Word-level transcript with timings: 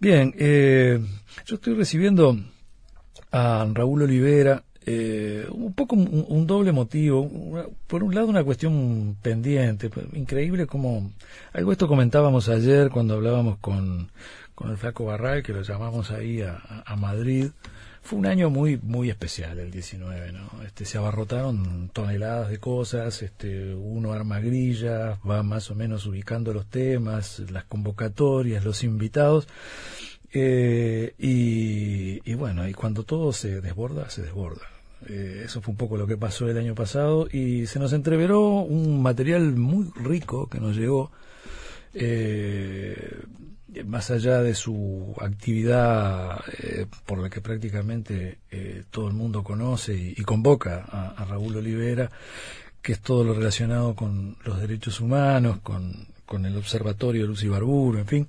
Bien, 0.00 0.34
eh, 0.38 1.00
yo 1.46 1.54
estoy 1.56 1.74
recibiendo 1.74 2.36
a 3.32 3.66
Raúl 3.72 4.02
Olivera, 4.02 4.64
eh, 4.86 5.46
un 5.50 5.72
poco 5.72 5.96
un, 5.96 6.46
doble 6.46 6.72
motivo. 6.72 7.28
por 7.86 8.04
un 8.04 8.14
lado, 8.14 8.26
una 8.28 8.44
cuestión 8.44 9.16
pendiente. 9.22 9.88
Pues, 9.88 10.06
increíble 10.12 10.66
como. 10.66 11.12
Algo 11.52 11.72
esto 11.72 11.88
comentábamos 11.88 12.48
ayer 12.48 12.90
cuando 12.90 13.14
hablábamos 13.14 13.58
con, 13.58 14.10
con 14.54 14.70
el 14.70 14.76
Flaco 14.76 15.06
Barral, 15.06 15.42
que 15.42 15.52
lo 15.52 15.62
llamamos 15.62 16.10
ahí 16.10 16.42
a, 16.42 16.60
a 16.84 16.96
Madrid. 16.96 17.50
Fue 18.04 18.18
un 18.18 18.26
año 18.26 18.50
muy 18.50 18.78
muy 18.82 19.08
especial 19.08 19.58
el 19.58 19.70
19, 19.70 20.30
¿no? 20.32 20.62
Este 20.62 20.84
se 20.84 20.98
abarrotaron 20.98 21.88
toneladas 21.88 22.50
de 22.50 22.58
cosas, 22.58 23.22
este 23.22 23.74
uno 23.74 24.12
arma 24.12 24.40
grillas, 24.40 25.18
va 25.28 25.42
más 25.42 25.70
o 25.70 25.74
menos 25.74 26.04
ubicando 26.04 26.52
los 26.52 26.66
temas, 26.66 27.38
las 27.50 27.64
convocatorias, 27.64 28.62
los 28.62 28.84
invitados. 28.84 29.48
Eh, 30.34 31.14
y, 31.18 32.30
y, 32.30 32.34
bueno, 32.34 32.68
y 32.68 32.74
cuando 32.74 33.04
todo 33.04 33.32
se 33.32 33.62
desborda, 33.62 34.10
se 34.10 34.20
desborda. 34.20 34.66
Eh, 35.08 35.42
eso 35.46 35.62
fue 35.62 35.72
un 35.72 35.78
poco 35.78 35.96
lo 35.96 36.06
que 36.06 36.18
pasó 36.18 36.46
el 36.46 36.58
año 36.58 36.74
pasado 36.74 37.26
y 37.32 37.66
se 37.66 37.78
nos 37.78 37.94
entreveró 37.94 38.60
un 38.60 39.02
material 39.02 39.56
muy 39.56 39.90
rico 39.96 40.48
que 40.50 40.60
nos 40.60 40.76
llegó 40.76 41.10
eh, 41.94 43.22
más 43.82 44.10
allá 44.10 44.42
de 44.42 44.54
su 44.54 45.14
actividad 45.20 46.40
eh, 46.58 46.86
por 47.06 47.18
la 47.18 47.28
que 47.28 47.40
prácticamente 47.40 48.38
eh, 48.50 48.84
todo 48.90 49.08
el 49.08 49.14
mundo 49.14 49.42
conoce 49.42 49.94
y, 49.94 50.22
convoca 50.22 50.84
a, 51.16 51.24
Raúl 51.24 51.56
Olivera, 51.56 52.10
que 52.80 52.92
es 52.92 53.00
todo 53.00 53.24
lo 53.24 53.34
relacionado 53.34 53.94
con 53.94 54.36
los 54.44 54.60
derechos 54.60 55.00
humanos, 55.00 55.58
con, 55.62 56.06
con 56.24 56.46
el 56.46 56.56
Observatorio 56.56 57.26
Lucy 57.26 57.48
Barburo, 57.48 57.98
en 57.98 58.06
fin. 58.06 58.28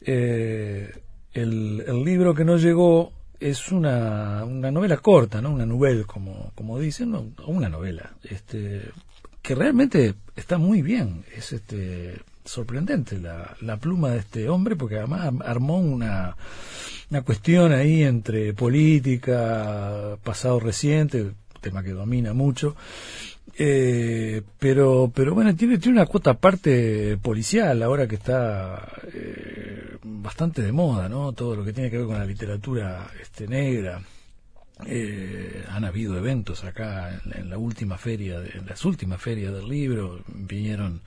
Eh, 0.00 0.92
el, 1.32 2.04
libro 2.04 2.34
que 2.34 2.44
nos 2.44 2.62
llegó 2.62 3.12
es 3.38 3.70
una, 3.70 4.44
una 4.44 4.70
novela 4.70 4.96
corta, 4.96 5.40
¿no? 5.40 5.52
Una 5.52 5.66
novela, 5.66 6.04
como, 6.04 6.52
como 6.54 6.78
dicen, 6.78 7.34
una 7.46 7.68
novela, 7.68 8.14
este, 8.22 8.82
que 9.40 9.54
realmente 9.54 10.14
está 10.36 10.58
muy 10.58 10.82
bien. 10.82 11.24
Es 11.36 11.52
este 11.52 12.20
sorprendente 12.44 13.18
la, 13.18 13.56
la 13.60 13.76
pluma 13.76 14.10
de 14.10 14.18
este 14.18 14.48
hombre 14.48 14.76
porque 14.76 14.98
además 14.98 15.32
armó 15.44 15.78
una, 15.78 16.36
una 17.10 17.22
cuestión 17.22 17.72
ahí 17.72 18.02
entre 18.02 18.54
política, 18.54 20.16
pasado 20.22 20.60
reciente, 20.60 21.32
tema 21.60 21.82
que 21.82 21.92
domina 21.92 22.32
mucho, 22.32 22.74
eh, 23.58 24.42
pero 24.58 25.12
pero 25.14 25.34
bueno 25.34 25.54
tiene 25.54 25.76
tiene 25.76 25.98
una 25.98 26.06
cuota 26.06 26.30
aparte 26.30 27.18
policial 27.18 27.82
ahora 27.82 28.06
que 28.08 28.14
está 28.14 28.88
eh, 29.12 29.98
bastante 30.02 30.62
de 30.62 30.72
moda 30.72 31.06
no 31.08 31.32
todo 31.32 31.54
lo 31.54 31.62
que 31.62 31.74
tiene 31.74 31.90
que 31.90 31.98
ver 31.98 32.06
con 32.06 32.18
la 32.18 32.24
literatura 32.24 33.10
este 33.20 33.46
negra. 33.46 34.02
Eh, 34.86 35.64
han 35.68 35.84
habido 35.84 36.16
eventos 36.18 36.64
acá 36.64 37.20
en, 37.36 37.50
la 37.50 37.56
última 37.56 37.98
feria 37.98 38.42
en 38.54 38.66
las 38.66 38.84
últimas 38.84 39.20
ferias 39.20 39.52
del 39.52 39.68
libro 39.68 40.24
vinieron 40.26 41.02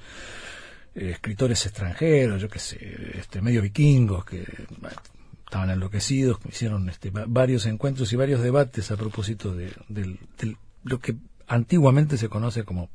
eh, 0.96 1.12
escritores 1.12 1.66
extranjeros, 1.66 2.42
yo 2.42 2.50
qué 2.50 2.60
sé, 2.60 3.12
este, 3.20 3.42
medio 3.42 3.62
vikingos 3.62 4.24
que 4.24 4.46
estaban 5.46 5.70
enloquecidos, 5.70 6.40
hicieron 6.50 6.90
este, 6.90 7.12
varios 7.12 7.66
encuentros 7.66 8.12
y 8.14 8.16
varios 8.16 8.42
debates 8.42 8.92
a 8.92 8.98
propósito 8.98 9.54
de, 9.54 9.74
lo 10.84 11.00
que 11.00 11.16
antiguamente 11.48 12.18
se 12.18 12.30
conoce 12.30 12.64
como 12.64 12.90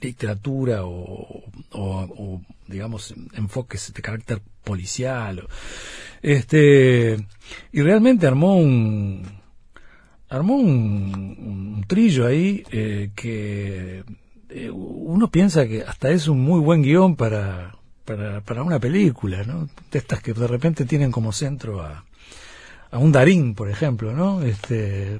literatura 0.00 0.80
o, 0.84 1.42
digamos 2.66 3.14
enfoques 3.34 3.92
de 3.92 4.02
carácter 4.02 4.40
policial 4.64 5.46
este 6.22 7.18
y 7.70 7.82
realmente 7.82 8.26
armó 8.26 8.56
un 8.56 9.22
armó 10.30 10.56
un, 10.56 11.84
trillo 11.86 12.26
ahí 12.26 12.64
eh, 12.70 13.10
que 13.14 14.02
eh, 14.54 14.70
uno 14.70 15.30
piensa 15.30 15.66
que 15.66 15.82
hasta 15.82 16.10
es 16.10 16.28
un 16.28 16.40
muy 16.40 16.60
buen 16.60 16.82
guion 16.82 17.16
para, 17.16 17.76
para, 18.04 18.40
para 18.40 18.62
una 18.62 18.78
película, 18.78 19.42
¿no? 19.44 19.68
De 19.90 19.98
estas 19.98 20.22
que 20.22 20.32
de 20.32 20.46
repente 20.46 20.84
tienen 20.84 21.10
como 21.10 21.32
centro 21.32 21.82
a, 21.82 22.04
a 22.90 22.98
un 22.98 23.10
Darín, 23.10 23.54
por 23.54 23.70
ejemplo, 23.70 24.12
¿no? 24.12 24.42
Este, 24.42 25.18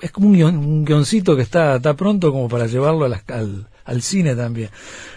es, 0.00 0.10
como 0.12 0.28
un, 0.28 0.34
guion, 0.34 0.56
un 0.56 0.84
guioncito 0.84 1.34
que 1.34 1.42
está, 1.42 1.76
está 1.76 1.94
pronto 1.94 2.30
como 2.30 2.48
para 2.48 2.66
llevarlo 2.66 3.04
a 3.06 3.22
al, 3.34 3.66
al 3.84 4.02
cine 4.02 4.36
también. 4.36 4.70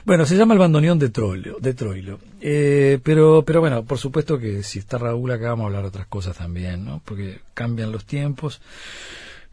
Bueno, 0.03 0.25
se 0.25 0.35
llama 0.35 0.53
El 0.53 0.59
bandoneón 0.59 0.97
de 0.97 1.09
Troilo. 1.09 1.57
De 1.59 1.73
Troilo. 1.73 2.19
Eh, 2.41 2.99
pero, 3.03 3.43
pero 3.45 3.59
bueno, 3.59 3.83
por 3.83 3.99
supuesto 3.99 4.39
que 4.39 4.63
si 4.63 4.79
está 4.79 4.97
Raúl 4.97 5.31
acá 5.31 5.49
vamos 5.49 5.65
a 5.65 5.67
hablar 5.67 5.85
otras 5.85 6.07
cosas 6.07 6.37
también, 6.37 6.85
¿no? 6.85 7.01
Porque 7.05 7.39
cambian 7.53 7.91
los 7.91 8.05
tiempos. 8.05 8.61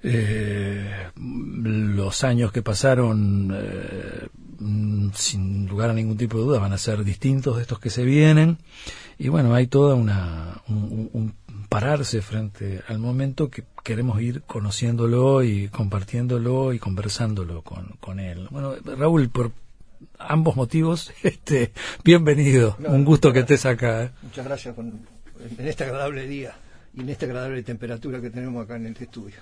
Eh, 0.02 1.10
los 1.16 2.24
años 2.24 2.52
que 2.52 2.62
pasaron, 2.62 3.52
eh, 3.54 4.28
sin 5.14 5.66
lugar 5.68 5.90
a 5.90 5.92
ningún 5.92 6.16
tipo 6.16 6.38
de 6.38 6.44
duda, 6.44 6.58
van 6.58 6.72
a 6.72 6.78
ser 6.78 7.04
distintos 7.04 7.56
de 7.56 7.62
estos 7.62 7.78
que 7.78 7.90
se 7.90 8.04
vienen. 8.04 8.58
Y 9.18 9.28
bueno, 9.28 9.54
hay 9.54 9.66
toda 9.66 9.94
una, 9.94 10.62
un, 10.68 11.34
pararse 11.68 12.20
frente 12.20 12.82
al 12.88 12.98
momento 12.98 13.48
que 13.48 13.64
queremos 13.82 14.20
ir 14.20 14.42
conociéndolo 14.42 15.42
y 15.42 15.68
compartiéndolo 15.68 16.72
y 16.72 16.78
conversándolo 16.78 17.62
con, 17.62 17.96
con 18.00 18.20
él. 18.20 18.48
Bueno, 18.50 18.74
Raúl, 18.84 19.30
por 19.30 19.52
ambos 20.18 20.56
motivos, 20.56 21.12
este, 21.22 21.72
bienvenido. 22.04 22.76
un 22.86 23.04
gusto 23.04 23.32
que 23.32 23.40
estés 23.40 23.64
acá. 23.66 24.04
¿eh? 24.04 24.10
Muchas 24.22 24.44
gracias 24.44 24.76
en 24.78 25.66
este 25.66 25.84
agradable 25.84 26.26
día 26.26 26.54
y 26.94 27.00
en 27.00 27.08
esta 27.08 27.26
agradable 27.26 27.62
temperatura 27.62 28.20
que 28.20 28.30
tenemos 28.30 28.64
acá 28.64 28.76
en 28.76 28.86
el 28.86 28.96
estudio. 28.96 29.36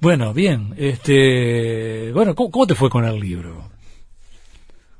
Bueno, 0.00 0.34
bien. 0.34 0.74
Este, 0.76 2.12
bueno, 2.12 2.34
¿cómo, 2.34 2.66
te 2.66 2.74
fue 2.74 2.90
con 2.90 3.04
el 3.04 3.18
libro? 3.18 3.70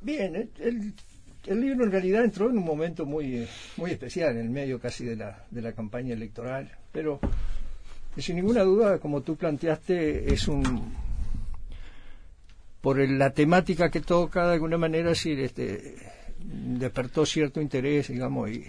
Bien, 0.01 0.51
el, 0.59 1.61
libro 1.61 1.84
en 1.84 1.93
realidad 1.93 2.25
entró 2.25 2.49
en 2.49 2.59
un 2.59 2.65
momento 2.65 3.05
muy, 3.05 3.47
muy 3.77 3.91
especial, 3.91 4.37
en 4.37 4.43
el 4.43 4.51
medio 4.51 4.81
casi 4.81 5.05
de 5.05 5.17
la, 5.17 5.45
de 5.51 5.62
la 5.62 5.73
campaña 5.73 6.15
electoral, 6.15 6.71
pero 6.93 7.21
sin 8.17 8.37
ninguna 8.37 8.62
duda, 8.62 8.99
como 8.99 9.21
tú 9.21 9.37
planteaste, 9.37 10.33
es 10.33 10.49
un 10.49 10.95
por 12.81 12.99
la 12.99 13.31
temática 13.31 13.91
que 13.91 14.01
toca 14.01 14.47
de 14.47 14.55
alguna 14.55 14.78
manera, 14.78 15.15
sí, 15.15 15.33
este, 15.33 15.97
despertó 16.39 17.27
cierto 17.27 17.61
interés, 17.61 18.09
digamos, 18.09 18.49
y 18.51 18.65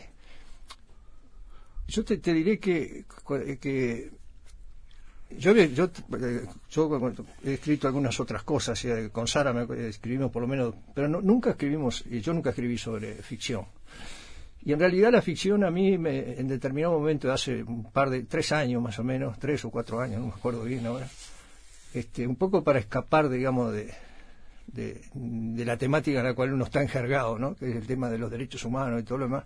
yo 1.87 2.03
te, 2.03 2.17
te 2.17 2.33
diré 2.33 2.59
que, 2.59 3.05
que 3.61 4.09
yo, 5.29 5.53
yo, 5.53 5.89
yo, 6.69 7.15
he 7.43 7.53
escrito 7.53 7.87
algunas 7.87 8.19
otras 8.19 8.43
cosas, 8.43 8.85
con 9.11 9.27
Sara 9.27 9.53
me 9.53 9.87
escribimos 9.87 10.31
por 10.31 10.41
lo 10.41 10.47
menos, 10.47 10.73
pero 10.93 11.07
nunca 11.07 11.51
escribimos, 11.51 12.03
yo 12.05 12.33
nunca 12.33 12.51
escribí 12.51 12.77
sobre 12.77 13.15
ficción. 13.15 13.65
Y 14.63 14.73
en 14.73 14.79
realidad 14.79 15.11
la 15.11 15.21
ficción 15.21 15.63
a 15.63 15.71
mí, 15.71 15.97
me, 15.97 16.39
en 16.39 16.47
determinado 16.47 16.99
momento, 16.99 17.31
hace 17.31 17.63
un 17.63 17.91
par 17.91 18.09
de, 18.09 18.23
tres 18.23 18.51
años 18.51 18.81
más 18.81 18.99
o 18.99 19.03
menos, 19.03 19.37
tres 19.39 19.63
o 19.65 19.69
cuatro 19.69 19.99
años, 19.99 20.19
no 20.19 20.27
me 20.27 20.33
acuerdo 20.33 20.63
bien 20.63 20.85
ahora, 20.85 21.07
este, 21.93 22.27
un 22.27 22.35
poco 22.35 22.63
para 22.63 22.79
escapar, 22.79 23.29
digamos, 23.29 23.71
de, 23.73 23.93
de, 24.67 25.65
la 25.65 25.77
temática 25.77 26.19
en 26.19 26.25
la 26.25 26.33
cual 26.33 26.53
uno 26.53 26.65
está 26.65 26.81
enjergado, 26.81 27.37
¿no? 27.39 27.55
que 27.55 27.69
es 27.69 27.75
el 27.75 27.87
tema 27.87 28.09
de 28.09 28.17
los 28.17 28.29
derechos 28.29 28.63
humanos 28.65 29.01
y 29.01 29.03
todo 29.03 29.19
lo 29.19 29.25
demás, 29.25 29.45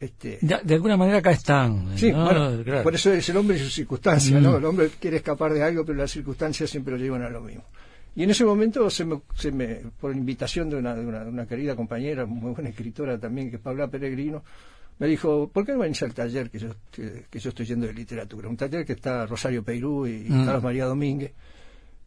este, 0.00 0.38
de, 0.40 0.74
alguna 0.74 0.96
manera 0.96 1.18
acá 1.18 1.30
están. 1.30 1.98
Sí, 1.98 2.10
bueno, 2.10 2.52
por 2.82 2.94
eso 2.94 3.12
es 3.12 3.28
el 3.28 3.36
hombre 3.36 3.58
y 3.58 3.60
sus 3.60 3.74
circunstancias, 3.74 4.40
¿no? 4.40 4.52
Mm. 4.52 4.56
El 4.56 4.64
hombre 4.64 4.90
quiere 4.98 5.18
escapar 5.18 5.52
de 5.52 5.62
algo, 5.62 5.84
pero 5.84 5.98
las 5.98 6.10
circunstancias 6.10 6.70
siempre 6.70 6.96
lo 6.96 6.98
llevan 6.98 7.22
a 7.22 7.28
lo 7.28 7.42
mismo. 7.42 7.64
Y 8.16 8.22
en 8.22 8.30
ese 8.30 8.46
momento, 8.46 8.88
se 8.88 9.04
me, 9.04 9.20
se 9.36 9.52
me 9.52 9.82
por 10.00 10.16
invitación 10.16 10.70
de 10.70 10.76
una, 10.76 10.94
de 10.94 11.04
una, 11.04 11.46
querida 11.46 11.76
compañera, 11.76 12.24
muy 12.24 12.52
buena 12.52 12.70
escritora 12.70 13.18
también, 13.18 13.50
que 13.50 13.56
es 13.56 13.62
Paula 13.62 13.88
Peregrino, 13.88 14.42
me 14.98 15.06
dijo, 15.06 15.50
¿por 15.52 15.66
qué 15.66 15.72
no 15.72 15.80
venís 15.80 16.02
al 16.02 16.14
taller 16.14 16.50
que 16.50 16.58
yo, 16.58 16.70
que, 16.90 17.38
yo 17.38 17.50
estoy 17.50 17.66
yendo 17.66 17.86
de 17.86 17.92
literatura? 17.92 18.48
Un 18.48 18.56
taller 18.56 18.86
que 18.86 18.94
está 18.94 19.26
Rosario 19.26 19.62
Peirú 19.62 20.06
y 20.06 20.26
mm. 20.30 20.46
Carlos 20.46 20.62
María 20.62 20.86
Domínguez. 20.86 21.32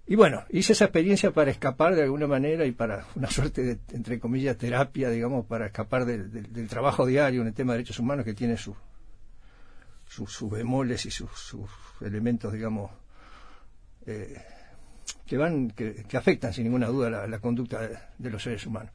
Y 0.06 0.16
bueno, 0.16 0.44
hice 0.50 0.74
esa 0.74 0.86
experiencia 0.86 1.32
para 1.32 1.52
escapar 1.52 1.96
de 1.96 2.04
alguna 2.04 2.28
manera 2.28 2.66
y 2.66 2.72
para 2.72 3.06
una 3.16 3.30
suerte 3.30 3.64
de, 3.64 3.80
entre 3.94 4.20
comillas, 4.20 4.58
terapia, 4.58 5.10
digamos, 5.10 5.46
para 5.46 5.68
escapar 5.68 6.06
del 6.06 6.68
trabajo 6.68 7.06
diario 7.06 7.42
en 7.42 7.48
el 7.48 7.54
tema 7.54 7.74
de 7.74 7.78
derechos 7.78 8.00
humanos 8.00 8.26
que 8.26 8.34
tiene 8.34 8.58
sus 8.58 8.76
sus 10.08 10.50
bemoles 10.50 11.06
y 11.06 11.12
sus, 11.12 11.56
elementos, 12.02 12.54
digamos, 12.54 12.92
eh, 14.06 14.42
que 15.26 15.38
van, 15.38 15.72
que, 15.72 16.06
afectan 16.14 16.54
sin 16.54 16.66
ninguna 16.66 16.88
duda 16.88 17.28
la, 17.28 17.40
conducta 17.40 17.82
de, 18.18 18.30
los 18.30 18.44
seres 18.44 18.66
humanos. 18.66 18.92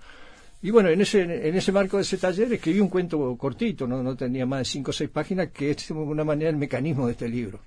Y 0.61 0.71
bueno, 0.71 0.89
en 0.89 1.01
ese, 1.01 1.23
en 1.23 1.55
ese 1.55 1.73
marco 1.73 1.97
de 1.97 2.03
ese 2.03 2.19
taller 2.19 2.53
escribí 2.53 2.81
un 2.81 2.89
cuento 2.89 3.37
cortito, 3.37 3.87
no, 3.87 4.03
no 4.03 4.17
tenía 4.17 4.45
más 4.45 4.61
de 4.61 4.65
cinco 4.65 4.91
o 4.91 4.93
seis 4.93 5.11
páginas, 5.11 5.49
que 5.49 5.71
es 5.71 5.89
de 5.89 5.95
alguna 5.95 6.25
manera 6.25 6.51
el 6.51 6.57
mecanismo 6.57 7.07
de 7.07 7.13
este 7.13 7.29
libro. 7.29 7.61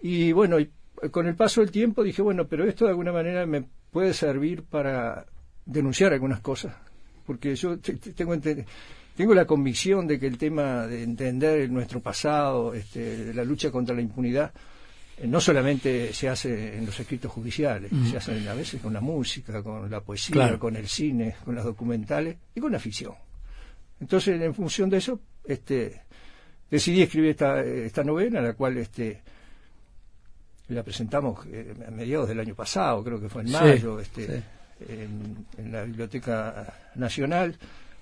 Y 0.00 0.32
bueno, 0.32 0.58
con 1.10 1.26
el 1.26 1.34
paso 1.34 1.60
del 1.60 1.70
tiempo 1.70 2.02
dije, 2.02 2.22
bueno, 2.22 2.46
pero 2.46 2.64
esto 2.64 2.84
de 2.84 2.90
alguna 2.90 3.12
manera 3.12 3.46
me 3.46 3.64
puede 3.90 4.12
servir 4.14 4.62
para 4.62 5.26
denunciar 5.66 6.12
algunas 6.12 6.40
cosas, 6.40 6.74
porque 7.26 7.54
yo 7.56 7.78
tengo 7.78 8.34
tengo 9.16 9.34
la 9.34 9.46
convicción 9.46 10.06
de 10.06 10.18
que 10.18 10.26
el 10.26 10.38
tema 10.38 10.86
de 10.86 11.02
entender 11.04 11.70
nuestro 11.70 12.00
pasado, 12.00 12.74
este, 12.74 13.32
la 13.32 13.44
lucha 13.44 13.70
contra 13.70 13.94
la 13.94 14.02
impunidad, 14.02 14.52
eh, 15.16 15.26
no 15.28 15.40
solamente 15.40 16.12
se 16.12 16.28
hace 16.28 16.76
en 16.76 16.86
los 16.86 16.98
escritos 16.98 17.30
judiciales, 17.30 17.92
mm. 17.92 18.10
se 18.10 18.16
hace 18.16 18.48
a 18.48 18.54
veces 18.54 18.80
con 18.80 18.92
la 18.92 19.00
música, 19.00 19.62
con 19.62 19.88
la 19.88 20.00
poesía, 20.00 20.58
con 20.58 20.74
el 20.76 20.88
cine, 20.88 21.36
con 21.44 21.54
las 21.54 21.64
documentales 21.64 22.36
y 22.54 22.60
con 22.60 22.72
la 22.72 22.80
ficción. 22.80 23.14
Entonces, 24.00 24.40
en 24.40 24.54
función 24.54 24.90
de 24.90 24.96
eso, 24.96 25.20
este, 25.44 26.02
decidí 26.68 27.02
escribir 27.02 27.30
esta, 27.30 27.62
esta 27.62 28.02
novela, 28.02 28.40
la 28.40 28.54
cual 28.54 28.76
este, 28.78 29.22
la 30.68 30.82
presentamos 30.82 31.46
eh, 31.46 31.74
a 31.86 31.90
mediados 31.90 32.28
del 32.28 32.40
año 32.40 32.54
pasado, 32.54 33.04
creo 33.04 33.20
que 33.20 33.28
fue 33.28 33.42
en 33.42 33.50
mayo, 33.50 34.00
este, 34.00 34.42
En, 34.88 35.46
la 35.70 35.84
Biblioteca 35.84 36.72
Nacional. 36.94 37.56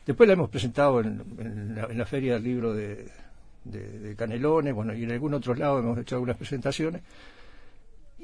Después 0.06 0.26
la 0.26 0.34
hemos 0.34 0.50
presentado 0.50 1.00
en, 1.00 1.76
la, 1.94 2.06
Feria 2.06 2.34
del 2.34 2.44
Libro 2.44 2.74
de, 2.74 3.08
de, 3.64 4.14
Canelones, 4.16 4.74
bueno, 4.74 4.94
y 4.94 5.04
en 5.04 5.12
algún 5.12 5.34
otro 5.34 5.54
lado 5.54 5.78
hemos 5.78 5.98
hecho 5.98 6.16
algunas 6.16 6.36
presentaciones. 6.36 7.02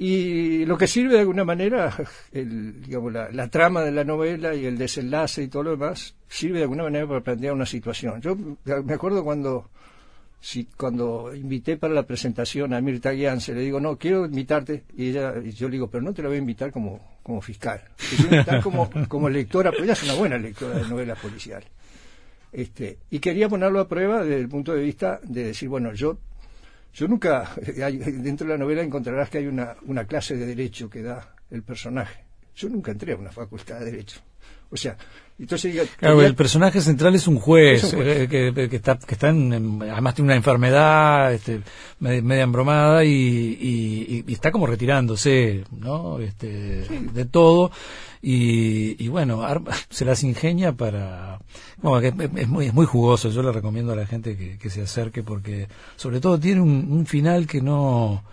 Y 0.01 0.65
lo 0.65 0.79
que 0.79 0.87
sirve 0.87 1.15
de 1.15 1.21
alguna 1.21 1.45
manera, 1.45 1.93
el, 2.33 2.83
digamos, 2.83 3.13
la, 3.13 3.31
la, 3.31 3.49
trama 3.49 3.83
de 3.83 3.91
la 3.91 4.05
novela 4.05 4.55
y 4.55 4.65
el 4.65 4.79
desenlace 4.79 5.43
y 5.43 5.49
todo 5.49 5.65
lo 5.65 5.71
demás, 5.73 6.15
sirve 6.29 6.59
de 6.59 6.65
alguna 6.65 6.85
manera 6.85 7.07
para 7.07 7.21
plantear 7.21 7.53
una 7.53 7.67
situación. 7.67 8.21
Yo 8.21 8.37
me 8.37 8.95
acuerdo 8.95 9.25
cuando 9.25 9.71
si 10.41 10.65
cuando 10.65 11.35
invité 11.35 11.77
para 11.77 11.95
la 11.95 12.05
presentación 12.05 12.73
a 12.73 12.81
Mirta 12.81 13.13
se 13.41 13.55
le 13.55 13.61
digo, 13.61 13.81
no, 13.81 13.99
quiero 13.99 14.25
invitarte, 14.25 14.85
y 14.97 15.11
ella, 15.11 15.35
y 15.45 15.51
yo 15.53 15.69
le 15.69 15.73
digo, 15.73 15.91
pero 15.91 16.03
no 16.03 16.13
te 16.13 16.23
la 16.23 16.29
voy 16.29 16.37
a 16.37 16.41
invitar 16.41 16.71
como, 16.71 17.19
como 17.23 17.41
fiscal, 17.41 17.83
te 17.97 18.17
quiero 18.17 18.35
invitar 18.37 18.63
como, 18.63 18.91
como 19.09 19.29
lectora, 19.29 19.71
porque 19.71 19.85
ella 19.85 19.95
es 19.95 20.03
una 20.05 20.15
buena 20.15 20.39
lectora 20.39 20.79
de 20.79 20.89
novelas 20.89 21.19
policiales. 21.19 21.69
Este, 22.53 22.99
y 23.11 23.19
quería 23.19 23.49
ponerlo 23.49 23.81
a 23.81 23.89
prueba 23.89 24.23
desde 24.23 24.41
el 24.41 24.49
punto 24.49 24.73
de 24.75 24.83
vista 24.83 25.21
de 25.23 25.45
decir, 25.45 25.69
bueno, 25.69 25.93
yo, 25.93 26.19
yo 26.95 27.09
nunca, 27.09 27.51
dentro 27.77 28.47
de 28.47 28.55
la 28.55 28.59
novela 28.59 28.83
encontrarás 28.83 29.29
que 29.29 29.39
hay 29.39 29.47
una, 29.47 29.77
una 29.87 30.07
clase 30.07 30.37
de 30.37 30.47
derecho 30.47 30.89
que 30.89 31.03
da 31.03 31.35
el 31.51 31.63
personaje. 31.63 32.25
Yo 32.55 32.69
nunca 32.69 32.91
entré 32.91 33.13
a 33.13 33.17
una 33.17 33.31
facultad 33.31 33.81
de 33.81 33.87
derecho. 33.87 34.21
O 34.71 34.77
sea, 34.77 34.97
entonces 35.39 35.89
el 36.01 36.35
personaje 36.35 36.81
central 36.81 37.15
es 37.15 37.29
un 37.29 37.39
juez, 37.39 37.95
eh, 37.95 38.27
que, 38.29 38.77
está, 38.77 38.99
que 38.99 39.15
está 39.15 39.29
en, 39.29 39.83
además 39.83 40.15
tiene 40.15 40.29
una 40.29 40.37
enfermedad 40.37 41.33
este, 41.33 41.61
media 42.01 42.43
embromada 42.43 43.05
y, 43.05 44.25
está 44.29 44.51
como 44.51 44.67
retirándose, 44.67 45.65
¿no? 45.71 46.19
Este, 46.19 46.85
de 47.13 47.25
todo 47.25 47.71
y, 48.21 49.07
bueno, 49.09 49.47
se 49.91 50.05
las 50.05 50.25
ingenia 50.25 50.73
para, 50.73 51.39
bueno, 51.77 52.01
es, 52.01 52.49
muy, 52.49 52.67
es 52.67 52.75
muy 52.75 52.87
jugoso. 52.87 53.31
Yo 53.31 53.43
le 53.43 53.53
recomiendo 53.53 53.93
a 53.93 53.97
la 53.97 54.07
gente 54.07 54.59
que, 54.59 54.71
se 54.71 54.83
acerque 54.83 55.23
porque, 55.23 55.69
sobre 55.97 56.21
todo, 56.21 56.39
tiene 56.39 56.61
un 56.61 57.07
final 57.07 57.47
que 57.47 57.63
no 57.63 58.25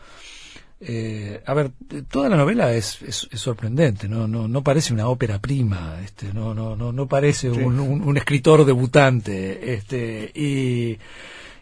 eh, 0.81 1.42
a 1.45 1.54
ver, 1.54 1.72
toda 2.10 2.27
la 2.27 2.36
novela 2.36 2.74
es, 2.74 3.01
es, 3.01 3.27
sorprendente, 3.33 4.10
¿no? 4.10 4.27
No, 4.27 4.48
no 4.48 4.63
parece 4.63 4.94
una 4.94 5.07
ópera 5.07 5.39
prima, 5.39 6.01
este, 6.04 6.33
no, 6.33 6.54
no, 6.54 6.75
no, 6.75 6.92
no 6.92 7.07
parece 7.07 7.50
un, 7.50 7.80
un, 7.80 8.18
escritor 8.18 8.66
debutante, 8.66 9.74
este, 9.74 10.31
y, 10.36 10.98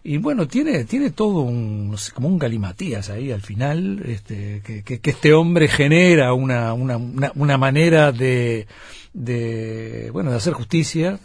y 0.03 0.17
bueno, 0.17 0.47
tiene, 0.47 0.85
tiene 0.85 1.11
todo 1.11 1.41
un, 1.41 1.95
como 2.15 2.27
un 2.27 2.39
galimatías 2.39 3.11
ahí 3.11 3.31
al 3.31 3.41
final, 3.41 4.01
este, 4.03 4.61
que, 4.65 4.83
que, 4.83 5.09
este 5.09 5.33
hombre 5.33 5.67
genera 5.67 6.33
una, 6.33 6.73
una, 6.73 6.97
una, 7.35 7.57
manera 7.59 8.11
de, 8.11 8.65
de, 9.13 10.09
bueno, 10.11 10.31
de 10.31 10.37
hacer 10.37 10.53
justicia, 10.53 11.19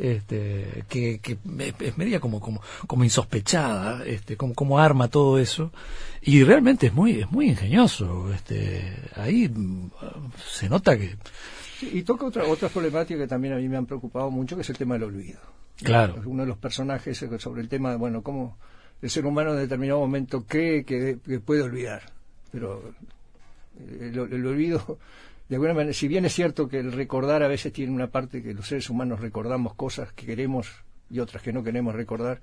este, 0.00 0.84
que, 0.88 1.18
que 1.18 1.36
es 1.80 1.98
media 1.98 2.20
como, 2.20 2.40
como, 2.40 2.62
como 2.86 3.04
insospechada, 3.04 4.04
este, 4.06 4.36
como, 4.36 4.54
como 4.54 4.78
arma 4.78 5.08
todo 5.08 5.38
eso, 5.38 5.72
y 6.22 6.42
realmente 6.42 6.86
es 6.86 6.94
muy, 6.94 7.20
es 7.20 7.30
muy 7.30 7.50
ingenioso, 7.50 8.32
este, 8.32 8.82
ahí 9.16 9.48
mm, 9.48 9.90
se 10.48 10.68
nota 10.68 10.96
que... 10.96 11.16
y 11.82 12.02
toca 12.02 12.26
otra, 12.26 12.44
otra 12.44 12.68
problemática 12.68 13.20
que 13.20 13.28
también 13.28 13.54
a 13.54 13.58
mí 13.58 13.68
me 13.68 13.76
han 13.76 13.86
preocupado 13.86 14.30
mucho, 14.30 14.56
que 14.56 14.62
es 14.62 14.70
el 14.70 14.78
tema 14.78 14.94
del 14.94 15.04
olvido. 15.04 15.38
Claro. 15.76 16.20
Uno 16.24 16.42
de 16.42 16.48
los 16.48 16.58
personajes 16.58 17.24
sobre 17.38 17.62
el 17.62 17.68
tema, 17.68 17.96
bueno, 17.96 18.22
cómo 18.22 18.56
el 19.00 19.10
ser 19.10 19.26
humano 19.26 19.52
en 19.52 19.58
determinado 19.58 20.00
momento 20.00 20.44
cree 20.46 20.84
que, 20.84 21.18
puede 21.44 21.62
olvidar, 21.62 22.02
pero 22.50 22.94
el, 24.00 24.18
el 24.18 24.46
olvido 24.46 24.98
de 25.50 25.56
alguna 25.56 25.74
manera, 25.74 25.92
si 25.92 26.06
bien 26.06 26.24
es 26.24 26.32
cierto 26.32 26.68
que 26.68 26.78
el 26.78 26.92
recordar 26.92 27.42
a 27.42 27.48
veces 27.48 27.72
tiene 27.72 27.92
una 27.92 28.06
parte 28.06 28.40
que 28.40 28.54
los 28.54 28.68
seres 28.68 28.88
humanos 28.88 29.18
recordamos 29.18 29.74
cosas 29.74 30.12
que 30.12 30.24
queremos 30.24 30.68
y 31.10 31.18
otras 31.18 31.42
que 31.42 31.52
no 31.52 31.64
queremos 31.64 31.92
recordar, 31.92 32.40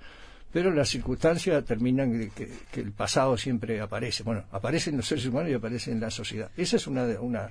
pero 0.52 0.70
las 0.70 0.90
circunstancias 0.90 1.64
terminan 1.64 2.30
que, 2.34 2.50
que, 2.70 2.80
el 2.80 2.92
pasado 2.92 3.38
siempre 3.38 3.80
aparece. 3.80 4.24
Bueno, 4.24 4.44
aparece 4.52 4.90
en 4.90 4.98
los 4.98 5.06
seres 5.06 5.24
humanos 5.24 5.50
y 5.50 5.54
aparece 5.54 5.90
en 5.90 6.00
la 6.00 6.10
sociedad. 6.10 6.50
Esa 6.54 6.76
es 6.76 6.86
una 6.86 7.06
de, 7.06 7.18
una 7.18 7.50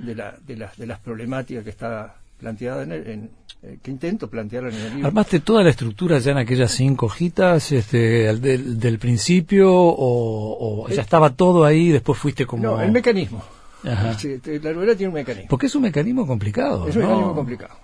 de, 0.00 0.14
la, 0.16 0.36
de, 0.44 0.56
las, 0.56 0.76
de 0.76 0.88
las 0.88 0.98
problemáticas 0.98 1.62
que 1.62 1.70
está 1.70 2.16
planteada 2.36 2.82
en, 2.82 2.92
en 2.92 3.30
eh, 3.62 3.78
que 3.80 3.92
intento 3.92 4.28
plantear 4.28 4.64
en 4.64 4.74
el 4.74 4.90
libro. 4.94 5.06
¿Armaste 5.06 5.38
toda 5.38 5.62
la 5.62 5.70
estructura 5.70 6.18
ya 6.18 6.32
en 6.32 6.38
aquellas 6.38 6.72
cinco 6.72 7.06
hojitas 7.06 7.70
este, 7.70 8.34
del, 8.34 8.80
del 8.80 8.98
principio 8.98 9.70
o, 9.72 10.88
ya 10.88 11.02
estaba 11.02 11.30
todo 11.30 11.64
ahí 11.64 11.90
y 11.90 11.92
después 11.92 12.18
fuiste 12.18 12.44
como...? 12.44 12.64
No, 12.64 12.82
el 12.82 12.90
mecanismo 12.90 13.44
la 13.84 14.72
novela 14.72 14.96
tiene 14.96 15.08
un 15.08 15.14
mecanismo. 15.14 15.48
Porque 15.48 15.66
es 15.66 15.74
un 15.74 15.82
mecanismo 15.82 16.26
complicado. 16.26 16.88
Es 16.88 16.96
un 16.96 17.02
mecanismo 17.02 17.34
complicado. 17.34 17.76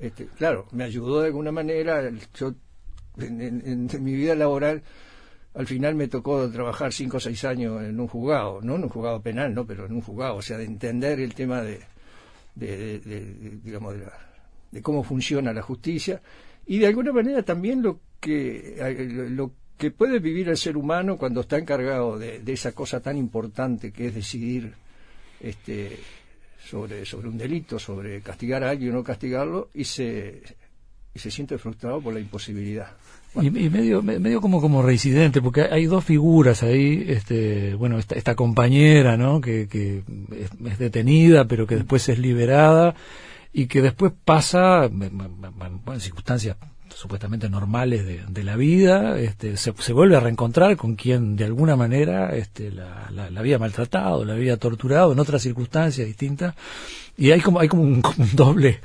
Este, 0.00 0.26
claro, 0.26 0.66
me 0.72 0.84
ayudó 0.84 1.20
de 1.20 1.26
alguna 1.26 1.50
manera. 1.50 2.10
Yo, 2.36 2.54
en, 3.18 3.88
mi 4.00 4.14
vida 4.14 4.34
laboral, 4.36 4.82
al 5.54 5.66
final 5.66 5.96
me 5.96 6.06
tocó 6.06 6.48
trabajar 6.50 6.92
cinco 6.92 7.16
o 7.16 7.20
seis 7.20 7.44
años 7.44 7.82
en 7.82 7.98
un 7.98 8.06
juzgado, 8.06 8.60
no 8.62 8.76
en 8.76 8.84
un 8.84 8.88
juzgado 8.88 9.20
penal, 9.20 9.52
no, 9.52 9.66
pero 9.66 9.86
en 9.86 9.92
un 9.92 10.02
juzgado, 10.02 10.36
o 10.36 10.42
sea, 10.42 10.56
de 10.56 10.64
entender 10.64 11.18
el 11.18 11.34
tema 11.34 11.62
de, 11.62 11.80
de, 12.54 13.00
digamos, 13.64 13.96
de, 14.70 14.82
cómo 14.82 15.02
funciona 15.02 15.52
la 15.52 15.62
justicia 15.62 16.22
y 16.66 16.78
de 16.78 16.86
alguna 16.86 17.12
manera 17.12 17.42
también 17.42 17.82
lo 17.82 18.00
que 18.20 18.76
lo 19.30 19.52
que 19.78 19.90
puede 19.90 20.18
vivir 20.18 20.48
el 20.50 20.58
ser 20.58 20.76
humano 20.76 21.16
cuando 21.16 21.40
está 21.40 21.56
encargado 21.56 22.18
de 22.18 22.42
esa 22.46 22.72
cosa 22.72 23.00
tan 23.00 23.16
importante 23.16 23.90
que 23.90 24.08
es 24.08 24.14
decidir 24.14 24.74
este, 25.40 25.98
sobre, 26.64 27.04
sobre 27.04 27.28
un 27.28 27.38
delito, 27.38 27.78
sobre 27.78 28.20
castigar 28.20 28.64
a 28.64 28.70
alguien 28.70 28.92
o 28.92 28.94
no 28.96 29.04
castigarlo, 29.04 29.70
y 29.74 29.84
se, 29.84 30.42
y 31.14 31.18
se 31.18 31.30
siente 31.30 31.58
frustrado 31.58 32.00
por 32.00 32.14
la 32.14 32.20
imposibilidad. 32.20 32.88
Y, 33.34 33.50
medio, 33.50 34.02
medio 34.02 34.40
como, 34.40 34.60
como 34.60 34.82
reincidente, 34.82 35.40
porque 35.42 35.62
hay 35.62 35.86
dos 35.86 36.04
figuras 36.04 36.62
ahí, 36.62 37.04
este, 37.08 37.74
bueno, 37.74 37.98
esta, 37.98 38.16
esta 38.16 38.34
compañera, 38.34 39.16
¿no? 39.16 39.40
Que, 39.40 39.68
que 39.68 40.02
es, 40.36 40.78
detenida, 40.78 41.46
pero 41.46 41.66
que 41.66 41.76
después 41.76 42.08
es 42.08 42.18
liberada, 42.18 42.94
y 43.52 43.66
que 43.66 43.82
después 43.82 44.12
pasa, 44.24 44.86
en 44.86 46.00
circunstancias 46.00 46.56
supuestamente 46.98 47.48
normales 47.48 48.04
de, 48.28 48.42
la 48.42 48.56
vida, 48.56 49.20
este, 49.20 49.56
se, 49.56 49.92
vuelve 49.92 50.16
a 50.16 50.20
reencontrar 50.20 50.76
con 50.76 50.96
quien 50.96 51.36
de 51.36 51.44
alguna 51.44 51.76
manera 51.76 52.34
este, 52.34 52.72
la, 52.72 53.08
la, 53.12 53.38
había 53.38 53.56
maltratado, 53.56 54.24
la 54.24 54.34
había 54.34 54.56
torturado 54.56 55.12
en 55.12 55.20
otras 55.20 55.42
circunstancias 55.42 56.08
distintas, 56.08 56.56
y 57.16 57.30
hay 57.30 57.40
como, 57.40 57.60
hay 57.60 57.68
como 57.68 57.82
un, 57.84 58.02
doble 58.34 58.80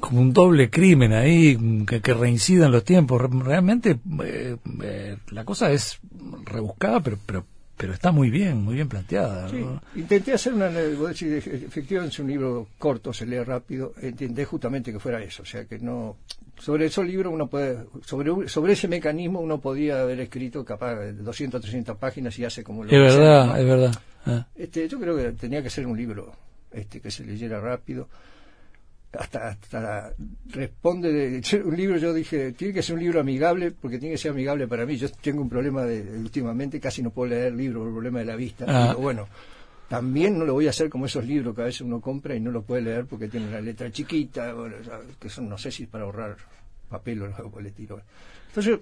como 0.00 0.22
un 0.22 0.32
doble 0.32 0.70
crimen 0.70 1.12
ahí 1.12 1.84
que, 1.86 2.00
que 2.00 2.14
reincida 2.14 2.66
en 2.66 2.72
los 2.72 2.84
tiempos. 2.84 3.20
Realmente 3.20 3.98
eh, 4.24 4.56
eh, 4.82 5.16
la 5.30 5.44
cosa 5.44 5.70
es 5.70 5.98
rebuscada, 6.46 7.00
pero, 7.00 7.18
pero 7.26 7.44
pero 7.78 7.92
está 7.94 8.10
muy 8.10 8.28
bien, 8.28 8.62
muy 8.62 8.74
bien 8.74 8.88
planteada. 8.88 9.48
intenté 9.94 10.32
hacer 10.34 10.52
una, 10.52 10.68
efectivamente 10.68 12.20
un 12.20 12.28
libro 12.28 12.68
corto, 12.76 13.12
se 13.12 13.24
lee 13.24 13.42
rápido, 13.42 13.94
intenté 14.02 14.44
justamente 14.44 14.92
que 14.92 14.98
fuera 14.98 15.22
eso, 15.22 15.42
o 15.44 15.46
sea 15.46 15.64
que 15.64 15.78
no, 15.78 16.16
sobre 16.58 16.86
esos 16.86 17.06
libros 17.06 17.32
uno 17.32 17.46
puede, 17.46 17.86
sobre, 18.04 18.48
sobre 18.48 18.72
ese 18.72 18.88
mecanismo 18.88 19.40
uno 19.40 19.60
podía 19.60 20.00
haber 20.00 20.20
escrito 20.20 20.64
capaz 20.64 20.96
200, 21.12 21.60
300 21.60 21.96
páginas 21.96 22.36
y 22.38 22.44
hace 22.44 22.64
como 22.64 22.84
lo 22.84 22.90
Es 22.90 23.16
verdad, 23.16 23.60
es 23.60 23.66
verdad. 23.66 23.94
Ah. 24.26 24.46
Este, 24.56 24.88
yo 24.88 24.98
creo 24.98 25.16
que 25.16 25.32
tenía 25.32 25.62
que 25.62 25.70
ser 25.70 25.86
un 25.86 25.96
libro 25.96 26.32
este 26.72 27.00
que 27.00 27.10
se 27.10 27.24
leyera 27.24 27.60
rápido 27.60 28.08
hasta, 29.12 29.48
hasta 29.48 30.12
responde 30.50 31.12
de, 31.12 31.62
un 31.64 31.76
libro 31.76 31.96
yo 31.96 32.12
dije 32.12 32.52
tiene 32.52 32.74
que 32.74 32.82
ser 32.82 32.96
un 32.96 33.02
libro 33.02 33.20
amigable 33.20 33.70
porque 33.70 33.98
tiene 33.98 34.14
que 34.14 34.18
ser 34.18 34.32
amigable 34.32 34.68
para 34.68 34.84
mí. 34.84 34.96
Yo 34.96 35.08
tengo 35.08 35.42
un 35.42 35.48
problema 35.48 35.84
de, 35.84 36.18
últimamente 36.18 36.80
casi 36.80 37.02
no 37.02 37.10
puedo 37.10 37.30
leer 37.30 37.54
libros 37.54 37.80
por 37.80 37.88
el 37.88 37.94
problema 37.94 38.18
de 38.20 38.24
la 38.24 38.36
vista. 38.36 38.64
Ah. 38.68 38.94
bueno 38.94 39.28
también 39.88 40.38
no 40.38 40.44
lo 40.44 40.52
voy 40.52 40.66
a 40.66 40.70
hacer 40.70 40.90
como 40.90 41.06
esos 41.06 41.24
libros 41.24 41.54
que 41.54 41.62
a 41.62 41.64
veces 41.64 41.80
uno 41.80 42.00
compra 42.00 42.34
y 42.34 42.40
no 42.40 42.50
lo 42.50 42.62
puede 42.62 42.82
leer 42.82 43.06
porque 43.06 43.28
tiene 43.28 43.48
una 43.48 43.60
letra 43.60 43.90
chiquita 43.90 44.54
que 45.18 45.30
son 45.30 45.48
no 45.48 45.56
sé 45.56 45.70
si 45.70 45.84
es 45.84 45.88
para 45.88 46.04
ahorrar 46.04 46.36
papel 46.90 47.22
o 47.22 47.24
algo 47.24 47.50
por 47.50 47.62
el 47.62 47.68
estilo. 47.68 48.00
Entonces 48.48 48.78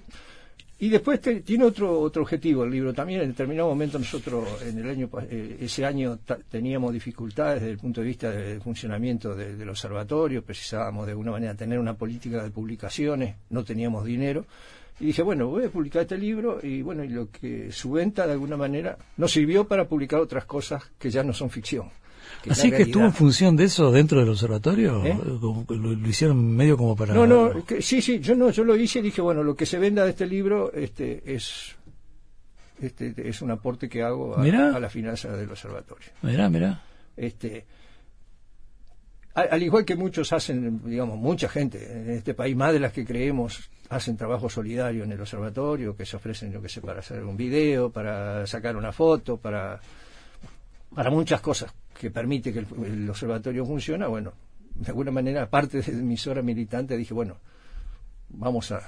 Y 0.78 0.90
después 0.90 1.21
tiene 1.21 1.64
otro 1.64 2.00
otro 2.00 2.23
objetivo 2.23 2.64
el 2.64 2.71
libro 2.71 2.92
también. 2.92 3.23
En 3.23 3.28
determinado 3.28 3.68
momento 3.68 3.99
nosotros 3.99 4.62
en 4.62 4.78
el 4.78 4.90
año 4.90 5.09
eh, 5.30 5.56
ese 5.61 5.87
año 5.87 6.18
teníamos 6.50 6.92
dificultades 6.92 7.62
desde 7.62 7.73
el 7.73 7.78
punto 7.78 8.02
de 8.02 8.06
vista 8.06 8.30
del 8.30 8.61
funcionamiento 8.61 9.35
del 9.35 9.68
observatorio. 9.68 10.45
Precisábamos 10.45 11.06
de 11.06 11.12
alguna 11.12 11.30
manera 11.30 11.54
tener 11.54 11.78
una 11.78 11.95
política 11.95 12.42
de 12.42 12.50
publicaciones. 12.50 13.37
No 13.49 13.64
teníamos 13.64 14.04
dinero. 14.04 14.45
Y 15.00 15.06
dije, 15.06 15.23
bueno, 15.23 15.49
voy 15.49 15.64
a 15.64 15.71
publicar 15.71 16.02
este 16.02 16.18
libro 16.18 16.59
y 16.62 16.83
bueno, 16.83 17.04
y 17.04 17.09
lo 17.09 17.30
que 17.30 17.71
su 17.73 17.92
venta 17.92 18.26
de 18.26 18.33
alguna 18.33 18.56
manera 18.56 18.99
nos 19.16 19.33
sirvió 19.33 19.66
para 19.66 19.87
publicar 19.87 20.21
otras 20.21 20.45
cosas 20.45 20.83
que 20.99 21.11
ya 21.11 21.23
no 21.23 21.33
son 21.33 21.50
ficción. 21.50 21.90
Así 22.49 22.71
que 22.71 22.83
estuvo 22.83 23.05
en 23.05 23.12
función 23.12 23.57
de 23.57 23.64
eso 23.64 23.90
dentro 23.90 24.21
del 24.21 24.28
observatorio, 24.28 25.05
¿Eh? 25.05 25.19
lo, 25.40 25.93
hicieron 26.09 26.55
medio 26.55 26.76
como 26.76 26.95
para. 26.97 27.14
No, 27.14 27.26
no, 27.26 27.52
sí, 27.81 28.00
sí, 28.00 28.21
yo 28.21 28.35
no, 28.35 28.50
yo 28.50 28.64
lo 28.64 28.76
hice 28.76 29.00
y 29.00 29.02
dije 29.02 29.21
bueno, 29.21 29.43
lo 29.43 29.55
que 29.57 29.66
se 29.66 29.78
venda 29.78 30.05
de 30.05 30.11
este 30.11 30.26
libro, 30.26 30.73
este, 30.73 31.23
es, 31.35 31.75
este, 32.81 33.14
es 33.28 33.43
un 33.43 33.50
aporte 33.50 33.88
que 33.88 34.02
hago 34.02 34.37
a, 34.37 34.45
la 34.47 34.88
finanza 34.88 35.37
del 35.37 35.50
observatorio. 35.50 36.09
Mira, 36.23 36.49
mira. 36.49 36.83
Este, 37.16 37.64
al, 39.35 39.62
igual 39.62 39.85
que 39.85 39.97
muchos 39.97 40.33
hacen, 40.33 40.81
digamos, 40.85 41.19
mucha 41.19 41.49
gente 41.49 41.93
en 41.93 42.11
este 42.11 42.33
país, 42.33 42.57
más 42.57 42.73
de 42.73 42.81
las 42.81 42.93
que 42.93 43.05
creemos, 43.05 43.69
hacen 43.90 44.16
trabajo 44.16 44.49
solidario 44.49 45.05
en 45.05 45.12
el 45.12 45.21
observatorio, 45.21 45.97
que 45.97 46.07
se 46.07 46.16
ofrecen, 46.16 46.52
yo 46.52 46.62
que 46.62 46.69
sé, 46.69 46.81
para 46.81 47.00
hacer 47.00 47.23
un 47.25 47.37
video, 47.37 47.90
para 47.90 48.47
sacar 48.47 48.76
una 48.76 48.93
foto, 48.93 49.37
para, 49.37 49.81
para 50.95 51.11
muchas 51.11 51.40
cosas 51.40 51.73
que 51.99 52.11
permite 52.11 52.52
que 52.52 52.61
el, 52.61 53.09
observatorio 53.09 53.64
funcione, 53.64 54.07
bueno, 54.07 54.33
de 54.75 54.88
alguna 54.88 55.11
manera, 55.11 55.43
aparte 55.43 55.81
de 55.81 55.93
mis 55.93 56.26
horas 56.26 56.45
militantes, 56.45 56.99
dije, 56.99 57.14
bueno, 57.14 57.38
vamos 58.28 58.71
a, 58.73 58.78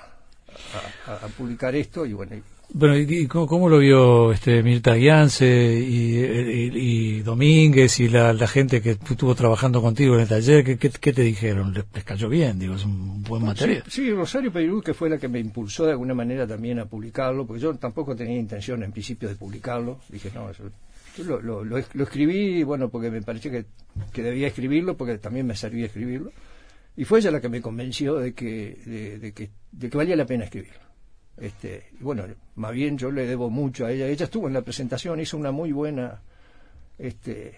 a, 1.07 1.27
publicar 1.37 1.75
esto 1.75 2.05
y 2.05 2.13
bueno. 2.13 2.37
bueno, 2.71 2.97
¿y 2.97 3.27
cómo, 3.27 3.69
lo 3.69 3.79
vio 3.79 4.33
este 4.33 4.63
Mirta 4.63 4.95
Guiance 4.95 5.47
y, 5.47 7.21
Domínguez 7.23 8.01
y 8.01 8.09
la, 8.09 8.47
gente 8.47 8.83
que 8.83 8.91
estuvo 8.91 9.35
trabajando 9.35 9.81
contigo 9.81 10.15
en 10.15 10.21
el 10.21 10.29
taller? 10.29 10.65
¿Qué, 10.65 10.77
qué, 10.79 11.13
te 11.13 11.23
dijeron? 11.23 11.73
¿Les, 11.73 12.05
cayó 12.05 12.29
bien? 12.29 12.59
Digo, 12.59 12.75
es 12.75 12.85
un 12.85 13.23
buen 13.23 13.45
material. 13.45 13.85
Sí, 13.89 14.11
Rosario 14.13 14.53
Perú, 14.53 14.83
que 14.83 14.93
fue 14.93 15.09
la 15.09 15.19
que 15.19 15.29
me 15.29 15.39
impulsó 15.39 15.87
de 15.87 15.93
alguna 15.93 16.15
manera 16.15 16.47
también 16.47 16.79
a 16.79 16.85
publicarlo, 16.85 17.47
porque 17.47 17.63
yo 17.63 17.75
tampoco 17.75 18.15
tenía 18.15 18.39
intención 18.39 18.83
en 18.83 18.93
principio 18.93 19.29
de 19.29 19.37
publicarlo. 19.37 20.01
Dije, 20.11 20.31
no, 20.35 20.51
eso 20.51 20.65
lo, 21.25 21.41
lo, 21.41 21.65
lo, 21.65 21.79
escribí, 21.79 22.63
bueno, 22.63 22.89
porque 22.89 23.11
me 23.11 23.23
pareció 23.23 23.51
que, 23.51 23.67
que, 24.13 24.23
debía 24.23 24.49
escribirlo, 24.49 24.97
porque 24.97 25.19
también 25.19 25.47
me 25.47 25.57
servía 25.57 25.87
escribirlo. 25.87 26.33
Y 26.97 27.05
fue 27.05 27.21
ella 27.21 27.31
la 27.31 27.41
que 27.41 27.49
me 27.49 27.61
convenció 27.61 28.17
de 28.17 28.35
que, 28.35 29.19
de, 29.21 29.33
que, 29.33 29.51
de 29.71 29.91
que 29.91 29.97
valía 29.97 30.17
la 30.17 30.27
pena 30.27 30.45
escribirlo. 30.45 30.81
Este, 31.37 31.91
y 32.01 32.03
bueno, 32.03 32.25
más 32.57 32.73
bien 32.73 32.99
yo 32.99 33.11
le 33.11 33.27
debo 33.27 33.51
mucho 33.51 33.87
a 33.87 33.93
ella. 33.93 34.07
Ella 34.07 34.25
estuvo 34.25 34.49
en 34.49 34.55
la 34.55 34.63
presentación, 34.63 35.21
hizo 35.21 35.37
una 35.37 35.53
muy 35.53 35.71
buena, 35.71 36.21
este, 36.99 37.55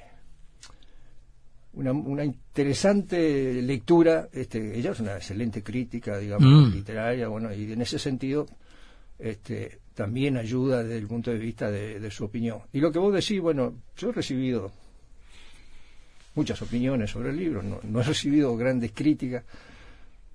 una, 1.72 1.92
una 1.92 2.24
interesante 2.24 3.62
lectura. 3.62 4.28
Este, 4.32 4.78
ella 4.78 4.92
es 4.92 5.00
una 5.00 5.16
excelente 5.16 5.62
crítica, 5.62 6.18
digamos, 6.18 6.68
mm. 6.68 6.74
literaria, 6.74 7.28
bueno, 7.28 7.52
y 7.54 7.72
en 7.72 7.80
ese 7.80 7.98
sentido, 7.98 8.46
este, 9.22 9.80
también 9.94 10.36
ayuda 10.36 10.82
desde 10.82 10.98
el 10.98 11.06
punto 11.06 11.30
de 11.30 11.38
vista 11.38 11.70
de, 11.70 12.10
su 12.10 12.24
opinión. 12.24 12.60
Y 12.72 12.80
lo 12.80 12.90
que 12.90 12.98
vos 12.98 13.12
decís, 13.12 13.40
bueno, 13.40 13.74
yo 13.96 14.10
he 14.10 14.12
recibido 14.12 14.70
muchas 16.34 16.62
opiniones 16.62 17.10
sobre 17.10 17.30
el 17.30 17.36
libro, 17.36 17.62
no, 17.62 18.00
he 18.00 18.02
recibido 18.02 18.56
grandes 18.56 18.92
críticas, 18.92 19.44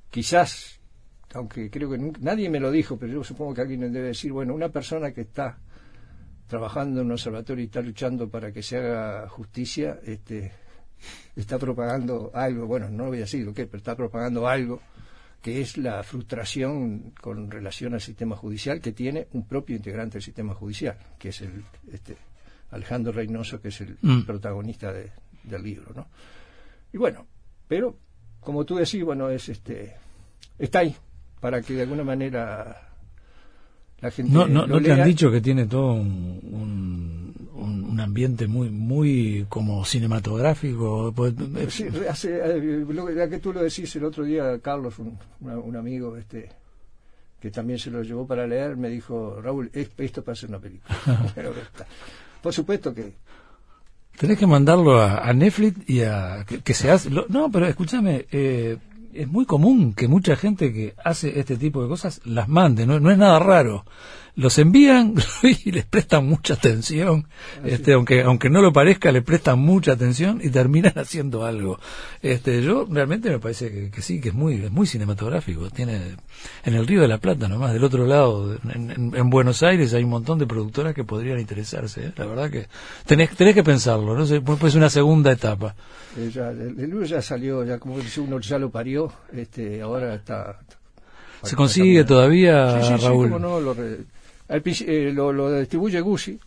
quizás, 0.10 0.80
aunque 1.34 1.70
creo 1.70 1.89
que 1.89 1.98
nadie 2.20 2.50
me 2.50 2.60
lo 2.60 2.70
dijo, 2.70 2.98
pero 2.98 3.13
yo 3.13 3.24
supongo 3.24 3.54
que 3.54 3.62
alguien 3.62 3.92
debe 3.92 4.10
decir, 4.10 4.32
bueno, 4.32 4.54
una 4.54 4.70
persona 4.70 5.12
que 5.12 5.22
está 5.22 5.58
trabajando 6.48 7.01
en 7.01 7.08
un 7.08 7.13
observatorio 7.13 7.63
y 7.63 7.65
está 7.65 7.82
luchando 7.82 8.30
para 8.30 8.51
que 8.51 8.62
se 8.62 8.77
haga 8.77 9.27
justicia, 9.30 10.00
este, 10.06 10.51
está 11.36 11.58
propagando 11.58 12.30
algo, 12.34 12.68
bueno, 12.68 12.89
no 12.89 13.08
voy 13.08 13.18
a 13.18 13.22
decir 13.22 13.44
lo 13.44 13.54
que, 13.54 13.65
pero 13.65 13.77
está 13.77 13.96
propagando 13.96 14.48
algo 14.48 14.80
que 15.46 15.62
es 15.62 15.78
la 15.78 16.02
frustración 16.02 17.14
con 17.22 17.52
relación 17.52 17.94
al 17.94 18.02
sistema 18.02 18.36
judicial 18.36 18.82
que 18.82 18.94
tiene 18.94 19.28
un 19.34 19.48
propio 19.48 19.75
integrante 19.75 20.14
del 20.14 20.24
sistema 20.24 20.56
judicial, 20.56 20.98
que 21.20 21.30
es 21.30 21.40
el 21.42 21.64
este, 21.94 22.18
Alejandro 22.72 23.12
Reynoso, 23.12 23.62
que 23.62 23.68
es 23.68 23.80
el 23.82 23.96
mm. 24.02 24.24
protagonista 24.24 24.92
del 24.92 25.64
libro, 25.64 25.94
¿no? 25.94 26.08
Y 26.92 26.98
bueno, 26.98 27.28
pero 27.68 27.96
como 28.40 28.66
tú 28.66 28.78
decís, 28.78 29.04
bueno, 29.04 29.30
es 29.30 29.48
este 29.48 29.94
está 30.58 30.80
ahí 30.80 30.96
para 31.40 31.62
que 31.62 31.75
de 31.75 31.84
alguna 31.84 32.04
manera 32.04 32.90
la 34.00 34.10
gente 34.10 34.34
no 34.34 34.48
no, 34.48 34.66
no 34.66 34.82
te 34.82 34.94
han 34.94 35.08
dicho 35.08 35.30
que 35.30 35.42
tiene 35.42 35.68
todo 35.68 35.94
un 35.94 36.40
un, 36.42 37.25
ambiente 38.00 38.48
muy 38.48 38.70
muy 38.70 39.46
como 39.50 39.86
cinematográfico. 39.86 41.14
Pues, 41.16 41.34
eh, 41.58 41.68
sí, 41.70 41.88
hace, 42.10 42.40
eh, 42.44 42.86
ya 43.16 43.30
que 43.30 43.40
tú 43.40 43.54
lo 43.54 43.62
decís 43.62 43.96
el 43.96 44.06
otro 44.06 44.24
día, 44.24 44.60
Carlos, 44.60 45.00
un, 45.00 45.18
un 45.42 45.76
amigo 45.76 46.18
este 46.18 46.50
que 47.40 47.52
también 47.52 47.78
se 47.78 47.92
lo 47.92 48.02
llevó 48.02 48.26
para 48.26 48.48
leer, 48.48 48.76
me 48.76 48.90
dijo, 48.90 49.40
Raúl, 49.42 49.70
esto 49.74 50.24
para 50.24 50.36
ser 50.36 50.50
una 50.50 50.60
película. 50.60 50.98
Por 52.42 52.54
supuesto 52.54 52.94
que 52.94 53.14
Tenés 54.18 54.38
que 54.38 54.48
mandarlo 54.48 55.02
a, 55.02 55.32
Netflix 55.34 55.90
y 55.90 56.02
a 56.02 56.46
que, 56.46 56.74
se 56.74 56.90
hace. 56.90 57.10
no, 57.10 57.52
pero 57.52 57.68
escúchame, 57.68 58.26
eh, 58.32 58.78
es 59.14 59.28
muy 59.28 59.46
común 59.46 59.94
que 59.94 60.08
mucha 60.08 60.38
gente 60.38 60.72
que 60.72 60.94
hace 61.04 61.38
este 61.38 61.58
tipo 61.58 61.84
de 61.84 61.90
cosas 61.90 62.22
las 62.24 62.48
mande, 62.48 62.86
no, 62.86 63.00
no 63.00 63.12
es 63.12 63.18
nada 63.18 63.40
raro. 63.40 63.86
Los 64.38 64.58
envían 64.58 65.15
y 65.65 65.72
les 65.72 65.86
prestan 65.86 66.27
mucha 66.27 66.56
atención, 66.56 67.27
este, 67.63 67.94
aunque 67.94 68.22
aunque 68.22 68.50
no 68.50 68.62
lo 68.62 68.74
parezca, 68.74 69.12
le 69.12 69.22
prestan 69.22 69.60
mucha 69.60 69.94
atención 69.94 70.42
y 70.44 70.50
terminan 70.50 70.94
haciendo 70.98 71.46
algo. 71.46 71.80
Este, 72.22 72.62
yo 72.62 72.86
realmente 72.89 73.30
me 73.30 73.39
parece 73.39 73.89
que, 73.89 74.01
sí, 74.01 74.20
que 74.20 74.30
es 74.30 74.36
muy 74.36 74.56
es 74.56 74.72
muy 74.72 74.88
cinematográfico. 74.88 75.70
Tiene 75.70 76.15
en 76.65 76.74
el 76.74 76.86
Río 76.86 77.01
de 77.01 77.08
la 77.08 77.18
Plata, 77.18 77.48
nomás 77.48 77.74
del 77.74 77.84
otro 77.84 78.06
lado, 78.06 78.58
en, 78.74 79.30
Buenos 79.30 79.63
Aires 79.63 79.94
hay 79.94 80.04
un 80.04 80.10
montón 80.10 80.38
de 80.38 80.46
productoras 80.46 80.94
que 80.94 81.04
podrían 81.04 81.39
interesarse. 81.39 82.08
¿eh? 82.08 82.13
La 82.15 82.25
verdad 82.25 82.50
que 82.50 82.68
tenés 83.06 83.30
tenés 83.36 83.56
que 83.56 83.63
pensarlo, 83.63 84.18
no 84.18 84.25
sé, 84.25 84.42
pues 84.42 84.75
una 84.75 84.89
segunda 84.89 85.32
etapa. 85.32 85.75
Eh, 86.18 86.32
el, 86.36 86.75
libro 86.75 87.06
ya 87.06 87.22
salió, 87.22 87.63
ya 87.63 87.80
como 87.80 87.96
uno 87.96 88.39
ya 88.39 88.58
lo 88.58 88.70
parió, 88.70 89.12
este, 89.34 89.82
ahora 89.82 90.15
está. 90.15 90.60
¿Se 91.44 91.56
consigue 91.56 92.04
todavía, 92.04 92.98
Raúl? 92.98 93.32
Eh, 94.48 95.12
lo, 95.14 95.34
lo, 95.34 95.60
distribuye 95.60 96.02
Gucci, 96.02 96.40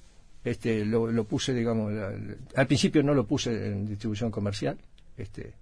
este, 0.45 0.85
lo, 0.85 1.11
lo 1.11 1.25
puse, 1.25 1.53
digamos, 1.53 1.93
al 2.55 2.67
principio 2.67 3.03
no 3.03 3.13
lo 3.13 3.27
puse 3.27 3.67
en 3.67 3.87
distribución 3.87 4.31
comercial, 4.31 4.79
este, 5.17 5.53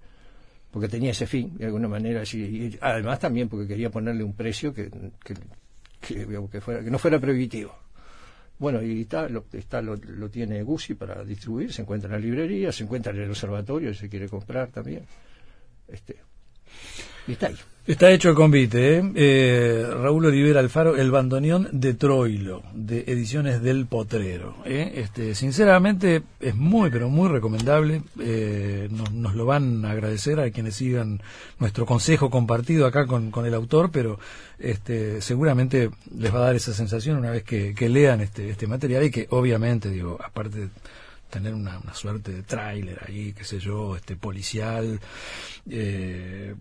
porque 0.70 0.88
tenía 0.88 1.12
ese 1.12 1.26
fin, 1.26 1.56
de 1.56 1.66
alguna 1.66 1.88
manera, 1.88 2.22
y 2.24 2.76
además 2.80 3.18
también 3.18 3.48
porque 3.48 3.66
quería 3.66 3.90
ponerle 3.90 4.22
un 4.22 4.34
precio 4.34 4.74
que, 4.74 4.90
que, 5.24 5.34
que, 6.00 6.60
fuera, 6.60 6.84
que 6.84 6.90
no 6.90 6.98
fuera 6.98 7.18
prohibitivo. 7.18 7.74
Bueno, 8.58 8.82
y 8.82 9.02
está, 9.02 9.28
lo, 9.28 9.44
está 9.52 9.82
lo, 9.82 9.96
lo, 9.96 10.30
tiene 10.30 10.62
Gucci 10.62 10.94
para 10.94 11.24
distribuir, 11.24 11.72
se 11.72 11.82
encuentra 11.82 12.08
en 12.08 12.12
la 12.12 12.18
librería, 12.18 12.72
se 12.72 12.84
encuentra 12.84 13.12
en 13.12 13.20
el 13.20 13.30
observatorio, 13.30 13.92
si 13.92 14.00
se 14.00 14.08
quiere 14.08 14.28
comprar 14.28 14.68
también. 14.68 15.04
Este, 15.88 16.16
está 17.86 18.10
hecho 18.10 18.30
el 18.30 18.34
convite, 18.34 18.98
¿eh? 18.98 19.12
¿eh? 19.14 19.86
Raúl 19.88 20.26
Olivera 20.26 20.60
Alfaro, 20.60 20.96
El 20.96 21.10
bandoneón 21.10 21.68
de 21.72 21.94
Troilo, 21.94 22.62
de 22.74 23.04
Ediciones 23.06 23.62
del 23.62 23.86
Potrero. 23.86 24.56
¿eh? 24.64 24.92
Este, 24.96 25.34
sinceramente 25.34 26.22
es 26.40 26.54
muy, 26.54 26.90
pero 26.90 27.08
muy 27.08 27.28
recomendable. 27.28 28.02
Eh, 28.20 28.88
nos, 28.90 29.34
lo 29.34 29.44
van 29.44 29.84
a 29.84 29.92
agradecer 29.92 30.40
a 30.40 30.50
quienes 30.50 30.76
sigan 30.76 31.20
nuestro 31.58 31.86
consejo 31.86 32.30
compartido 32.30 32.86
acá 32.86 33.06
con, 33.06 33.30
con 33.30 33.46
el 33.46 33.54
autor, 33.54 33.90
pero 33.92 34.18
este, 34.58 35.20
seguramente 35.20 35.90
les 36.16 36.34
va 36.34 36.38
a 36.38 36.46
dar 36.46 36.56
esa 36.56 36.72
sensación 36.72 37.16
una 37.16 37.30
vez 37.30 37.44
que, 37.44 37.74
que 37.74 37.88
lean 37.88 38.20
este, 38.20 38.50
este 38.50 38.66
material 38.66 39.04
y 39.04 39.10
que 39.10 39.26
obviamente, 39.30 39.90
digo, 39.90 40.18
aparte 40.24 40.70
tener 41.30 41.54
una, 41.54 41.78
una 41.78 41.94
suerte 41.94 42.32
de 42.32 42.42
tráiler 42.42 43.00
ahí, 43.06 43.32
qué 43.32 43.44
sé 43.44 43.58
yo, 43.58 43.96
este 43.96 44.16
policial. 44.16 45.00
Eh, 45.68 46.54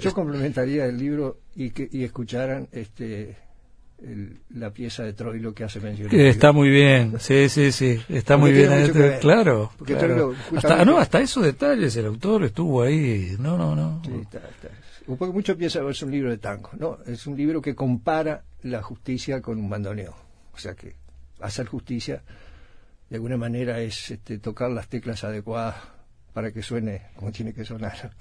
yo, 0.00 0.12
complementaría 0.12 0.86
el 0.86 0.98
libro 0.98 1.40
y 1.54 1.70
que 1.70 1.88
y 1.90 2.04
escucharan 2.04 2.68
este 2.72 3.36
la 4.54 4.70
pieza 4.70 5.02
de 5.02 5.12
Troilo 5.12 5.52
que 5.52 5.64
hace 5.64 5.78
mención. 5.78 6.08
Está 6.10 6.52
muy 6.52 6.70
bien, 6.70 7.16
sí, 7.18 7.50
sí, 7.50 7.70
sí, 7.70 8.00
está 8.08 8.38
muy 8.38 8.52
bien. 8.52 8.72
Este, 8.72 9.18
claro, 9.18 9.72
Hasta, 10.56 10.84
no, 10.84 10.98
hasta 10.98 11.20
esos 11.20 11.44
detalles, 11.44 11.94
el 11.96 12.06
autor 12.06 12.44
estuvo 12.44 12.82
ahí, 12.82 13.36
no, 13.38 13.58
no, 13.58 13.74
no. 13.74 14.00
Un 15.06 15.34
mucho 15.34 15.56
piensa 15.56 15.80
es 15.88 16.02
un 16.02 16.10
libro 16.10 16.30
de 16.30 16.38
tango, 16.38 16.70
no, 16.78 16.98
es 17.06 17.26
un 17.26 17.36
libro 17.36 17.60
que 17.60 17.74
compara 17.74 18.44
la 18.62 18.80
justicia 18.82 19.42
con 19.42 19.58
un 19.58 19.68
bandoneón, 19.68 20.14
o 20.52 20.58
sea 20.58 20.74
que 20.74 20.96
hacer 21.40 21.66
justicia 21.66 22.22
de 23.10 23.16
alguna 23.16 23.36
manera 23.36 23.80
es 23.80 24.12
este, 24.12 24.38
tocar 24.38 24.70
las 24.70 24.88
teclas 24.88 25.24
adecuadas 25.24 25.74
para 26.32 26.52
que 26.52 26.62
suene 26.62 27.02
como 27.16 27.32
tiene 27.32 27.52
que 27.52 27.64
sonar. 27.64 28.12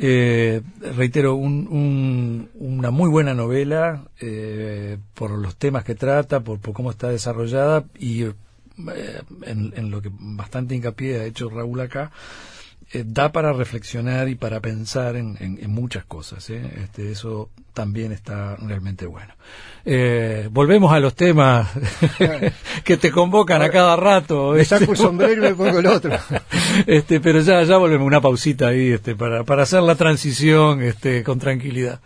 Eh, 0.00 0.60
reitero, 0.96 1.36
una 1.36 2.90
muy 2.90 3.08
buena 3.10 3.34
novela 3.34 4.08
eh, 4.20 4.98
por 5.14 5.30
los 5.30 5.56
temas 5.56 5.84
que 5.84 5.94
trata, 5.94 6.40
por, 6.40 6.58
cómo 6.72 6.90
está 6.90 7.10
desarrollada 7.10 7.84
y 7.98 8.22
eh, 8.24 8.32
en, 9.46 9.90
lo 9.90 10.02
que 10.02 10.10
bastante 10.12 10.74
hincapié 10.74 11.20
ha 11.20 11.24
hecho 11.26 11.48
Raúl 11.48 11.80
acá, 11.80 12.10
da 13.04 13.32
para 13.32 13.52
reflexionar 13.52 14.28
y 14.28 14.34
para 14.36 14.60
pensar 14.60 15.16
en, 15.16 15.58
muchas 15.68 16.04
cosas. 16.04 16.48
Este, 16.50 17.10
eso 17.10 17.50
también 17.72 18.12
está 18.12 18.56
realmente 18.56 19.06
bueno. 19.06 19.34
volvemos 20.50 20.92
a 20.92 21.00
los 21.00 21.14
temas 21.14 21.68
que 22.84 22.96
te 22.96 23.10
convocan 23.10 23.62
a 23.62 23.70
cada 23.70 23.96
rato. 23.96 24.52
Me 24.52 24.64
saco 24.64 24.92
el 24.92 24.96
sombrero 24.96 25.34
y 25.34 25.50
me 25.50 25.54
pongo 25.54 25.78
el 25.78 25.86
otro. 25.86 26.12
este, 26.86 27.20
pero 27.20 27.40
ya, 27.40 27.62
ya 27.64 27.76
volvemos, 27.78 28.06
una 28.06 28.20
pausita 28.20 28.68
ahí 28.68 28.92
este, 28.92 29.16
para, 29.16 29.44
para 29.44 29.64
hacer 29.64 29.82
la 29.82 29.96
transición 29.96 30.82
este, 30.82 31.24
con 31.24 31.38
tranquilidad. 31.38 32.00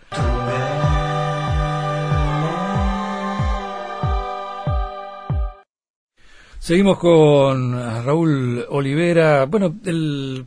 Seguimos 6.68 6.98
con 6.98 7.72
Raúl 8.04 8.66
Olivera. 8.68 9.46
Bueno, 9.46 9.74
el, 9.86 10.44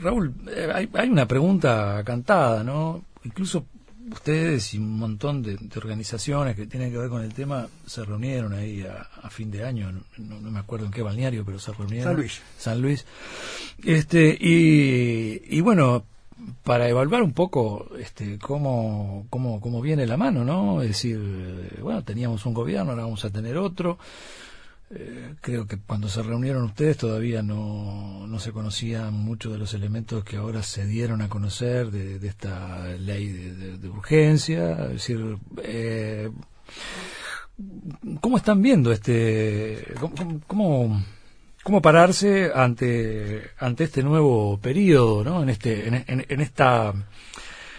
Raúl, 0.00 0.34
eh, 0.50 0.70
hay, 0.72 0.88
hay 0.94 1.08
una 1.08 1.26
pregunta 1.26 2.02
cantada, 2.04 2.62
¿no? 2.64 3.04
Incluso 3.24 3.66
ustedes 4.12 4.74
y 4.74 4.78
un 4.78 4.98
montón 4.98 5.42
de, 5.42 5.58
organizaciones 5.76 6.56
que 6.56 6.66
tienen 6.66 6.90
que 6.90 6.98
ver 6.98 7.08
con 7.08 7.22
el 7.22 7.34
tema 7.34 7.68
se 7.86 8.04
reunieron 8.04 8.52
ahí 8.52 8.82
a, 8.82 9.28
fin 9.30 9.50
de 9.50 9.64
año, 9.64 9.92
no, 10.16 10.40
me 10.50 10.58
acuerdo 10.58 10.86
en 10.86 10.92
qué 10.92 11.02
balneario, 11.02 11.44
pero 11.44 11.58
se 11.58 11.72
reunieron. 11.72 12.12
San 12.12 12.16
Luis. 12.16 12.42
San 12.56 12.82
Luis. 12.82 13.06
Este, 13.84 14.36
y, 14.40 15.42
y 15.56 15.60
bueno, 15.60 16.04
para 16.64 16.88
evaluar 16.88 17.22
un 17.22 17.32
poco 17.32 17.88
este, 17.98 18.38
cómo, 18.38 19.26
cómo, 19.30 19.60
cómo 19.60 19.80
viene 19.80 20.06
la 20.06 20.16
mano, 20.16 20.44
¿no? 20.44 20.82
Es 20.82 20.88
decir, 20.88 21.20
eh, 21.20 21.80
bueno, 21.82 22.02
teníamos 22.04 22.46
un 22.46 22.54
gobierno, 22.54 22.90
ahora 22.90 23.04
vamos 23.04 23.24
a 23.24 23.30
tener 23.30 23.56
otro. 23.56 23.98
Eh, 24.90 25.34
creo 25.42 25.66
que 25.66 25.78
cuando 25.78 26.08
se 26.08 26.22
reunieron 26.22 26.64
ustedes 26.64 26.96
todavía 26.96 27.42
no, 27.42 28.26
no 28.26 28.38
se 28.40 28.52
conocían 28.52 29.12
muchos 29.12 29.52
de 29.52 29.58
los 29.58 29.74
elementos 29.74 30.24
que 30.24 30.38
ahora 30.38 30.62
se 30.62 30.86
dieron 30.86 31.20
a 31.20 31.28
conocer 31.28 31.90
de, 31.90 32.26
esta 32.26 32.86
ley 32.98 33.28
de, 33.28 33.88
urgencia. 33.88 34.72
Es 34.86 34.92
decir, 34.92 35.36
eh, 35.62 36.30
¿cómo 38.20 38.38
están 38.38 38.62
viendo 38.62 38.90
este, 38.90 39.84
cómo, 40.46 41.04
cómo, 41.62 41.82
pararse 41.82 42.50
ante, 42.54 43.50
ante 43.58 43.84
este 43.84 44.02
nuevo 44.02 44.58
periodo, 44.58 45.22
¿no? 45.22 45.42
En 45.42 45.50
este, 45.50 45.86
en, 45.86 46.04
en, 46.06 46.40
esta, 46.40 46.94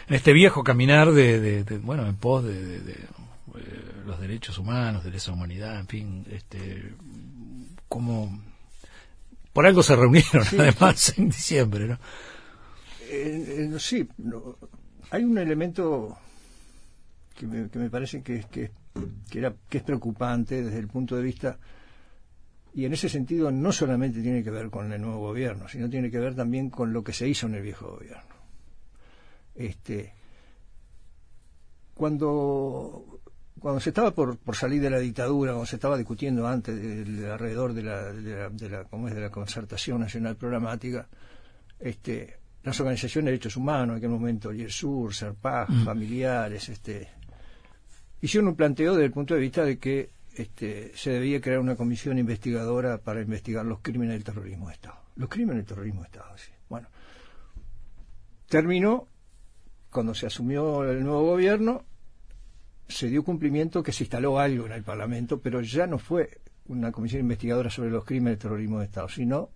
en 0.07 0.15
este 0.15 0.31
viejo 0.31 0.63
caminar 0.63 1.11
de, 1.11 1.63
bueno, 1.81 2.05
en 2.05 2.15
pos 2.17 2.43
de 2.43 2.79
los 4.05 4.19
derechos 4.19 4.57
humanos, 4.57 5.03
de 5.03 5.15
esa 5.15 5.31
humanidad, 5.31 5.79
en 5.79 5.87
fin, 5.87 6.25
este, 6.31 6.93
como 7.87 8.41
por 9.53 9.65
algo 9.65 9.83
se 9.83 9.95
reunieron 9.95 10.45
además 10.59 11.17
en 11.17 11.29
diciembre, 11.29 11.87
¿no? 11.87 11.99
Eh, 13.09 13.69
eh, 13.73 13.79
sí, 13.79 14.07
hay 15.09 15.23
un 15.23 15.37
elemento 15.37 16.17
que 17.35 17.47
me, 17.47 17.69
que 17.69 17.79
me 17.79 17.89
parece 17.89 18.21
que, 18.21 18.45
que, 18.51 18.71
que, 19.29 19.39
era, 19.39 19.53
que 19.67 19.79
es 19.79 19.83
preocupante 19.83 20.61
desde 20.61 20.79
el 20.79 20.87
punto 20.87 21.15
de 21.15 21.23
vista 21.23 21.57
y 22.73 22.85
en 22.85 22.93
ese 22.93 23.09
sentido 23.09 23.51
no 23.51 23.71
solamente 23.71 24.21
tiene 24.21 24.43
que 24.43 24.51
ver 24.51 24.69
con 24.69 24.91
el 24.91 25.01
nuevo 25.01 25.19
gobierno, 25.19 25.67
sino 25.67 25.89
tiene 25.89 26.11
que 26.11 26.19
ver 26.19 26.35
también 26.35 26.69
con 26.69 26.93
lo 26.93 27.03
que 27.03 27.13
se 27.13 27.27
hizo 27.27 27.47
en 27.47 27.55
el 27.55 27.63
viejo 27.63 27.91
gobierno. 27.91 28.35
Este, 29.55 30.13
cuando 31.95 33.19
cuando 33.59 33.79
se 33.79 33.89
estaba 33.89 34.11
por, 34.11 34.37
por, 34.37 34.55
salir 34.55 34.81
de 34.81 34.89
la 34.89 34.99
dictadura, 34.99 35.51
cuando 35.51 35.65
se 35.65 35.75
estaba 35.75 35.97
discutiendo 35.97 36.47
antes 36.47 36.75
alrededor 37.29 37.73
de 37.73 37.83
la, 37.83 38.11
de 38.13 38.69
la, 38.69 38.83
¿cómo 38.85 39.07
es? 39.07 39.15
de 39.15 39.21
la 39.21 39.29
concertación 39.29 40.01
nacional 40.01 40.35
programática, 40.35 41.07
este, 41.79 42.37
las 42.63 42.79
organizaciones 42.79 43.25
de 43.25 43.31
derechos 43.31 43.57
humanos, 43.57 43.93
en 43.93 43.97
aquel 43.97 44.09
momento 44.09 44.51
YESUR, 44.51 45.13
SERPAG, 45.13 45.69
mm. 45.69 45.85
familiares, 45.85 46.69
este, 46.69 47.09
hicieron 48.21 48.49
un 48.49 48.55
planteo 48.55 48.93
desde 48.93 49.05
el 49.05 49.11
punto 49.11 49.33
de 49.33 49.39
vista 49.39 49.63
de 49.63 49.77
que 49.77 50.09
este, 50.35 50.91
se 50.95 51.11
debía 51.11 51.41
crear 51.41 51.59
una 51.59 51.75
comisión 51.75 52.17
investigadora 52.17 52.97
para 52.97 53.21
investigar 53.21 53.65
los 53.65 53.79
crímenes 53.79 54.15
del 54.15 54.23
terrorismo 54.23 54.67
de 54.67 54.73
Estado. 54.73 54.99
Los 55.15 55.29
crímenes 55.29 55.57
del 55.57 55.65
terrorismo 55.65 56.01
de 56.01 56.07
Estado, 56.07 56.37
sí. 56.37 56.51
Bueno, 56.69 56.87
terminó 58.47 59.07
cuando 59.89 60.13
se 60.13 60.27
asumió 60.27 60.83
el 60.83 61.03
nuevo 61.03 61.25
gobierno 61.25 61.83
se 62.89 63.07
dio 63.07 63.23
cumplimiento 63.23 63.83
que 63.83 63.93
se 63.93 64.03
instaló 64.03 64.39
algo 64.39 64.65
en 64.65 64.71
el 64.73 64.83
Parlamento, 64.83 65.39
pero 65.39 65.61
ya 65.61 65.87
no 65.87 65.99
fue 65.99 66.41
una 66.67 66.91
comisión 66.91 67.21
investigadora 67.21 67.69
sobre 67.69 67.91
los 67.91 68.03
crímenes 68.03 68.39
de 68.39 68.41
terrorismo 68.41 68.79
de 68.79 68.85
Estado, 68.85 69.07
sino 69.07 69.49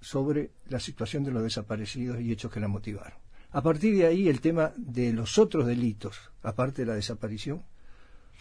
sobre 0.00 0.50
la 0.68 0.80
situación 0.80 1.24
de 1.24 1.30
los 1.30 1.42
desaparecidos 1.42 2.20
y 2.20 2.32
hechos 2.32 2.52
que 2.52 2.60
la 2.60 2.68
motivaron. 2.68 3.18
A 3.52 3.62
partir 3.62 3.96
de 3.96 4.06
ahí, 4.06 4.28
el 4.28 4.40
tema 4.40 4.72
de 4.76 5.12
los 5.12 5.38
otros 5.38 5.64
delitos, 5.66 6.18
aparte 6.42 6.82
de 6.82 6.86
la 6.86 6.94
desaparición, 6.94 7.62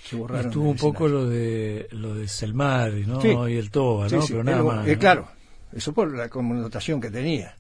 se 0.03 0.15
borraron. 0.15 0.47
Estuvo 0.47 0.69
un 0.69 0.75
poco 0.75 1.07
lo 1.07 1.29
de 1.29 1.87
lo 1.91 2.15
de 2.15 2.27
Selmar 2.27 2.93
¿no? 2.93 3.47
y 3.47 3.55
el 3.55 3.69
Toba, 3.69 4.09
¿no? 4.09 4.25
pero 4.27 4.43
nada 4.43 4.63
más. 4.63 4.87
Eh, 4.87 4.97
claro, 4.97 5.27
eso 5.71 5.93
por 5.93 6.11
la 6.13 6.29
connotación 6.29 6.99
que 6.99 7.11
tenía. 7.11 7.55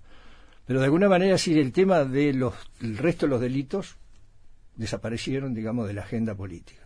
Pero 0.65 0.79
de 0.79 0.85
alguna 0.85 1.07
manera, 1.07 1.37
sí, 1.37 1.59
el 1.59 1.71
tema 1.71 2.05
de 2.05 2.33
los 2.33 2.55
el 2.81 2.97
resto 2.97 3.27
de 3.27 3.29
los 3.29 3.41
delitos 3.41 3.97
desaparecieron, 4.75 5.53
digamos, 5.53 5.87
de 5.87 5.93
la 5.93 6.01
agenda 6.01 6.35
política. 6.35 6.83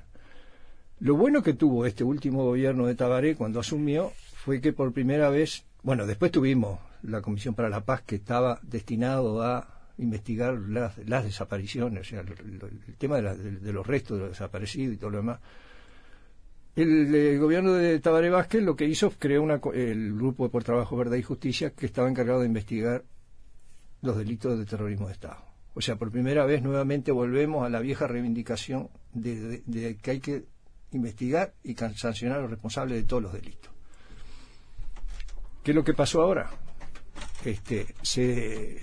Lo 1.00 1.16
bueno 1.16 1.44
que 1.44 1.54
tuvo 1.54 1.86
este 1.86 2.04
último 2.04 2.44
gobierno 2.44 2.88
de 2.88 2.96
Tabaré 2.96 3.36
cuando 3.36 3.60
asumió 3.60 4.14
fue 4.36 4.62
que 4.62 4.74
por 4.74 4.94
primera 4.94 5.30
vez, 5.30 5.64
bueno, 5.84 6.08
después 6.08 6.32
tuvimos 6.32 6.80
la 7.04 7.22
Comisión 7.22 7.54
para 7.54 7.70
la 7.70 7.86
Paz 7.86 8.02
que 8.02 8.16
estaba 8.16 8.60
destinado 8.64 9.42
a 9.44 9.78
investigar 10.00 10.58
las, 10.58 10.96
desapariciones, 11.26 12.02
o 12.02 12.04
sea, 12.04 12.22
el, 12.22 12.96
tema 12.98 13.22
de, 13.22 13.74
los 13.74 13.86
restos 13.86 14.18
de 14.18 14.24
los 14.24 14.32
desaparecidos 14.32 14.96
y 14.96 14.98
todo 14.98 15.12
lo 15.12 15.18
demás. 15.18 15.40
El, 16.76 17.40
gobierno 17.40 17.74
de 17.74 18.00
Tabaré 18.00 18.30
Vázquez 18.30 18.64
lo 18.64 18.76
que 18.76 18.86
hizo 18.86 19.12
creó 19.18 19.42
una, 19.42 19.60
el 19.74 20.14
grupo 20.16 20.50
por 20.50 20.64
Trabajo, 20.64 20.96
Verdad 20.98 21.18
y 21.18 21.24
Justicia 21.24 21.72
que 21.72 21.88
estaba 21.88 22.10
encargado 22.10 22.42
de 22.42 22.48
investigar 22.48 23.04
los 24.02 24.18
delitos 24.18 24.58
de 24.58 24.66
terrorismo 24.66 25.08
de 25.08 25.14
Estado. 25.14 25.47
O 25.78 25.82
sea, 25.82 25.96
por 25.96 26.10
primera 26.10 26.44
vez 26.44 26.64
nuevamente 26.64 27.12
volvemos 27.12 27.64
a 27.64 27.70
la 27.70 27.80
vieja 27.80 28.08
reivindicación 28.08 28.90
de, 29.14 29.62
que 30.02 30.10
hay 30.10 30.20
que 30.20 30.46
investigar 30.92 31.54
y 31.64 31.76
sancionar 31.76 32.40
a 32.40 32.42
los 32.42 32.50
responsables 32.50 32.98
de 32.98 33.04
todos 33.04 33.22
los 33.22 33.34
delitos. 33.34 33.72
¿Qué 35.64 35.70
es 35.72 35.76
lo 35.76 35.84
que 35.84 35.94
pasó 35.94 36.24
ahora? 36.24 36.50
Este, 37.46 37.94
se, 38.02 38.82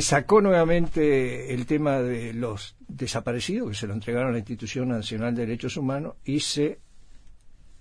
sacó 0.00 0.40
nuevamente 0.40 1.52
el 1.52 1.66
tema 1.66 2.00
de 2.00 2.32
los 2.32 2.74
desaparecidos, 2.88 3.68
que 3.68 3.74
se 3.74 3.86
lo 3.86 3.92
entregaron 3.92 4.30
a 4.30 4.32
la 4.32 4.38
Institución 4.38 4.88
Nacional 4.88 5.34
de 5.34 5.44
Derechos 5.44 5.76
Humanos, 5.76 6.14
y 6.24 6.40
se 6.40 6.80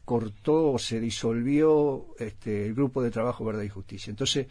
cortó, 0.03 0.77
se 0.77 0.99
disolvió 0.99 2.07
este, 2.19 2.65
el 2.65 2.73
grupo 2.73 3.01
de 3.01 3.11
trabajo 3.11 3.45
Verdad 3.45 3.63
y 3.63 3.69
Justicia. 3.69 4.11
Entonces, 4.11 4.47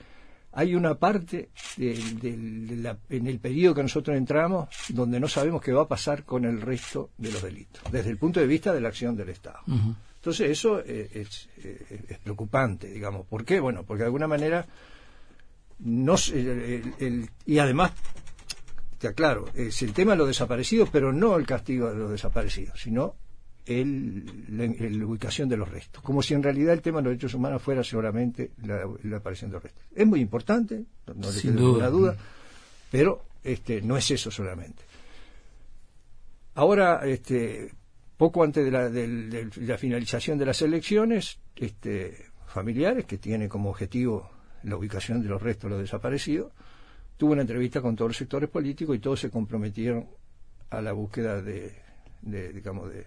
hay 0.53 0.75
una 0.75 0.95
parte 0.95 1.51
en 1.79 3.27
el 3.27 3.39
periodo 3.39 3.75
que 3.75 3.83
nosotros 3.83 4.17
entramos 4.17 4.69
donde 4.89 5.19
no 5.19 5.29
sabemos 5.29 5.63
qué 5.63 5.73
va 5.73 5.83
a 5.83 5.89
pasar 5.89 6.25
con 6.25 6.45
el 6.45 6.61
resto 6.61 7.11
de 7.17 7.33
los 7.33 7.43
delitos, 7.43 7.83
desde 7.91 8.11
el 8.11 8.19
punto 8.19 8.41
de 8.41 8.47
vista 8.47 8.73
de 8.73 8.81
la 8.81 8.89
acción 8.89 9.17
del 9.17 9.31
Estado. 9.31 9.61
Entonces 10.17 10.51
eso 10.51 10.81
eh, 10.81 11.11
es, 11.15 11.49
preocupante, 12.23 12.89
digamos. 12.89 13.27
¿Por 13.27 13.45
qué? 13.45 13.61
Bueno, 13.61 13.83
porque 13.83 14.03
de 14.03 14.07
alguna 14.07 14.29
manera 14.29 14.67
no 15.81 16.15
y 17.47 17.59
además 17.59 17.93
te 18.99 19.09
aclaro, 19.09 19.49
es 19.55 19.83
el 19.83 19.93
tema 19.93 20.13
de 20.13 20.19
los 20.19 20.29
desaparecidos, 20.29 20.89
pero 20.91 21.13
no 21.13 21.37
el 21.37 21.45
castigo 21.45 21.91
de 21.91 21.97
los 21.97 22.11
desaparecidos, 22.13 22.81
sino 22.81 23.17
el, 23.67 24.25
la, 24.49 25.07
ubicación 25.07 25.49
de 25.49 25.57
los 25.57 25.71
restos, 25.71 26.03
como 26.03 26.23
si 26.23 26.35
en 26.35 26.43
realidad 26.43 26.73
el 26.73 26.83
tema 26.83 26.99
de 26.99 27.05
los 27.05 27.11
derechos 27.13 27.35
humanos 27.35 27.63
fuera 27.63 27.85
seguramente 27.85 28.51
la, 28.65 29.17
aparición 29.17 29.51
de 29.51 29.55
los 29.55 29.63
restos. 29.63 29.83
Es 29.95 30.07
muy 30.07 30.21
importante, 30.21 30.85
no 31.15 31.31
le 31.31 31.51
ninguna 31.51 31.89
duda, 31.89 32.17
pero 32.91 33.25
este, 33.43 33.81
no 33.83 33.97
es 33.97 34.11
eso 34.11 34.31
solamente. 34.31 34.83
Ahora, 36.55 37.01
este, 37.07 37.73
poco 38.17 38.43
antes 38.43 38.65
de 38.65 38.71
la, 38.71 38.89
de, 38.91 39.49
la 39.57 39.79
finalización 39.79 40.39
de 40.39 40.47
las 40.47 40.61
elecciones, 40.63 41.39
este, 41.57 42.27
familiares, 42.47 43.05
que 43.07 43.19
tiene 43.19 43.49
como 43.49 43.71
objetivo 43.71 44.31
la 44.65 44.77
ubicación 44.77 45.23
de 45.23 45.29
los 45.29 45.41
restos 45.41 45.65
de 45.65 45.77
los 45.77 45.81
desaparecidos, 45.81 46.53
tuvo 47.17 47.33
una 47.33 47.43
entrevista 47.43 47.81
con 47.81 47.95
todos 47.97 48.11
los 48.11 48.17
sectores 48.17 48.51
políticos 48.51 48.97
y 48.97 48.99
todos 48.99 49.21
se 49.21 49.31
comprometieron 49.31 50.07
a 50.71 50.81
la 50.81 50.93
búsqueda 50.93 51.41
de, 51.41 51.73
de 52.23 52.53
digamos, 52.53 52.93
de, 52.93 53.07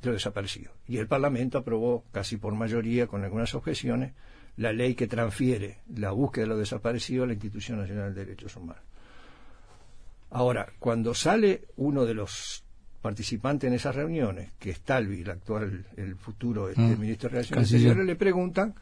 de 0.00 0.08
los 0.08 0.16
desaparecidos. 0.16 0.74
Y 0.86 0.96
el 0.98 1.06
Parlamento 1.06 1.58
aprobó, 1.58 2.04
casi 2.12 2.36
por 2.36 2.54
mayoría, 2.54 3.06
con 3.06 3.24
algunas 3.24 3.54
objeciones, 3.54 4.12
la 4.56 4.72
ley 4.72 4.94
que 4.94 5.06
transfiere 5.06 5.78
la 5.94 6.10
búsqueda 6.10 6.44
de 6.44 6.48
los 6.50 6.58
desaparecidos 6.58 7.24
a 7.24 7.26
la 7.28 7.32
Institución 7.34 7.78
Nacional 7.78 8.14
de 8.14 8.24
Derechos 8.24 8.56
Humanos. 8.56 8.82
Ahora, 10.30 10.68
cuando 10.78 11.14
sale 11.14 11.64
uno 11.76 12.04
de 12.04 12.14
los 12.14 12.64
participantes 13.02 13.68
en 13.68 13.74
esas 13.74 13.94
reuniones, 13.96 14.52
que 14.58 14.70
es 14.70 14.80
Talvi, 14.80 15.22
el 15.22 15.30
actual, 15.30 15.86
el 15.96 16.16
futuro 16.16 16.68
este, 16.68 16.82
Mm. 16.82 17.00
ministro 17.00 17.28
de 17.28 17.32
Relaciones. 17.34 17.72
Exteriores, 17.72 18.06
le 18.06 18.16
preguntan 18.16 18.74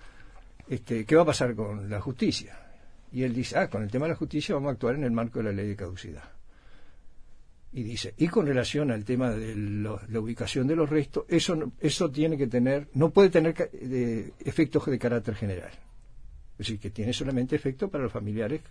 este, 0.68 1.04
qué 1.04 1.16
va 1.16 1.22
a 1.22 1.26
pasar 1.26 1.54
con 1.54 1.88
la 1.88 2.00
justicia. 2.00 2.58
Y 3.12 3.22
él 3.22 3.32
dice, 3.32 3.56
ah, 3.58 3.68
con 3.68 3.82
el 3.82 3.90
tema 3.90 4.04
de 4.06 4.10
la 4.12 4.16
justicia 4.16 4.54
vamos 4.54 4.68
a 4.68 4.72
actuar 4.72 4.96
en 4.96 5.04
el 5.04 5.10
marco 5.12 5.38
de 5.38 5.44
la 5.46 5.52
ley 5.52 5.68
de 5.68 5.76
caducidad. 5.76 6.24
Y 7.72 7.82
dice, 7.82 8.14
y 8.16 8.28
con 8.28 8.46
relación 8.46 8.90
al 8.90 9.04
tema 9.04 9.30
de 9.30 9.54
lo- 9.54 10.00
la 10.08 10.20
ubicación 10.20 10.66
de 10.66 10.74
los 10.74 10.88
restos, 10.88 11.24
eso, 11.28 11.72
eso 11.80 12.10
tiene 12.10 12.38
que 12.38 12.46
tener, 12.46 12.88
no 12.94 13.10
puede 13.10 13.28
tener 13.28 13.54
de- 13.54 14.32
efectos 14.44 14.86
de 14.86 14.98
carácter 14.98 15.34
general. 15.34 15.70
Es 16.52 16.58
decir, 16.66 16.80
que 16.80 16.90
tiene 16.90 17.12
solamente 17.12 17.54
efecto 17.56 17.88
para 17.88 18.04
los 18.04 18.12
familiares, 18.12 18.62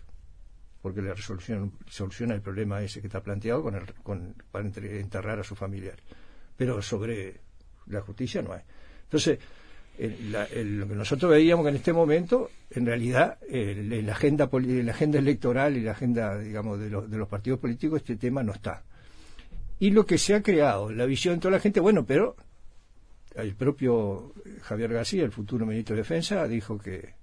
porque 0.82 1.02
le 1.02 1.14
resoluciona, 1.14 1.70
soluciona 1.88 2.34
el 2.34 2.42
problema 2.42 2.82
ese 2.82 3.00
que 3.02 3.08
está 3.08 3.22
planteado 3.22 3.62
con 3.64 3.76
el- 3.76 3.94
con- 4.04 4.34
para 4.52 4.66
enterrar 4.66 5.40
a 5.40 5.44
su 5.44 5.56
familiar. 5.56 5.96
Pero 6.58 6.82
sobre 6.82 7.40
la 7.88 8.02
justicia 8.02 8.42
no 8.42 8.54
hay. 8.54 8.62
Entonces, 9.04 9.38
el- 10.00 10.32
la- 10.32 10.46
el- 10.46 10.80
lo 10.80 10.88
que 10.88 10.96
nosotros 10.96 11.32
veíamos 11.32 11.64
que 11.66 11.70
en 11.70 11.76
este 11.76 11.94
momento, 11.94 12.50
en 12.72 12.86
realidad, 12.86 13.38
en 13.48 14.06
la 14.06 14.12
agenda 14.14 14.50
en 14.52 14.86
la 14.86 14.92
agenda 14.92 15.20
electoral 15.20 15.78
y 15.78 15.82
la 15.82 15.92
agenda, 15.92 16.38
digamos, 16.38 16.80
de 16.80 16.90
los, 16.90 17.10
de 17.10 17.18
los 17.18 17.28
partidos 17.28 17.60
políticos, 17.60 18.02
este 18.02 18.16
tema 18.16 18.42
no 18.44 18.54
está. 18.54 18.84
Y 19.80 19.92
lo 19.92 20.06
que 20.06 20.18
se 20.18 20.34
ha 20.34 20.42
creado, 20.42 20.92
la 20.92 21.06
visión 21.06 21.36
de 21.36 21.42
toda 21.42 21.54
la 21.54 21.60
gente, 21.60 21.80
bueno, 21.80 22.06
pero 22.06 22.36
el 23.36 23.56
propio 23.56 24.34
Javier 24.64 24.94
García, 24.94 25.24
el 25.24 25.32
futuro 25.32 25.66
ministro 25.66 25.96
de 25.96 26.02
Defensa, 26.02 26.48
dijo 26.48 26.80
que, 26.80 27.14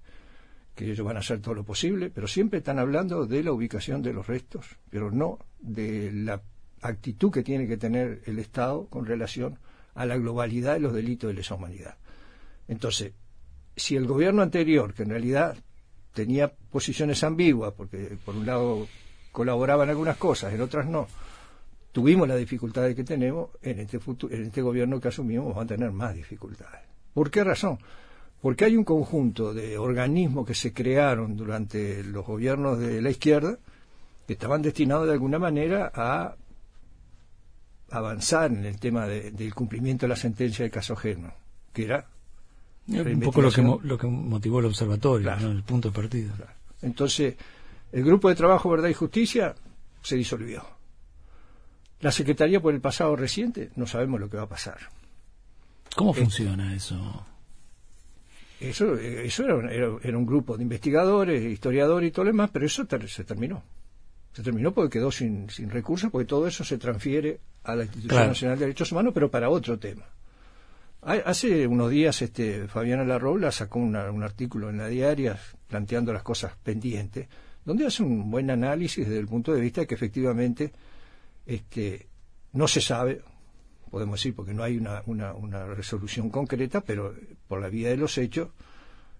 que 0.73 0.91
ellos 0.91 1.05
van 1.05 1.17
a 1.17 1.19
hacer 1.19 1.41
todo 1.41 1.53
lo 1.53 1.63
posible, 1.63 2.09
pero 2.09 2.27
siempre 2.27 2.59
están 2.59 2.79
hablando 2.79 3.25
de 3.25 3.43
la 3.43 3.51
ubicación 3.51 4.01
de 4.01 4.13
los 4.13 4.25
restos, 4.25 4.65
pero 4.89 5.11
no 5.11 5.39
de 5.59 6.11
la 6.13 6.41
actitud 6.81 7.31
que 7.31 7.43
tiene 7.43 7.67
que 7.67 7.77
tener 7.77 8.21
el 8.25 8.39
Estado 8.39 8.87
con 8.87 9.05
relación 9.05 9.59
a 9.93 10.05
la 10.05 10.17
globalidad 10.17 10.73
de 10.73 10.79
los 10.79 10.93
delitos 10.93 11.29
de 11.29 11.33
lesa 11.33 11.55
humanidad. 11.55 11.97
Entonces, 12.67 13.13
si 13.75 13.95
el 13.95 14.07
gobierno 14.07 14.41
anterior, 14.41 14.93
que 14.93 15.03
en 15.03 15.09
realidad 15.09 15.57
tenía 16.13 16.53
posiciones 16.71 17.23
ambiguas, 17.23 17.73
porque 17.73 18.17
por 18.23 18.35
un 18.35 18.45
lado 18.45 18.87
colaboraba 19.31 19.83
en 19.83 19.89
algunas 19.89 20.17
cosas, 20.17 20.53
en 20.53 20.61
otras 20.61 20.87
no, 20.87 21.07
tuvimos 21.95 22.27
las 22.27 22.37
dificultades 22.37 22.93
que 22.93 23.05
tenemos, 23.05 23.51
en 23.61 23.79
este, 23.79 23.97
en 24.31 24.43
este 24.43 24.61
gobierno 24.61 24.99
que 24.99 25.07
asumimos 25.07 25.45
vamos 25.47 25.63
a 25.63 25.65
tener 25.67 25.91
más 25.93 26.13
dificultades. 26.13 26.81
¿Por 27.13 27.31
qué 27.31 27.41
razón? 27.41 27.79
Porque 28.41 28.65
hay 28.65 28.75
un 28.75 28.83
conjunto 28.83 29.53
de 29.53 29.77
organismos 29.77 30.45
que 30.45 30.53
se 30.53 30.73
crearon 30.73 31.37
durante 31.37 32.03
los 32.03 32.25
gobiernos 32.25 32.79
de 32.79 33.01
la 33.01 33.09
izquierda 33.11 33.57
que 34.27 34.33
estaban 34.33 34.61
destinados 34.61 35.07
de 35.07 35.13
alguna 35.13 35.39
manera 35.39 35.89
a 35.95 36.35
avanzar 37.91 38.51
en 38.51 38.65
el 38.65 38.77
tema 38.77 39.07
de- 39.07 39.31
del 39.31 39.53
cumplimiento 39.55 40.05
de 40.05 40.09
la 40.09 40.15
sentencia 40.17 40.65
de 40.65 40.71
caso 40.71 40.93
ajeno, 40.95 41.31
que 41.71 41.85
era 41.85 42.05
un 42.89 43.19
poco 43.21 43.41
lo 43.41 43.51
que, 43.51 43.61
lo 43.61 43.97
motivó 44.11 44.59
el 44.59 44.65
observatorio, 44.65 45.23
Claro. 45.29 45.47
¿no? 45.47 45.51
el 45.53 45.63
punto 45.63 45.89
de 45.91 45.95
partida. 45.95 46.33
Entonces, 46.81 47.35
el 47.93 48.03
grupo 48.03 48.27
de 48.27 48.35
trabajo 48.35 48.69
Verdad 48.69 48.89
y 48.89 48.93
Justicia 48.93 49.55
se 50.01 50.17
disolvió. 50.17 50.74
La 52.01 52.11
Secretaría 52.11 52.59
por 52.61 52.73
el 52.73 52.81
pasado 52.81 53.15
reciente 53.15 53.71
no 53.75 53.87
sabemos 53.87 54.19
lo 54.19 54.29
que 54.29 54.37
va 54.37 54.43
a 54.43 54.49
pasar. 54.49 54.77
¿Cómo 55.95 56.11
Eh, 56.11 56.15
funciona 56.19 56.75
eso? 56.75 57.25
Eso, 58.59 58.97
eh, 58.97 59.25
eso 59.25 59.43
era, 59.43 59.55
un- 59.55 59.69
era- 59.69 59.95
era 60.03 60.17
un 60.17 60.25
grupo 60.25 60.55
de 60.57 60.63
investigadores, 60.63 61.43
historiadores 61.43 62.09
y 62.09 62.11
todo 62.11 62.25
lo 62.25 62.31
demás, 62.31 62.49
pero 62.51 62.65
eso 62.65 62.85
ter- 62.85 63.09
se 63.09 63.23
terminó. 63.23 63.63
Se 64.33 64.43
terminó 64.43 64.73
porque 64.73 64.97
quedó 64.99 65.11
sin, 65.11 65.49
sin 65.49 65.69
recursos, 65.69 66.11
porque 66.11 66.25
todo 66.25 66.47
eso 66.47 66.63
se 66.63 66.77
transfiere 66.77 67.39
a 67.63 67.75
la 67.75 67.83
Institución 67.83 68.09
Claro. 68.09 68.27
Nacional 68.29 68.59
de 68.59 68.65
Derechos 68.65 68.91
Humanos, 68.91 69.13
pero 69.13 69.31
para 69.31 69.49
otro 69.49 69.77
tema. 69.79 70.03
Ha- 71.01 71.13
Hace 71.29 71.67
unos 71.67 71.89
días 71.91 72.21
este, 72.21 72.67
Fabiana 72.67 73.03
Larroula 73.03 73.51
sacó 73.51 73.79
una- 73.79 74.11
un 74.11 74.23
artículo 74.23 74.69
en 74.69 74.77
la 74.77 74.87
diaria 74.87 75.37
planteando 75.67 76.11
las 76.13 76.23
cosas 76.23 76.53
pendientes, 76.63 77.27
donde 77.63 77.85
hace 77.87 78.03
un 78.03 78.29
buen 78.31 78.49
análisis 78.51 79.05
desde 79.07 79.19
el 79.19 79.27
punto 79.27 79.53
de 79.53 79.61
vista 79.61 79.81
de 79.81 79.87
que 79.87 79.95
efectivamente 79.95 80.71
este, 81.45 82.07
no 82.53 82.67
se 82.67 82.81
sabe, 82.81 83.21
podemos 83.91 84.19
decir, 84.19 84.35
porque 84.35 84.53
no 84.53 84.63
hay 84.63 84.77
una, 84.77 85.01
una, 85.05 85.33
una 85.33 85.65
resolución 85.67 86.29
concreta, 86.29 86.81
pero 86.81 87.13
por 87.47 87.61
la 87.61 87.69
vía 87.69 87.89
de 87.89 87.97
los 87.97 88.17
hechos, 88.17 88.49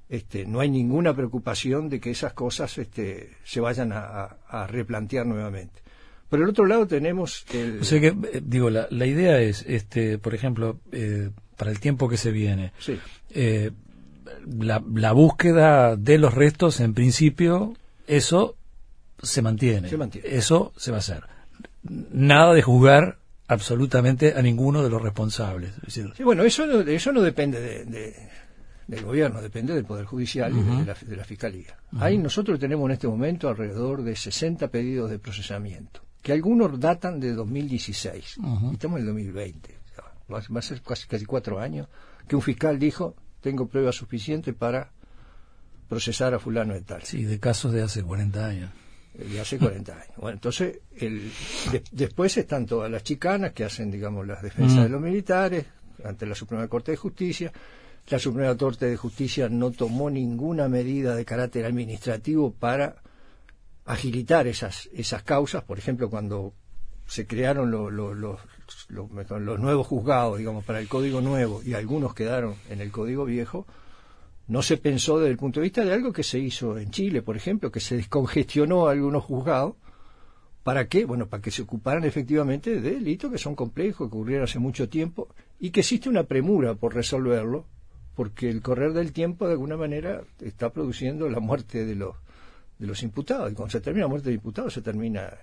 este, 0.09 0.45
no 0.45 0.59
hay 0.59 0.69
ninguna 0.69 1.15
preocupación 1.15 1.89
de 1.89 1.99
que 1.99 2.11
esas 2.11 2.33
cosas 2.33 2.77
este, 2.77 3.31
se 3.43 3.59
vayan 3.59 3.91
a, 3.91 4.38
a- 4.47 4.67
replantear 4.67 5.25
nuevamente. 5.25 5.81
Por 6.29 6.39
el 6.41 6.49
otro 6.49 6.65
lado 6.65 6.85
tenemos 6.88 7.45
el... 7.53 7.79
O 7.81 7.83
sea 7.83 7.99
que, 7.99 8.07
eh, 8.07 8.41
digo, 8.43 8.69
la, 8.69 8.88
la 8.89 9.05
idea 9.05 9.39
es, 9.39 9.63
este, 9.67 10.17
por 10.17 10.33
ejemplo, 10.35 10.79
eh, 10.91 11.29
para 11.57 11.71
el 11.71 11.79
tiempo 11.79 12.09
que 12.09 12.17
se 12.17 12.31
viene, 12.31 12.71
sí, 12.79 12.99
eh, 13.31 13.71
la, 14.59 14.83
la 14.93 15.11
búsqueda 15.11 15.95
de 15.95 16.17
los 16.17 16.33
restos, 16.33 16.79
en 16.81 16.93
principio, 16.93 17.75
eso 18.07 18.55
se 19.21 19.41
mantiene. 19.41 19.89
Se 19.89 19.97
mantiene. 19.97 20.27
Eso 20.29 20.73
se 20.77 20.91
va 20.91 20.97
a 20.97 20.99
hacer. 20.99 21.23
Nada 21.87 22.53
de 22.53 22.61
juzgar 22.61 23.19
absolutamente 23.47 24.33
a 24.35 24.41
ninguno 24.41 24.83
de 24.83 24.89
los 24.89 25.01
responsables. 25.01 25.71
Es 25.77 25.81
decir, 25.95 26.11
Sí, 26.17 26.23
bueno, 26.23 26.43
eso 26.43 26.65
no, 26.65 26.79
eso 26.81 27.11
no 27.11 27.21
depende 27.21 27.59
de- 27.61 27.85
de- 27.85 28.29
del 28.87 29.03
gobierno, 29.03 29.41
depende 29.41 29.73
del 29.73 29.85
Poder 29.85 30.05
Judicial 30.05 30.51
y 30.55 30.61
de, 30.61 30.85
la, 30.85 30.93
de 30.93 31.15
la 31.15 31.23
Fiscalía. 31.23 31.75
Ahí 31.99 32.17
nosotros 32.17 32.59
tenemos 32.59 32.85
en 32.87 32.91
este 32.93 33.07
momento 33.07 33.49
alrededor 33.49 34.03
de 34.03 34.15
60 34.15 34.67
pedidos 34.69 35.09
de 35.09 35.19
procesamiento, 35.19 36.01
que 36.21 36.31
algunos 36.33 36.79
datan 36.79 37.19
de 37.19 37.33
2016, 37.33 38.37
Ujú. 38.37 38.69
y 38.71 38.73
estamos 38.73 38.97
en 38.97 39.01
el 39.01 39.07
2020. 39.07 39.77
O 39.77 39.95
sea, 39.95 40.03
Va, 40.31 40.41
va 40.55 40.59
a 40.59 40.61
ser 40.61 40.81
casi, 40.81 41.07
casi 41.07 41.25
cuatro 41.25 41.59
años 41.59 41.87
que 42.27 42.35
un 42.35 42.41
fiscal 42.41 42.77
dijo, 42.79 43.15
tengo 43.41 43.67
pruebas 43.67 43.95
suficientes 43.95 44.53
para 44.55 44.91
procesar 45.87 46.33
a 46.33 46.39
fulano 46.39 46.73
de 46.73 46.81
tal. 46.81 47.03
sí, 47.03 47.23
de 47.23 47.39
casos 47.39 47.71
de 47.73 47.83
hace 47.83 48.01
40 48.03 48.43
años. 48.45 48.69
Eh, 49.17 49.23
de 49.25 49.39
hace 49.39 49.58
40 49.58 49.93
años. 49.93 50.15
Bueno, 50.17 50.36
entonces, 50.36 50.80
el, 50.97 51.32
de- 51.71 51.84
después 51.91 52.36
están 52.38 52.65
todas 52.65 52.89
las 52.91 53.04
chicanas 53.04 53.54
que 53.54 53.63
hacen, 53.63 53.91
digamos, 53.91 54.25
las 54.28 54.41
defensas 54.41 54.80
Mm. 54.80 54.84
de 54.84 54.89
los 54.89 55.01
militares 55.01 55.65
ante 56.04 56.25
la 56.25 56.36
Suprema 56.36 56.67
Corte 56.67 56.91
de 56.91 56.97
Justicia. 56.97 57.51
La 58.10 58.19
Suprema 58.19 58.56
Corte 58.56 58.86
de 58.86 58.97
Justicia 58.97 59.49
no 59.49 59.71
tomó 59.71 60.10
ninguna 60.10 60.67
medida 60.67 61.15
de 61.15 61.25
carácter 61.25 61.65
administrativo 61.65 62.51
para 62.54 62.97
agilitar 63.86 64.47
esas, 64.47 64.89
esas 64.93 65.23
causas. 65.23 65.63
Por 65.63 65.78
ejemplo, 65.80 66.10
cuando 66.10 66.54
se 67.08 67.28
crearon 67.28 67.69
lo- 67.71 67.89
lo- 67.91 68.13
los, 68.13 68.39
los, 68.89 69.10
los 69.41 69.60
nuevos 69.60 69.88
juzgados, 69.88 70.38
digamos, 70.39 70.63
para 70.65 70.80
el 70.80 70.88
Código 70.88 71.21
Nuevo 71.21 71.62
y 71.63 71.73
algunos 71.73 72.13
quedaron 72.13 72.56
en 72.69 72.82
el 72.82 72.91
Código 72.91 73.25
Viejo, 73.25 73.67
no 74.47 74.62
se 74.62 74.77
pensó 74.77 75.19
desde 75.19 75.31
el 75.31 75.38
punto 75.38 75.60
de 75.60 75.65
vista 75.65 75.84
de 75.84 75.93
algo 75.93 76.13
que 76.13 76.23
se 76.23 76.39
hizo 76.39 76.77
en 76.77 76.91
Chile, 76.91 77.21
por 77.21 77.36
ejemplo, 77.36 77.71
que 77.71 77.79
se 77.79 77.95
descongestionó 77.95 78.88
algunos 78.88 79.23
juzgados. 79.23 79.75
¿Para 80.63 80.88
qué? 80.88 81.05
Bueno, 81.05 81.27
para 81.27 81.41
que 81.41 81.51
se 81.51 81.62
ocuparan 81.62 82.03
efectivamente 82.05 82.79
de 82.79 82.91
delitos 82.91 83.31
que 83.31 83.38
son 83.38 83.55
complejos, 83.55 84.10
que 84.10 84.15
ocurrieron 84.15 84.45
hace 84.45 84.60
mucho 84.60 84.89
tiempo 84.89 85.29
y 85.60 85.71
que 85.71 85.81
existe 85.81 86.10
una 86.10 86.23
premura 86.23 86.75
por 86.75 86.93
resolverlo, 86.93 87.65
porque 88.15 88.49
el 88.49 88.62
correr 88.62 88.93
del 88.93 89.13
tiempo 89.13 89.45
de 89.45 89.53
alguna 89.53 89.77
manera 89.77 90.21
está 90.39 90.71
produciendo 90.71 91.29
la 91.29 91.39
muerte 91.39 91.86
de 91.86 91.95
los, 91.95 92.15
de 92.79 92.88
los 92.88 93.03
imputados. 93.03 93.51
Y 93.51 93.55
cuando 93.55 93.71
se 93.71 93.81
termina 93.81 94.05
la 94.05 94.10
muerte 94.10 94.29
de 94.29 94.36
imputados 94.36 94.73
se 94.73 94.81
termina 94.81 95.34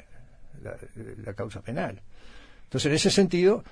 la, 0.62 0.76
la 1.24 1.34
causa 1.34 1.60
penal. 1.60 2.00
Entonces, 2.64 2.86
en 2.86 2.94
ese 2.94 3.10
sentido, 3.10 3.62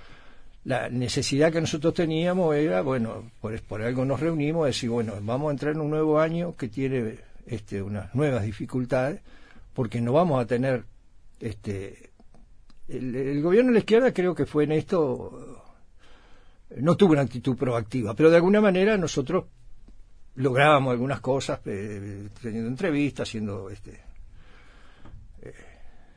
la 0.65 0.89
necesidad 0.91 1.53
que 1.53 1.61
nosotros 1.61 1.95
teníamos 1.95 2.55
era, 2.55 2.83
bueno, 2.83 3.31
por, 3.41 3.61
por 3.63 3.83
algo 3.83 4.05
nos 4.05 4.21
reunimos, 4.21 4.67
decir, 4.67 4.91
bueno, 4.91 5.15
vamos 5.23 5.49
a 5.49 5.53
entrar 5.53 5.75
en 5.75 5.81
un 5.81 5.91
nuevo 5.91 6.21
año 6.21 6.55
que 6.57 6.69
tiene 6.69 7.19
este, 7.47 7.83
unas 7.83 8.15
nuevas 8.15 8.45
dificultades, 8.45 9.21
porque 9.73 10.01
no 10.01 10.13
vamos 10.13 10.43
a 10.43 10.47
tener, 10.47 10.85
este, 11.41 12.11
el, 12.89 13.43
gobierno 13.43 13.71
de 13.71 13.75
la 13.75 13.81
izquierda 13.81 14.13
creo 14.13 14.35
que 14.35 14.47
fue 14.47 14.65
en 14.65 14.73
esto, 14.73 15.65
no 16.77 16.97
tuvo 16.97 17.13
una 17.13 17.23
actitud 17.23 17.57
proactiva, 17.57 18.15
pero 18.15 18.31
de 18.31 18.37
alguna 18.37 18.61
manera 18.61 18.97
nosotros 18.99 19.47
lográbamos 20.37 20.93
algunas 20.93 21.21
cosas, 21.21 21.61
eh, 21.65 22.29
teniendo 22.41 22.69
entrevistas, 22.69 23.29
haciendo 23.29 23.71
este, 23.71 24.01
eh, 25.43 25.55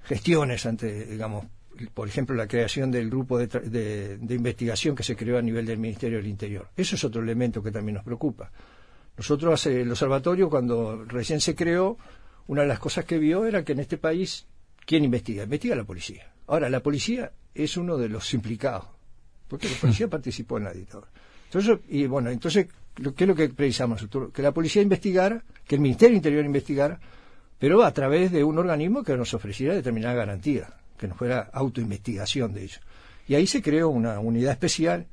gestiones 0.04 0.66
ante, 0.66 1.06
digamos, 1.06 1.46
por 1.94 2.08
ejemplo, 2.08 2.36
la 2.36 2.48
creación 2.48 2.92
del 2.92 3.10
grupo 3.10 3.38
de, 3.38 3.48
de- 3.48 4.18
de 4.18 4.36
investigación 4.36 4.96
que 4.96 5.04
se 5.04 5.16
creó 5.16 5.38
a 5.38 5.42
nivel 5.42 5.66
del 5.66 5.78
Ministerio 5.80 6.18
del 6.18 6.28
Interior. 6.28 6.70
Eso 6.78 6.96
es 6.96 7.04
otro 7.04 7.22
elemento 7.22 7.62
que 7.64 7.72
también 7.72 7.96
nos 7.96 8.04
preocupa. 8.04 8.52
Nosotros, 9.18 9.54
hace 9.54 9.82
el 9.82 9.92
observatorio, 9.92 10.50
cuando 10.50 11.06
recién 11.06 11.40
se 11.42 11.56
creó, 11.56 11.98
una 12.48 12.62
de 12.64 12.68
las 12.68 12.80
cosas 12.80 13.06
que 13.06 13.18
vio 13.20 13.46
era 13.46 13.64
que 13.64 13.74
en 13.74 13.80
este 13.80 13.98
país, 13.98 14.46
¿quién 14.86 15.04
investiga? 15.04 15.44
Investiga 15.44 15.76
la 15.76 15.84
policía. 15.84 16.32
Ahora, 16.48 16.70
la 16.70 16.82
policía 16.82 17.32
es 17.54 17.78
uno 17.78 17.98
de 17.98 18.10
los 18.10 18.34
implicados, 18.34 18.86
porque 19.48 19.70
la 19.70 19.76
policía 19.78 20.08
participó 20.10 20.58
en 20.58 20.64
la 20.66 20.74
dictadura. 20.74 21.08
Entonces, 21.46 21.78
y 21.90 22.08
bueno, 22.08 22.32
entonces 22.32 22.68
¿qué 23.16 23.24
es 23.24 23.28
lo 23.28 23.36
que 23.36 23.50
precisamos 23.50 24.02
nosotros? 24.02 24.32
Que 24.34 24.42
la 24.42 24.52
policía 24.52 24.82
investigara, 24.82 25.44
que 25.68 25.76
el 25.76 25.82
Ministerio 25.82 26.16
Interior 26.18 26.44
investigara, 26.46 27.00
pero 27.60 27.84
a 27.84 27.94
través 27.94 28.32
de 28.32 28.44
un 28.44 28.58
organismo 28.58 29.04
que 29.04 29.16
nos 29.16 29.34
ofreciera 29.36 29.74
determinada 29.76 30.16
garantía, 30.16 30.74
que 31.04 31.10
nos 31.10 31.18
fuera 31.18 31.50
autoinvestigación 31.52 32.54
de 32.54 32.64
ello. 32.64 32.80
Y 33.28 33.36
ahí 33.36 33.46
se 33.46 33.62
creó 33.62 33.90
una 33.90 34.22
unidad 34.22 34.54
especial 34.54 35.06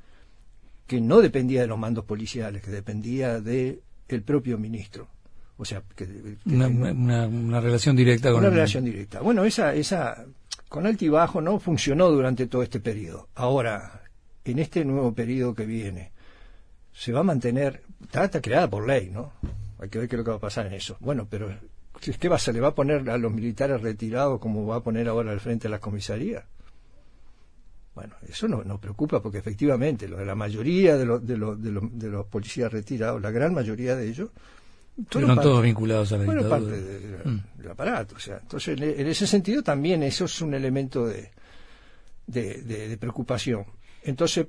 que 0.87 1.01
no 1.01 1.21
dependía 1.21 1.63
de 1.63 1.67
los 1.67 1.81
mandos 1.81 2.05
policiales, 2.05 2.63
que 2.63 2.71
dependía 2.71 3.41
del 3.41 3.83
propio 4.25 4.57
ministro. 4.57 5.09
O 5.57 5.65
sea, 5.65 5.83
que, 5.97 6.37
una, 6.47 7.61
relación 7.61 7.97
directa 7.97 8.31
con 8.31 8.39
una 8.39 8.51
relación 8.51 8.85
directa. 8.85 9.21
Bueno, 9.21 9.45
esa, 9.45 9.75
esa 9.75 10.25
con 10.69 10.87
altibajo 10.87 11.41
no 11.41 11.59
funcionó 11.59 12.09
durante 12.09 12.47
todo 12.47 12.63
este 12.63 12.79
periodo. 12.79 13.29
Ahora, 13.35 14.03
en 14.45 14.61
este 14.61 14.85
nuevo 14.85 15.13
periodo 15.13 15.57
que 15.57 15.67
viene, 15.67 16.13
se 16.93 17.11
va 17.11 17.21
a 17.21 17.25
mantener, 17.25 17.83
está, 18.01 18.27
está 18.27 18.41
creada 18.41 18.71
por 18.71 18.87
ley, 18.87 19.11
¿no? 19.11 19.33
Hay 19.81 19.89
que 19.89 19.99
ver 19.99 20.09
qué 20.09 20.15
es 20.15 20.19
lo 20.19 20.25
que 20.25 20.31
va 20.31 20.37
a 20.37 20.41
pasar 20.41 20.67
en 20.67 20.75
eso. 20.75 20.97
Bueno, 21.01 21.27
pero 21.29 21.53
¿qué 22.01 22.29
va, 22.29 22.39
se 22.39 22.53
le 22.53 22.61
va 22.61 22.69
a 22.69 22.75
poner 22.75 23.09
a 23.11 23.19
los 23.19 23.33
militares 23.33 23.81
retirados 23.81 24.41
como 24.41 24.67
va 24.67 24.77
a 24.77 24.83
poner 24.83 25.09
ahora 25.09 25.33
al 25.33 25.41
frente 25.41 25.69
de 25.69 25.71
las 25.71 25.81
comisarías? 25.81 26.45
Bueno, 27.95 28.15
eso 28.29 28.49
no 28.49 28.63
nos 28.65 28.81
preocupa 28.81 29.21
porque 29.21 29.39
efectivamente 29.39 30.09
lo 30.09 30.17
de 30.17 30.25
la 30.25 30.35
mayoría 30.35 30.97
de, 30.97 31.05
los 31.05 31.27
de, 31.27 31.37
los 31.37 31.61
de, 31.61 31.71
los 31.71 31.99
de 31.99 32.09
los 32.09 32.27
policías 32.27 32.73
retirados, 32.73 33.21
la 33.21 33.31
gran 33.31 33.53
mayoría 33.53 33.97
de 33.97 34.09
ellos, 34.09 34.31
fueron 35.11 35.41
todos 35.41 35.63
vinculados 35.63 36.13
a 36.13 36.19
la 36.19 36.25
bueno, 36.25 36.49
parte 36.49 37.21
mm. 37.25 37.59
del 37.59 37.71
aparato. 37.71 38.17
O 38.17 38.19
sea, 38.19 38.39
entonces, 38.39 38.81
en, 38.81 39.07
ese 39.07 39.27
sentido 39.27 39.63
también 39.63 40.03
eso 40.03 40.25
es 40.25 40.41
un 40.41 40.55
elemento 40.55 41.07
de, 41.07 41.31
de, 42.27 42.63
de 42.63 42.97
preocupación. 42.99 43.65
Entonces, 44.03 44.47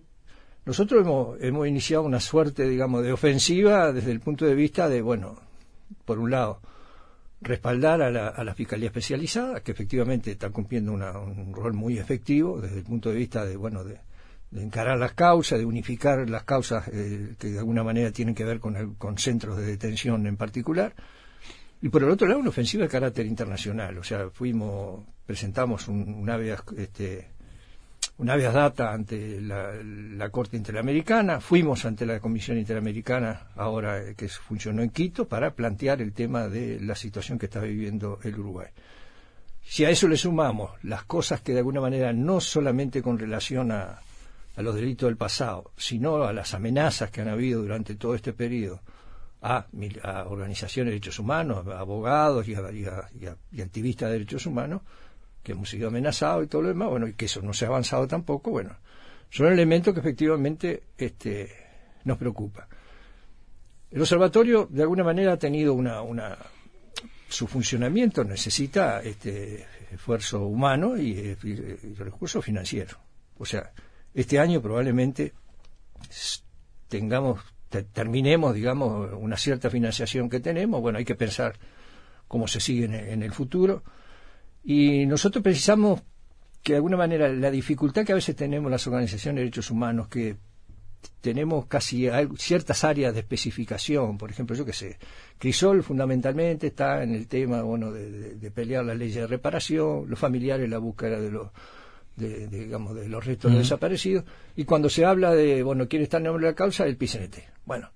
nosotros 0.65 1.01
hemos, 1.01 1.41
hemos 1.41 1.67
iniciado 1.67 2.03
una 2.03 2.19
suerte, 2.19 2.67
digamos, 2.67 3.03
de 3.03 3.11
ofensiva 3.11 3.91
desde 3.91 4.11
el 4.11 4.19
punto 4.19 4.45
de 4.45 4.53
vista 4.53 4.87
de, 4.87 5.01
bueno, 5.01 5.39
por 6.05 6.19
un 6.19 6.31
lado, 6.31 6.61
respaldar 7.41 8.01
a 8.01 8.11
la, 8.11 8.27
a 8.27 8.43
la 8.43 8.53
Fiscalía 8.53 8.87
Especializada, 8.87 9.61
que 9.61 9.71
efectivamente 9.71 10.31
está 10.31 10.49
cumpliendo 10.51 10.93
un 10.93 11.53
rol 11.53 11.73
muy 11.73 11.97
efectivo 11.97 12.61
desde 12.61 12.77
el 12.77 12.83
punto 12.83 13.09
de 13.09 13.15
vista 13.15 13.45
de, 13.45 13.57
bueno, 13.57 13.83
de, 13.83 13.99
encarar 14.53 14.97
las 14.99 15.13
causas, 15.13 15.59
de 15.59 15.65
unificar 15.65 16.29
las 16.29 16.43
causas 16.43 16.87
eh, 16.89 17.35
que 17.39 17.47
de 17.47 17.59
alguna 17.59 17.83
manera 17.83 18.11
tienen 18.11 18.35
que 18.35 18.43
ver 18.43 18.59
con, 18.59 18.75
el, 18.75 18.95
con 18.97 19.17
centros 19.17 19.57
de 19.57 19.65
detención 19.65 20.27
en 20.27 20.37
particular. 20.37 20.93
Y 21.81 21.89
por 21.89 22.03
el 22.03 22.09
otro 22.09 22.27
lado, 22.27 22.39
una 22.39 22.49
ofensiva 22.49 22.83
de 22.83 22.89
carácter 22.89 23.25
internacional. 23.25 23.97
O 23.97 24.03
sea, 24.03 24.29
fuimos, 24.29 25.03
presentamos 25.25 25.87
un, 25.87 26.13
un 26.13 26.29
este, 26.77 27.29
una 28.21 28.35
vez 28.35 28.53
data 28.53 28.93
ante 28.93 29.41
la, 29.41 30.29
Corte 30.29 30.55
Interamericana, 30.55 31.41
fuimos 31.41 31.85
ante 31.85 32.05
la 32.05 32.19
Comisión 32.19 32.59
Interamericana, 32.59 33.47
ahora 33.55 34.13
que 34.13 34.29
funcionó 34.29 34.83
en 34.83 34.91
Quito, 34.91 35.27
para 35.27 35.55
plantear 35.55 36.03
el 36.03 36.13
tema 36.13 36.47
de 36.47 36.79
la 36.79 36.93
situación 36.93 37.39
que 37.39 37.47
está 37.47 37.61
viviendo 37.61 38.19
el 38.21 38.37
Uruguay. 38.39 38.67
Si 39.63 39.85
a 39.85 39.89
eso 39.89 40.07
le 40.07 40.17
sumamos 40.17 40.69
las 40.83 41.03
cosas 41.05 41.41
que 41.41 41.53
de 41.53 41.59
alguna 41.59 41.81
manera 41.81 42.13
no 42.13 42.39
solamente 42.39 43.01
con 43.01 43.17
relación 43.17 43.71
a, 43.71 43.99
los 44.55 44.75
delitos 44.75 45.07
del 45.09 45.17
pasado, 45.17 45.71
sino 45.75 46.23
a 46.23 46.31
las 46.31 46.53
amenazas 46.53 47.09
que 47.09 47.21
han 47.21 47.27
habido 47.27 47.63
durante 47.63 47.95
todo 47.95 48.13
este 48.13 48.33
periodo 48.33 48.81
a, 49.41 49.65
organizaciones 50.27 50.91
de 50.91 50.99
derechos 50.99 51.17
humanos, 51.17 51.65
a 51.67 51.79
abogados 51.79 52.47
y, 52.47 52.51
y 52.53 53.61
activistas 53.61 54.09
de 54.09 54.13
derechos 54.13 54.45
humanos, 54.45 54.83
que 55.43 55.53
hemos 55.53 55.69
sido 55.69 55.87
amenazados 55.87 56.45
y 56.45 56.47
todo 56.47 56.63
lo 56.63 56.67
demás, 56.69 56.89
bueno, 56.89 57.07
y 57.07 57.13
que 57.13 57.25
eso 57.25 57.41
no 57.41 57.53
se 57.53 57.65
ha 57.65 57.69
avanzado 57.69 58.07
tampoco, 58.07 58.51
bueno, 58.51 58.77
son 59.29 59.47
elementos 59.47 59.93
que 59.93 59.99
efectivamente 59.99 60.83
este, 60.97 61.49
nos 62.03 62.17
preocupa. 62.17 62.67
El 63.89 64.01
observatorio, 64.01 64.67
de 64.69 64.83
alguna 64.83 65.03
manera, 65.03 65.33
ha 65.33 65.37
tenido 65.37 65.73
una, 65.73 66.01
una 66.01 66.37
su 67.27 67.47
funcionamiento 67.47 68.23
necesita 68.23 69.01
este 69.01 69.65
esfuerzo 69.91 70.45
humano 70.45 70.97
y, 70.97 71.33
recursos 71.97 72.43
financieros. 72.43 72.97
O 73.37 73.45
sea, 73.45 73.71
este 74.13 74.39
año 74.39 74.61
probablemente 74.61 75.33
tengamos 76.87 77.41
terminemos, 77.93 78.53
digamos, 78.53 79.11
una 79.17 79.37
cierta 79.37 79.69
financiación 79.69 80.29
que 80.29 80.41
tenemos. 80.41 80.81
Bueno, 80.81 80.97
hay 80.97 81.05
que 81.05 81.15
pensar 81.15 81.57
cómo 82.27 82.49
se 82.49 82.59
sigue 82.59 82.85
en 82.85 83.23
el 83.23 83.31
futuro 83.31 83.81
y 84.63 85.05
nosotros 85.05 85.43
precisamos 85.43 86.01
que 86.61 86.73
de 86.73 86.77
alguna 86.77 86.97
manera 86.97 87.27
la 87.29 87.49
dificultad 87.49 88.05
que 88.05 88.11
a 88.11 88.15
veces 88.15 88.35
tenemos 88.35 88.69
las 88.69 88.85
organizaciones 88.85 89.37
de 89.37 89.41
derechos 89.41 89.71
humanos, 89.71 90.07
que 90.07 90.37
tenemos 91.19 91.65
casi 91.65 92.07
ciertas 92.37 92.83
áreas 92.83 93.13
de 93.13 93.21
especificación, 93.21 94.17
por 94.17 94.29
ejemplo, 94.29 94.55
yo 94.55 94.65
qué 94.65 94.73
sé, 94.73 94.97
Crisol 95.37 95.83
fundamentalmente 95.83 96.67
está 96.67 97.01
en 97.03 97.15
el 97.15 97.27
tema 97.27 97.63
bueno 97.63 97.91
de, 97.91 98.51
pelear 98.51 98.85
la 98.85 98.93
ley 98.93 99.11
de 99.11 99.25
reparación, 99.25 100.05
los 100.07 100.19
familiares 100.19 100.69
la 100.69 100.77
búsqueda 100.77 101.19
de 101.19 101.31
los 101.31 101.49
de, 102.15 102.47
digamos 102.47 102.93
de 102.93 103.07
los 103.07 103.25
restos 103.25 103.53
desaparecidos 103.53 104.25
y 104.55 104.65
cuando 104.65 104.89
se 104.89 105.05
habla 105.05 105.33
de 105.33 105.63
bueno 105.63 105.87
quién 105.87 106.03
está 106.03 106.17
en 106.17 106.23
nombre 106.23 106.45
de 106.45 106.51
la 106.51 106.55
causa 106.55 106.85
el 106.85 106.97
PCNT. 106.97 107.37
Bueno, 107.65 107.91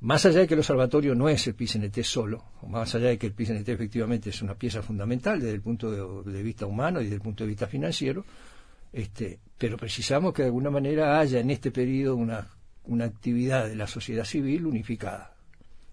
más 0.00 0.24
allá 0.24 0.40
de 0.40 0.46
que 0.46 0.54
el 0.54 0.60
observatorio 0.60 1.14
no 1.14 1.28
es 1.28 1.46
el 1.46 1.54
PCNT 1.54 2.02
solo, 2.02 2.42
más 2.66 2.94
allá 2.94 3.08
de 3.08 3.18
que 3.18 3.26
el 3.26 3.34
PCNT 3.34 3.68
efectivamente 3.68 4.30
es 4.30 4.40
una 4.40 4.54
pieza 4.54 4.82
fundamental 4.82 5.40
desde 5.40 5.54
el 5.54 5.60
punto 5.60 6.22
de, 6.22 6.42
vista 6.42 6.64
humano 6.64 7.00
y 7.00 7.04
desde 7.04 7.16
el 7.16 7.22
punto 7.22 7.44
de 7.44 7.48
vista 7.48 7.66
financiero, 7.66 8.24
este, 8.92 9.38
pero 9.58 9.76
precisamos 9.76 10.32
que 10.32 10.42
de 10.42 10.48
alguna 10.48 10.70
manera 10.70 11.20
haya 11.20 11.40
en 11.40 11.50
este 11.50 11.70
periodo 11.70 12.16
una, 12.16 12.48
una 12.84 13.04
actividad 13.04 13.68
de 13.68 13.76
la 13.76 13.86
sociedad 13.86 14.24
civil 14.24 14.64
unificada. 14.64 15.34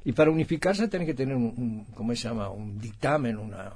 Y 0.05 0.13
para 0.13 0.31
unificarse 0.31 0.87
tiene 0.87 1.05
que 1.05 1.13
tener 1.13 1.35
un, 1.35 1.85
¿cómo 1.93 2.15
se 2.15 2.29
llama? 2.29 2.49
Un 2.49 2.79
dictamen, 2.79 3.37
una, 3.37 3.73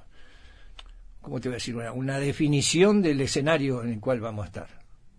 ¿cómo 1.21 1.41
te 1.41 1.49
voy 1.49 1.55
a 1.55 1.57
decir? 1.57 1.75
Una, 1.75 1.91
una 1.91 2.19
definición 2.19 3.01
del 3.01 3.19
escenario 3.19 3.83
en 3.83 3.91
el 3.91 3.99
cual 3.99 4.21
vamos 4.21 4.43
a 4.43 4.47
estar. 4.47 4.67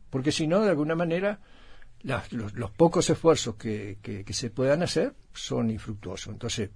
Porque 0.08 0.32
si 0.32 0.46
no, 0.46 0.62
de 0.62 0.70
alguna 0.70 0.94
manera, 0.94 1.38
los, 2.02 2.70
pocos 2.72 3.08
esfuerzos 3.10 3.54
que, 3.56 4.24
se 4.30 4.50
puedan 4.50 4.82
hacer 4.82 5.14
son 5.32 5.70
infructuosos. 5.70 6.32
Entonces, 6.32 6.70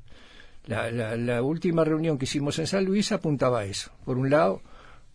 la, 0.66 1.42
última 1.42 1.84
reunión 1.84 2.18
que 2.18 2.24
hicimos 2.24 2.58
en 2.58 2.66
San 2.66 2.84
Luis 2.84 3.12
apuntaba 3.12 3.60
a 3.60 3.64
eso. 3.64 3.92
Por 4.04 4.18
un 4.18 4.30
lado, 4.30 4.62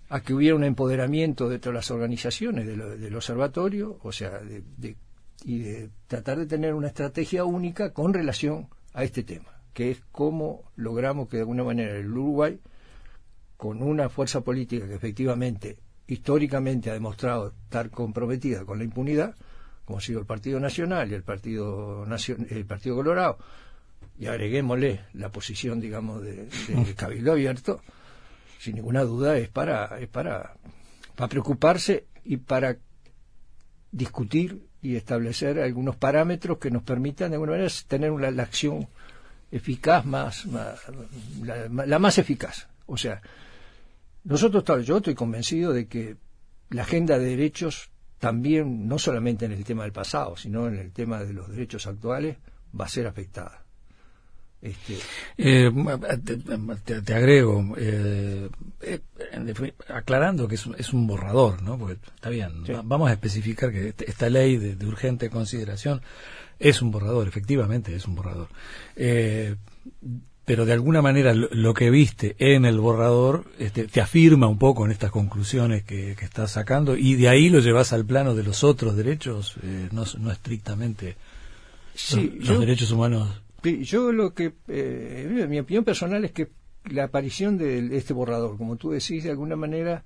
a 0.09 0.21
que 0.21 0.33
hubiera 0.33 0.55
un 0.55 0.63
empoderamiento 0.63 1.47
de 1.47 1.59
todas 1.59 1.75
las 1.75 1.91
organizaciones 1.91 2.67
del 2.67 3.15
observatorio, 3.15 3.99
o 4.03 4.11
sea, 4.11 4.39
de, 4.39 4.95
y 5.43 5.59
de 5.59 5.89
tratar 6.07 6.37
de 6.37 6.45
tener 6.45 6.73
una 6.73 6.87
estrategia 6.87 7.45
única 7.45 7.93
con 7.93 8.13
relación 8.13 8.67
a 8.93 9.03
este 9.03 9.23
tema, 9.23 9.61
que 9.73 9.91
es 9.91 10.01
cómo 10.11 10.63
logramos 10.75 11.29
que 11.29 11.37
de 11.37 11.43
alguna 11.43 11.63
manera 11.63 11.95
el 11.95 12.11
Uruguay, 12.11 12.59
con 13.57 13.81
una 13.81 14.09
fuerza 14.09 14.41
política 14.41 14.87
que 14.87 14.95
efectivamente, 14.95 15.77
históricamente 16.07 16.89
ha 16.89 16.93
demostrado 16.93 17.53
estar 17.63 17.89
comprometida 17.89 18.65
con 18.65 18.79
la 18.79 18.83
impunidad, 18.83 19.35
como 19.85 19.99
ha 19.99 20.01
sido 20.01 20.19
el 20.19 20.25
Partido 20.25 20.59
Nacional 20.59 21.11
y 21.11 21.15
el 21.15 21.23
Partido, 21.23 22.05
el 22.49 22.65
Partido 22.65 22.95
Colorado, 22.95 23.37
y 24.19 24.27
agreguémosle 24.27 25.01
la 25.13 25.31
posición, 25.31 25.79
digamos, 25.79 26.21
de, 26.21 26.47
Cabildo 26.95 27.31
Abierto, 27.31 27.81
sin 28.59 28.75
ninguna 28.75 29.01
duda 29.01 29.37
es 29.37 29.49
para, 29.49 29.99
es 29.99 30.07
para, 30.07 30.53
para 31.15 31.27
preocuparse 31.27 32.05
y 32.23 32.37
para 32.37 32.77
discutir 33.91 34.67
y 34.81 34.95
establecer 34.95 35.59
algunos 35.59 35.95
parámetros 35.95 36.57
que 36.57 36.71
nos 36.71 36.83
permitan 36.83 37.29
de 37.29 37.35
alguna 37.35 37.53
manera 37.53 37.71
tener 37.87 38.11
una, 38.11 38.31
la 38.31 38.43
acción 38.43 38.87
eficaz 39.51 40.05
más, 40.05 40.45
la, 40.45 40.75
la, 41.69 41.99
más 41.99 42.17
eficaz. 42.17 42.67
O 42.85 42.97
sea, 42.97 43.21
nosotros, 44.23 44.85
yo 44.85 44.97
estoy 44.97 45.13
convencido 45.13 45.73
de 45.73 45.87
que 45.87 46.15
la 46.69 46.83
agenda 46.83 47.19
de 47.19 47.25
derechos 47.25 47.90
también, 48.21 48.87
no 48.87 48.99
solamente 48.99 49.45
en 49.45 49.51
el 49.51 49.65
tema 49.65 49.81
del 49.81 49.91
pasado, 49.91 50.37
sino 50.37 50.67
en 50.67 50.77
el 50.77 50.91
tema 50.91 51.23
de 51.23 51.33
los 51.33 51.49
derechos 51.49 51.87
actuales, 51.87 52.37
va 52.79 52.85
a 52.85 52.87
ser 52.87 53.07
afectada. 53.07 53.63
Este... 54.61 54.99
Eh, 55.39 55.71
te, 57.03 57.13
agrego, 57.15 57.73
eh, 57.77 58.47
eh, 58.81 59.01
aclarando 59.87 60.47
que 60.47 60.53
es, 60.53 60.93
un 60.93 61.07
borrador, 61.07 61.63
¿no? 61.63 61.79
Porque 61.79 61.97
está 62.13 62.29
bien, 62.29 62.63
vamos 62.83 63.09
a 63.09 63.13
especificar 63.13 63.71
que 63.71 63.87
este, 63.87 64.07
esta 64.07 64.29
ley 64.29 64.57
de, 64.57 64.85
urgente 64.85 65.31
consideración 65.31 66.03
es 66.59 66.83
un 66.83 66.91
borrador, 66.91 67.27
efectivamente 67.27 67.95
es 67.95 68.05
un 68.05 68.13
borrador 68.13 68.49
pero 70.51 70.65
de 70.65 70.73
alguna 70.73 71.01
manera 71.01 71.33
lo, 71.33 71.73
que 71.73 71.89
viste 71.89 72.35
en 72.37 72.65
el 72.65 72.77
borrador 72.77 73.45
este, 73.57 73.87
te 73.87 74.01
afirma 74.01 74.47
un 74.47 74.57
poco 74.57 74.83
en 74.83 74.91
estas 74.91 75.09
conclusiones 75.09 75.83
que, 75.85 76.11
estás 76.11 76.51
sacando 76.51 76.97
y 76.97 77.15
de 77.15 77.29
ahí 77.29 77.47
lo 77.47 77.59
llevas 77.59 77.93
al 77.93 78.03
plano 78.05 78.35
de 78.35 78.43
los 78.43 78.65
otros 78.65 78.97
derechos, 78.97 79.55
eh, 79.63 79.87
no, 79.93 80.03
no, 80.19 80.29
estrictamente 80.29 81.15
sí, 81.93 82.37
los, 82.41 82.59
derechos 82.59 82.91
humanos. 82.91 83.41
Yo 83.63 84.11
lo 84.11 84.33
que, 84.33 84.51
eh, 84.67 85.47
mi 85.47 85.57
opinión 85.57 85.85
personal 85.85 86.25
es 86.25 86.33
que 86.33 86.49
la 86.83 87.05
aparición 87.05 87.57
de 87.57 87.95
este 87.95 88.11
borrador, 88.11 88.57
como 88.57 88.75
tú 88.75 88.91
decís, 88.91 89.23
de 89.23 89.31
alguna 89.31 89.55
manera 89.55 90.03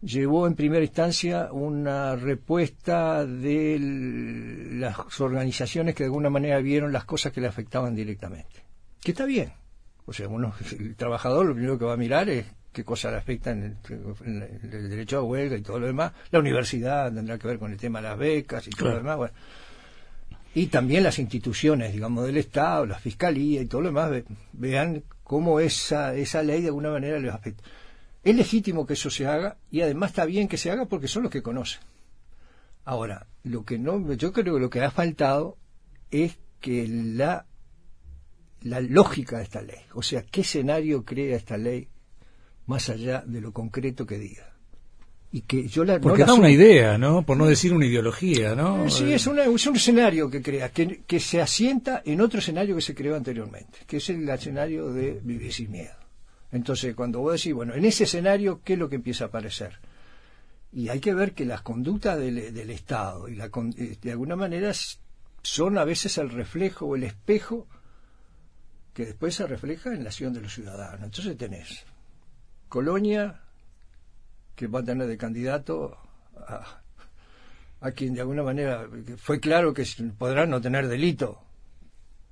llevó 0.00 0.46
en 0.46 0.54
primera 0.54 0.84
instancia 0.84 1.48
una 1.50 2.14
respuesta 2.14 3.26
de 3.26 3.76
las 4.74 5.20
organizaciones 5.20 5.96
que 5.96 6.04
de 6.04 6.10
alguna 6.10 6.30
manera 6.30 6.60
vieron 6.60 6.92
las 6.92 7.06
cosas 7.06 7.32
que 7.32 7.40
le 7.40 7.48
afectaban 7.48 7.96
directamente. 7.96 8.62
Que 9.02 9.10
está 9.10 9.24
bien. 9.24 9.63
O 10.06 10.12
sea, 10.12 10.28
uno, 10.28 10.54
el 10.78 10.96
trabajador 10.96 11.46
lo 11.46 11.54
primero 11.54 11.78
que 11.78 11.84
va 11.84 11.94
a 11.94 11.98
mirar 11.98 12.28
es 12.28 12.46
qué 12.72 12.84
cosas 12.84 13.12
le 13.12 13.18
afectan 13.18 13.78
el, 13.88 14.42
el, 14.72 14.90
derecho 14.90 15.18
a 15.18 15.22
huelga 15.22 15.56
y 15.56 15.62
todo 15.62 15.78
lo 15.78 15.86
demás. 15.86 16.12
La 16.30 16.40
universidad 16.40 17.12
tendrá 17.12 17.38
que 17.38 17.48
ver 17.48 17.58
con 17.58 17.72
el 17.72 17.78
tema 17.78 18.00
de 18.00 18.08
las 18.08 18.18
becas 18.18 18.66
y 18.66 18.70
todo 18.70 18.90
lo 18.90 18.96
demás. 18.96 19.16
Bueno. 19.16 19.34
Y 20.54 20.66
también 20.66 21.02
las 21.02 21.18
instituciones, 21.18 21.92
digamos, 21.92 22.26
del 22.26 22.36
Estado, 22.36 22.86
la 22.86 22.98
Fiscalía 22.98 23.60
y 23.60 23.66
todo 23.66 23.80
lo 23.80 23.88
demás, 23.88 24.22
vean 24.52 25.02
cómo 25.24 25.58
esa, 25.58 26.14
esa 26.14 26.42
ley 26.42 26.62
de 26.62 26.68
alguna 26.68 26.90
manera 26.90 27.18
les 27.18 27.32
afecta. 27.32 27.64
Es 28.22 28.36
legítimo 28.36 28.86
que 28.86 28.94
eso 28.94 29.10
se 29.10 29.26
haga 29.26 29.56
y 29.70 29.80
además 29.80 30.10
está 30.10 30.24
bien 30.24 30.48
que 30.48 30.56
se 30.56 30.70
haga 30.70 30.86
porque 30.86 31.08
son 31.08 31.24
los 31.24 31.32
que 31.32 31.42
conocen. 31.42 31.80
Ahora, 32.84 33.26
lo 33.42 33.64
que 33.64 33.78
no, 33.78 34.12
yo 34.12 34.32
creo 34.32 34.54
que 34.54 34.60
lo 34.60 34.70
que 34.70 34.82
ha 34.82 34.90
faltado 34.90 35.56
es 36.10 36.38
que 36.60 36.86
la, 36.88 37.46
la 38.64 38.80
lógica 38.80 39.38
de 39.38 39.44
esta 39.44 39.62
ley, 39.62 39.80
o 39.94 40.02
sea, 40.02 40.22
qué 40.22 40.40
escenario 40.40 41.04
crea 41.04 41.36
esta 41.36 41.56
ley 41.56 41.86
más 42.66 42.88
allá 42.88 43.22
de 43.26 43.40
lo 43.40 43.52
concreto 43.52 44.06
que 44.06 44.18
diga. 44.18 44.50
Y 45.30 45.42
que 45.42 45.66
yo 45.66 45.84
la, 45.84 46.00
Porque 46.00 46.24
da 46.24 46.32
una 46.32 46.50
idea, 46.50 46.96
¿no? 46.96 47.26
Por 47.26 47.36
no 47.36 47.46
decir 47.46 47.72
una 47.72 47.86
ideología, 47.86 48.54
¿no? 48.54 48.84
Eh, 48.84 48.90
sí, 48.90 49.12
es, 49.12 49.26
una, 49.26 49.44
es 49.44 49.66
un 49.66 49.76
escenario 49.76 50.30
que 50.30 50.40
crea, 50.40 50.70
que, 50.70 51.02
que 51.06 51.20
se 51.20 51.42
asienta 51.42 52.02
en 52.04 52.20
otro 52.20 52.38
escenario 52.38 52.76
que 52.76 52.82
se 52.82 52.94
creó 52.94 53.16
anteriormente, 53.16 53.80
que 53.86 53.96
es 53.96 54.08
el 54.10 54.28
escenario 54.28 54.92
de 54.92 55.20
vivir 55.22 55.52
sin 55.52 55.72
miedo. 55.72 55.94
Entonces, 56.52 56.94
cuando 56.94 57.18
vos 57.18 57.32
decís, 57.32 57.52
bueno, 57.52 57.74
en 57.74 57.84
ese 57.84 58.04
escenario, 58.04 58.60
¿qué 58.64 58.74
es 58.74 58.78
lo 58.78 58.88
que 58.88 58.94
empieza 58.94 59.24
a 59.24 59.26
aparecer? 59.26 59.80
Y 60.72 60.88
hay 60.88 61.00
que 61.00 61.12
ver 61.12 61.32
que 61.32 61.44
las 61.44 61.62
conductas 61.62 62.16
del, 62.18 62.70
Estado, 62.70 63.28
y 63.28 63.34
la, 63.34 63.50
eh, 63.76 63.96
de 64.00 64.10
alguna 64.12 64.36
manera, 64.36 64.72
son 65.42 65.76
a 65.78 65.84
veces 65.84 66.16
el 66.16 66.30
reflejo 66.30 66.86
o 66.86 66.96
el 66.96 67.02
espejo 67.02 67.66
que 68.94 69.06
después 69.06 69.34
se 69.34 69.46
refleja 69.46 69.92
en 69.92 70.04
la 70.04 70.10
acción 70.10 70.32
de 70.32 70.40
los 70.40 70.54
ciudadanos. 70.54 71.02
Entonces 71.02 71.36
tenés 71.36 71.84
Colonia, 72.68 73.40
que 74.54 74.68
va 74.68 74.80
a 74.80 74.84
tener 74.84 75.06
de 75.06 75.18
candidato 75.18 75.98
a, 76.36 76.80
a 77.80 77.90
quien 77.90 78.14
de 78.14 78.20
alguna 78.20 78.42
manera 78.42 78.88
fue 79.16 79.40
claro 79.40 79.74
que 79.74 79.84
podrá 80.16 80.46
no 80.46 80.60
tener 80.60 80.88
delito, 80.88 81.42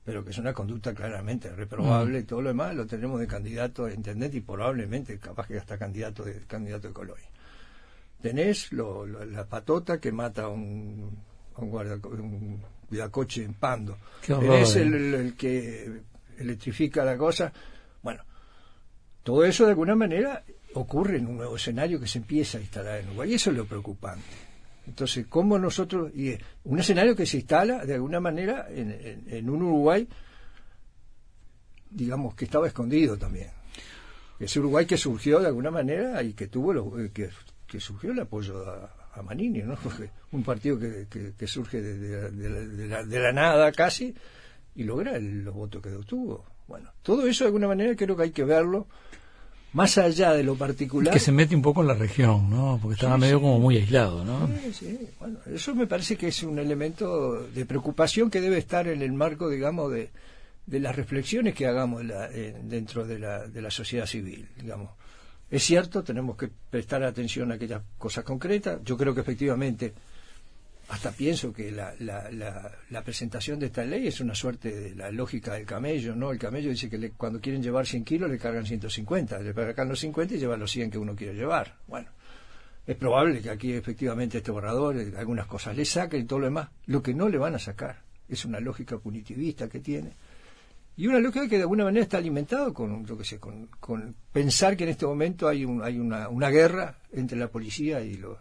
pero 0.05 0.25
que 0.25 0.31
es 0.31 0.39
una 0.39 0.53
conducta 0.53 0.95
claramente 0.95 1.51
reprobable 1.51 2.21
y 2.21 2.23
todo 2.25 2.43
lo 2.43 2.49
demás, 2.49 2.75
lo 2.75 2.87
tenemos 2.87 3.21
de 3.21 3.27
candidato 3.27 3.85
a 3.85 3.93
intendente 3.93 4.39
y 4.39 4.41
probablemente 4.41 5.19
capaz 5.19 5.47
que 5.47 5.59
hasta 5.59 5.77
candidato 5.77 6.25
de 6.25 6.41
candidato 6.47 6.89
de 6.89 6.95
Colonia. 6.95 7.29
Tenés 8.21 8.73
lo, 8.73 9.05
la 9.05 9.45
patota 9.47 9.99
que 9.99 10.13
mata 10.13 10.45
a 10.45 10.49
un, 10.49 11.19
a 11.57 11.61
un, 11.61 11.71
guarda, 11.71 11.97
un 12.09 12.63
cuidacoche 12.89 13.45
en 13.45 13.55
Pando. 13.55 13.99
Tenés 14.25 14.77
el, 14.77 14.95
el, 15.15 15.37
que 15.37 16.03
electrifica 16.39 17.05
la 17.05 17.17
cosa. 17.17 17.53
Bueno, 18.03 18.23
todo 19.23 19.45
eso 19.45 19.65
de 19.65 19.71
alguna 19.71 19.95
manera 19.95 20.43
ocurre 20.75 21.19
en 21.19 21.27
un 21.27 21.37
nuevo 21.37 21.57
escenario 21.57 22.01
que 22.01 22.07
se 22.07 22.19
empieza 22.19 22.59
a 22.59 22.61
instalar 22.61 23.01
en 23.01 23.09
Uruguay 23.09 23.33
y 23.33 23.35
eso 23.35 23.51
es 23.51 23.57
lo 23.57 23.67
preocupante. 23.67 24.53
Entonces, 24.87 25.27
¿cómo 25.29 25.59
nosotros, 25.59 26.13
y 26.15 26.37
un 26.65 26.79
escenario 26.79 27.15
que 27.15 27.27
se 27.27 27.39
instala 27.39 27.85
de 27.85 27.95
alguna 27.95 28.21
manera 28.21 28.67
en, 28.69 29.49
un 29.49 29.63
Uruguay, 29.63 30.09
digamos, 31.91 32.35
que 32.35 32.47
estaba 32.47 32.67
escondido 32.67 33.17
también? 33.17 33.51
Ese 34.41 34.59
Uruguay 34.59 34.87
que 34.87 34.97
surgió 34.97 35.39
de 35.39 35.47
alguna 35.47 35.71
manera 35.71 36.21
y 36.23 36.33
que 36.33 36.49
tuvo, 36.49 36.73
lo, 36.73 36.91
que, 37.13 37.31
que 37.67 37.79
surgió 37.79 38.11
el 38.11 38.21
apoyo 38.21 38.69
a, 38.69 39.23
Manini, 39.23 39.63
¿no? 39.63 39.77
un 40.33 40.43
partido 40.43 40.79
que, 40.79 41.07
que, 41.39 41.47
surge 41.47 41.81
de, 41.83 42.89
la, 42.89 43.05
de, 43.05 43.21
la, 43.21 43.33
nada 43.33 43.71
casi 43.71 44.15
y 44.75 44.85
logra 44.85 45.19
los 45.19 45.55
votos 45.55 45.83
que 45.83 45.95
obtuvo. 45.95 46.45
Bueno, 46.69 46.91
todo 47.03 47.27
eso 47.27 47.45
de 47.45 47.49
alguna 47.49 47.69
manera 47.69 47.95
creo 47.97 48.17
que 48.17 48.23
hay 48.25 48.31
que 48.31 48.45
verlo 48.45 48.87
más 49.73 49.97
allá 49.99 50.33
de 50.33 50.43
lo 50.43 50.55
particular. 50.55 51.13
Que 51.13 51.21
se 51.21 51.33
mete 51.33 51.55
un 51.57 51.63
poco 51.63 51.81
en 51.81 51.89
la 51.89 51.95
región, 51.95 52.51
¿no? 52.51 52.79
Porque 52.81 52.95
estaba 52.95 53.17
medio 53.17 53.41
como 53.41 53.59
muy 53.59 53.77
aislado, 53.77 54.25
¿no? 54.25 54.47
Sí, 54.47 54.73
sí. 54.73 54.99
Bueno, 55.19 55.39
eso 55.47 55.75
me 55.75 55.87
parece 55.87 56.17
que 56.17 56.29
es 56.29 56.43
un 56.43 56.59
elemento 56.59 57.43
de 57.49 57.65
preocupación 57.65 58.31
que 58.31 58.41
debe 58.41 58.59
estar 58.59 58.87
en 58.89 59.03
el 59.03 59.13
marco, 59.13 59.49
digamos, 59.49 59.91
de, 59.91 60.11
de 60.67 60.81
las 60.81 60.95
reflexiones 60.95 61.55
que 61.55 61.67
hagamos 61.67 62.03
eh, 62.05 62.55
dentro 62.65 63.07
de 63.07 63.19
la, 63.19 63.47
de 63.47 63.63
la 63.63 63.71
sociedad 63.71 64.07
civil, 64.07 64.47
digamos. 64.61 64.91
Es 65.51 65.65
cierto, 65.65 66.03
tenemos 66.03 66.37
que 66.37 66.49
prestar 66.71 67.03
atención 67.03 67.53
a 67.53 67.55
aquellas 67.57 67.83
cosas 67.99 68.25
concretas. 68.25 68.81
Yo 68.85 68.97
creo 68.97 69.15
que 69.15 69.21
efectivamente 69.21 69.93
hasta 70.93 71.11
pienso 71.11 71.55
que 71.55 71.73
la, 71.73 73.03
presentación 73.03 73.59
de 73.59 73.67
esta 73.67 73.83
ley 73.83 74.09
es 74.09 74.21
una 74.21 74.35
suerte 74.35 74.71
de 74.71 74.95
la 74.95 75.11
lógica 75.11 75.55
del 75.55 75.65
camello, 75.65 76.15
¿no? 76.15 76.33
El 76.33 76.39
camello 76.39 76.69
dice 76.69 76.91
que 76.91 77.13
cuando 77.13 77.41
quieren 77.41 77.63
llevar 77.63 77.87
100 77.87 78.05
kilos 78.05 78.31
le 78.31 78.37
cargan 78.39 78.67
150, 78.67 79.39
le 79.39 79.55
cargan 79.55 79.89
los 79.89 80.01
50 80.01 80.35
y 80.35 80.39
llevan 80.39 80.61
los 80.61 80.71
100 80.71 80.91
que 80.91 80.99
uno 80.99 81.17
quiere 81.17 81.33
llevar. 81.33 81.79
Bueno, 81.87 82.11
es 82.87 82.95
probable 82.95 83.41
que 83.41 83.49
aquí 83.49 83.73
efectivamente 83.73 84.37
este 84.37 84.51
borrador 84.51 84.99
eh, 84.99 85.15
algunas 85.17 85.47
cosas 85.47 85.75
le 85.75 85.87
saquen 85.87 86.21
y 86.21 86.25
todo 86.25 86.41
lo 86.41 86.45
demás. 86.45 86.69
Lo 86.85 87.03
que 87.03 87.15
no 87.15 87.31
le 87.31 87.39
van 87.39 87.55
a 87.55 87.59
sacar 87.59 88.03
es 88.29 88.45
una 88.45 88.61
lógica 88.61 88.99
punitivista 88.99 89.71
que 89.71 89.81
tiene 89.81 90.13
y 90.95 91.07
una 91.07 91.21
lógica 91.21 91.49
que 91.49 91.57
de 91.57 91.63
alguna 91.63 91.85
manera 91.85 92.03
está 92.03 92.19
alimentado 92.19 92.75
con, 92.75 93.07
yo 93.07 93.17
que 93.17 93.25
sé, 93.25 93.39
con, 93.41 93.67
pensar 94.31 94.77
que 94.77 94.85
en 94.85 94.91
este 94.91 95.07
momento 95.07 95.49
hay, 95.49 95.65
un, 95.65 95.83
hay 95.83 95.99
una, 95.99 96.51
guerra 96.51 96.99
entre 97.13 97.39
la 97.39 97.49
policía 97.49 98.03
y 98.03 98.17
los 98.17 98.37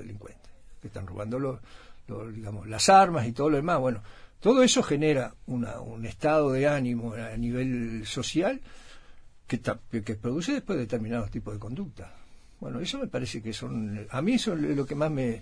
delincuentes 0.00 0.53
que 0.84 0.88
están 0.88 1.06
robando 1.06 1.38
los 1.38 1.60
digamos, 2.34 2.68
las 2.68 2.90
armas 2.90 3.26
y 3.26 3.32
todo 3.32 3.48
lo 3.48 3.56
demás. 3.56 3.78
Bueno, 3.80 4.02
todo 4.40 4.62
eso 4.62 4.82
genera 4.82 5.34
una, 5.46 5.80
un 5.80 6.04
estado 6.04 6.52
de 6.52 6.68
ánimo 6.68 7.14
a 7.14 7.34
nivel 7.38 8.04
social 8.06 8.60
que, 9.46 9.60
que 10.02 10.14
produce 10.16 10.52
después 10.52 10.78
determinados 10.78 11.30
tipos 11.30 11.54
de 11.54 11.60
conducta. 11.60 12.12
Bueno, 12.60 12.80
eso 12.80 12.98
me 12.98 13.06
parece 13.06 13.40
que 13.42 13.52
son, 13.52 14.06
a 14.10 14.22
mí 14.22 14.34
eso 14.34 14.52
es 14.52 14.60
lo 14.60 14.84
que 14.84 14.94
más 14.94 15.10
me, 15.10 15.40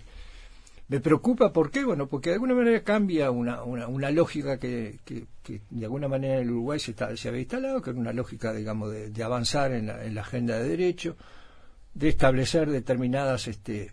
me 0.87 0.99
preocupa. 0.99 1.51
¿Por 1.51 1.69
qué? 1.69 1.83
Bueno, 1.83 2.07
porque 2.07 2.29
de 2.29 2.35
alguna 2.35 2.53
manera 2.53 2.81
cambia 2.83 3.29
una, 3.29 3.63
una, 3.63 3.87
una 3.87 4.09
lógica 4.11 4.57
que, 4.57 4.99
que, 5.03 5.61
de 5.69 5.85
alguna 5.85 6.07
manera 6.07 6.35
en 6.35 6.43
el 6.43 6.51
Uruguay 6.51 6.79
se, 6.79 6.91
está, 6.91 7.15
se 7.17 7.27
había 7.27 7.41
instalado, 7.41 7.81
que 7.81 7.89
era 7.89 7.99
una 7.99 8.13
lógica, 8.13 8.53
digamos, 8.53 8.91
de, 8.91 9.09
de 9.09 9.23
avanzar 9.23 9.73
en 9.73 9.87
la, 9.87 10.05
en 10.05 10.15
la 10.15 10.21
agenda 10.21 10.57
de 10.57 10.69
derecho, 10.69 11.17
de 11.93 12.09
establecer 12.09 12.69
determinadas 12.69 13.47
este, 13.47 13.91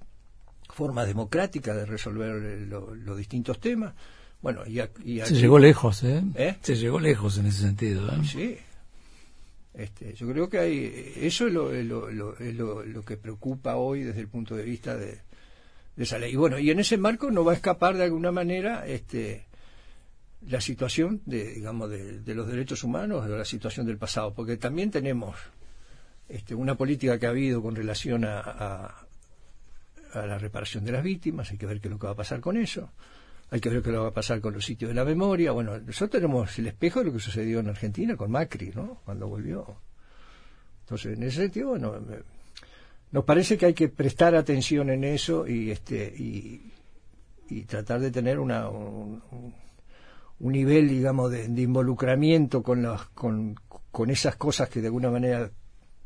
forma 0.72 1.04
democrática 1.04 1.74
de 1.74 1.86
resolver 1.86 2.40
los 2.68 3.16
distintos 3.16 3.60
temas. 3.60 3.94
Bueno, 4.42 4.62
y, 4.66 4.80
se 5.20 5.34
llegó 5.34 5.58
lejos, 5.58 6.02
¿eh? 6.02 6.22
¿eh? 6.34 6.56
Se 6.62 6.74
llegó 6.74 6.98
lejos 6.98 7.36
en 7.38 7.46
ese 7.46 7.62
sentido. 7.62 8.08
¿eh? 8.08 8.24
Sí. 8.24 8.56
Este, 9.74 10.14
yo 10.14 10.28
creo 10.28 10.48
que 10.48 10.58
hay 10.58 11.12
eso 11.16 11.46
es 11.46 11.52
lo, 11.52 11.70
lo, 11.72 12.10
lo, 12.10 13.04
que 13.04 13.16
preocupa 13.16 13.76
hoy 13.76 14.02
desde 14.02 14.20
el 14.20 14.28
punto 14.28 14.56
de 14.56 14.64
vista 14.64 14.96
de, 14.96 15.20
esa 15.96 16.18
ley. 16.18 16.32
Y 16.32 16.36
bueno, 16.36 16.58
y 16.58 16.70
en 16.70 16.80
ese 16.80 16.96
marco 16.96 17.30
no 17.30 17.44
va 17.44 17.52
a 17.52 17.56
escapar 17.56 17.96
de 17.96 18.04
alguna 18.04 18.32
manera 18.32 18.86
este, 18.86 19.46
la 20.48 20.60
situación 20.60 21.20
de, 21.26 21.54
digamos, 21.54 21.90
de, 21.90 22.34
los 22.34 22.48
derechos 22.48 22.82
humanos, 22.82 23.28
de 23.28 23.36
la 23.36 23.44
situación 23.44 23.86
del 23.86 23.98
pasado, 23.98 24.32
porque 24.32 24.56
también 24.56 24.90
tenemos 24.90 25.36
este, 26.28 26.54
una 26.54 26.76
política 26.76 27.18
que 27.18 27.26
ha 27.26 27.30
habido 27.30 27.62
con 27.62 27.76
relación 27.76 28.24
a 28.24 28.40
a 28.40 29.06
la 30.14 30.38
reparación 30.38 30.84
de 30.84 30.92
las 30.92 31.02
víctimas, 31.02 31.50
hay 31.50 31.58
que 31.58 31.66
ver 31.66 31.80
qué 31.80 31.88
es 31.88 31.92
lo 31.92 31.98
que 31.98 32.06
va 32.06 32.12
a 32.12 32.16
pasar 32.16 32.40
con 32.40 32.56
eso, 32.56 32.90
hay 33.50 33.60
que 33.60 33.68
ver 33.68 33.82
qué 33.82 33.90
es 33.90 33.92
lo 33.94 34.00
que 34.00 34.04
va 34.04 34.08
a 34.08 34.14
pasar 34.14 34.40
con 34.40 34.54
los 34.54 34.64
sitios 34.64 34.88
de 34.88 34.94
la 34.94 35.04
memoria. 35.04 35.52
Bueno, 35.52 35.78
nosotros 35.78 36.10
tenemos 36.10 36.58
el 36.58 36.68
espejo 36.68 37.00
de 37.00 37.06
lo 37.06 37.12
que 37.12 37.20
sucedió 37.20 37.60
en 37.60 37.68
Argentina 37.68 38.16
con 38.16 38.30
Macri, 38.30 38.70
¿no? 38.74 39.00
Cuando 39.04 39.28
volvió. 39.28 39.76
Entonces, 40.82 41.16
en 41.16 41.22
ese 41.24 41.42
sentido, 41.42 41.68
bueno, 41.70 41.94
nos 43.12 43.24
parece 43.24 43.58
que 43.58 43.66
hay 43.66 43.74
que 43.74 43.88
prestar 43.88 44.34
atención 44.34 44.90
en 44.90 45.04
eso 45.04 45.46
y 45.46 45.70
este 45.70 46.12
y, 46.16 46.72
tratar 47.66 47.98
de 47.98 48.12
tener 48.12 48.38
una, 48.38 48.68
un, 48.68 49.52
nivel, 50.38 50.88
digamos, 50.88 51.32
de, 51.32 51.44
involucramiento 51.44 52.62
con, 52.62 52.82
las, 52.82 53.06
con, 53.06 53.56
con 53.90 54.10
esas 54.10 54.36
cosas 54.36 54.68
que 54.68 54.80
de 54.80 54.86
alguna 54.86 55.10
manera 55.10 55.50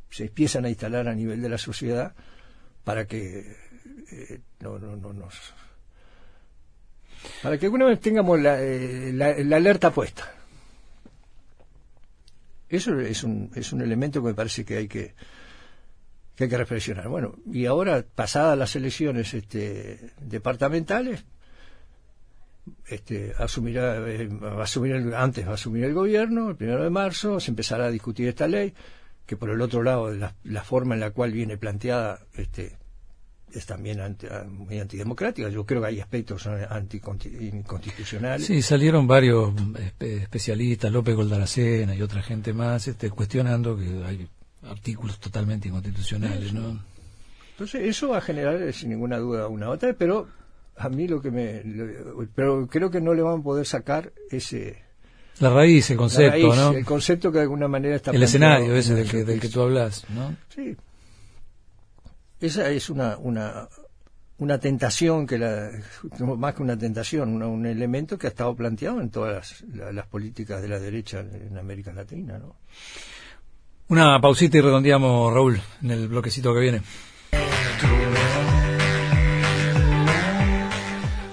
se 0.08 0.24
empiezan 0.24 0.64
a 0.64 0.70
instalar 0.70 1.06
a 1.06 1.14
nivel 1.14 1.42
de 1.42 1.50
la 1.50 1.58
sociedad 1.58 2.14
para 2.82 3.06
que 3.06 3.56
eh, 4.10 4.40
no, 4.60 4.78
no, 4.78 4.96
no. 4.96 5.28
Para 7.42 7.58
que 7.58 7.66
alguna 7.66 7.86
vez 7.86 8.00
tengamos 8.00 8.40
la, 8.40 8.60
eh, 8.60 9.12
la, 9.12 9.56
alerta 9.56 9.90
puesta. 9.90 10.30
Eso 12.68 12.98
es 13.00 13.22
un, 13.22 13.50
es 13.54 13.72
un 13.72 13.82
elemento 13.82 14.20
que 14.20 14.28
me 14.28 14.34
parece 14.34 14.64
que 14.64 14.76
hay 14.76 14.88
que, 14.88 15.14
hay 16.38 16.48
que 16.48 16.58
reflexionar. 16.58 17.08
Bueno, 17.08 17.36
y 17.50 17.66
ahora, 17.66 18.04
pasadas 18.14 18.58
las 18.58 18.74
elecciones 18.76 19.32
este, 19.34 20.12
departamentales, 20.20 21.24
este, 22.86 23.32
asumirá, 23.38 23.98
eh, 24.08 24.22
el, 24.22 25.14
antes 25.14 25.46
va 25.46 25.52
a 25.52 25.54
asumir 25.54 25.84
el 25.84 25.94
gobierno, 25.94 26.50
el 26.50 26.56
primero 26.56 26.82
de 26.82 26.90
marzo, 26.90 27.40
se 27.40 27.50
empezará 27.50 27.86
a 27.86 27.90
discutir 27.90 28.28
esta 28.28 28.48
ley, 28.48 28.74
que 29.26 29.36
por 29.36 29.50
el 29.50 29.60
otro 29.60 29.82
lado, 29.82 30.10
la, 30.12 30.34
la 30.44 30.64
forma 30.64 30.94
en 30.94 31.00
la 31.00 31.10
cual 31.10 31.32
viene 31.32 31.56
planteada, 31.56 32.20
este, 32.34 32.76
es 33.54 33.66
también 33.66 34.00
muy 34.48 34.78
antidemocrática. 34.78 35.48
Yo 35.48 35.64
creo 35.64 35.82
que 35.82 35.88
hay 35.88 36.00
aspectos 36.00 36.46
anticonstitucionales. 36.46 38.46
Sí, 38.46 38.62
salieron 38.62 39.06
varios 39.06 39.52
especialistas, 40.00 40.92
López 40.92 41.14
Goldaracena 41.14 41.94
y 41.94 42.02
otra 42.02 42.22
gente 42.22 42.52
más, 42.52 42.88
este, 42.88 43.10
cuestionando 43.10 43.76
que 43.76 44.04
hay 44.04 44.28
artículos 44.68 45.18
totalmente 45.18 45.68
inconstitucionales, 45.68 46.52
¿no? 46.52 46.80
Entonces, 47.52 47.82
eso 47.82 48.08
va 48.08 48.18
a 48.18 48.20
generar, 48.20 48.72
sin 48.72 48.90
ninguna 48.90 49.18
duda, 49.18 49.46
una 49.46 49.70
otra, 49.70 49.92
pero 49.92 50.26
a 50.76 50.88
mí 50.88 51.06
lo 51.06 51.22
que 51.22 51.30
me. 51.30 51.62
pero 52.34 52.66
creo 52.66 52.90
que 52.90 53.00
no 53.00 53.14
le 53.14 53.22
van 53.22 53.40
a 53.40 53.42
poder 53.42 53.66
sacar 53.66 54.12
ese. 54.30 54.82
La 55.40 55.50
raíz, 55.50 55.90
el 55.90 55.96
concepto, 55.96 56.54
¿no? 56.54 56.72
El 56.72 56.84
concepto 56.84 57.30
que 57.30 57.38
de 57.38 57.42
alguna 57.42 57.68
manera 57.68 57.96
está. 57.96 58.10
El 58.10 58.22
escenario 58.22 58.74
ese 58.74 58.94
del 58.94 59.08
que, 59.08 59.24
del 59.24 59.40
que 59.40 59.48
tú 59.48 59.62
hablas, 59.62 60.04
¿no? 60.10 60.36
Sí. 60.54 60.76
Esa 62.40 62.70
es 62.70 62.90
una, 62.90 63.16
una, 63.18 63.68
una 64.38 64.58
tentación 64.58 65.26
que 65.26 65.38
la, 65.38 65.70
más 66.18 66.54
que 66.54 66.62
una 66.62 66.76
tentación, 66.76 67.42
un 67.42 67.66
elemento 67.66 68.18
que 68.18 68.26
ha 68.26 68.30
estado 68.30 68.54
planteado 68.54 69.00
en 69.00 69.10
todas 69.10 69.64
las, 69.72 69.92
las, 69.92 70.06
políticas 70.06 70.60
de 70.60 70.68
la 70.68 70.78
derecha 70.78 71.20
en 71.20 71.56
América 71.56 71.92
Latina, 71.92 72.38
¿no? 72.38 72.56
Una 73.86 74.18
pausita 74.20 74.56
y 74.56 74.60
redondeamos, 74.62 75.32
Raúl, 75.32 75.60
en 75.82 75.90
el 75.90 76.08
bloquecito 76.08 76.54
que 76.54 76.60
viene. 76.60 76.82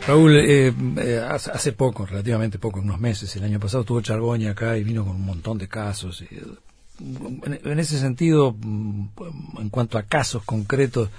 Raúl, 0.06 0.36
eh, 0.38 0.74
eh, 0.98 1.26
hace 1.26 1.72
poco, 1.72 2.06
relativamente 2.06 2.60
poco, 2.60 2.82
unos 2.82 3.00
meses, 3.00 3.34
el 3.38 3.46
año 3.46 3.60
pasado 3.60 3.82
estuvo 3.82 4.02
Chargoña 4.02 4.52
acá 4.52 4.76
y 4.78 4.84
vino 4.84 5.06
con 5.06 5.16
un 5.16 5.26
montón 5.26 5.58
de 5.58 5.70
casos. 5.70 6.26
En, 7.64 7.80
ese 7.80 8.00
sentido, 8.00 8.56
mm, 8.58 9.08
en 9.60 9.70
cuanto 9.70 9.98
a 9.98 10.04
casos 10.04 10.44
concretos, 10.44 11.10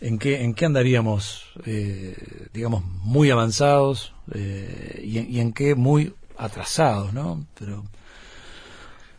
¿en 0.00 0.18
qué, 0.18 0.42
en 0.42 0.54
qué 0.54 0.66
andaríamos, 0.66 1.44
eh, 1.64 2.16
digamos, 2.52 2.84
muy 2.84 3.30
avanzados 3.30 4.14
y, 4.34 5.18
y, 5.18 5.40
en 5.40 5.52
qué 5.52 5.74
muy 5.74 6.14
atrasados, 6.36 7.12
¿no? 7.12 7.46
Pero 7.58 7.84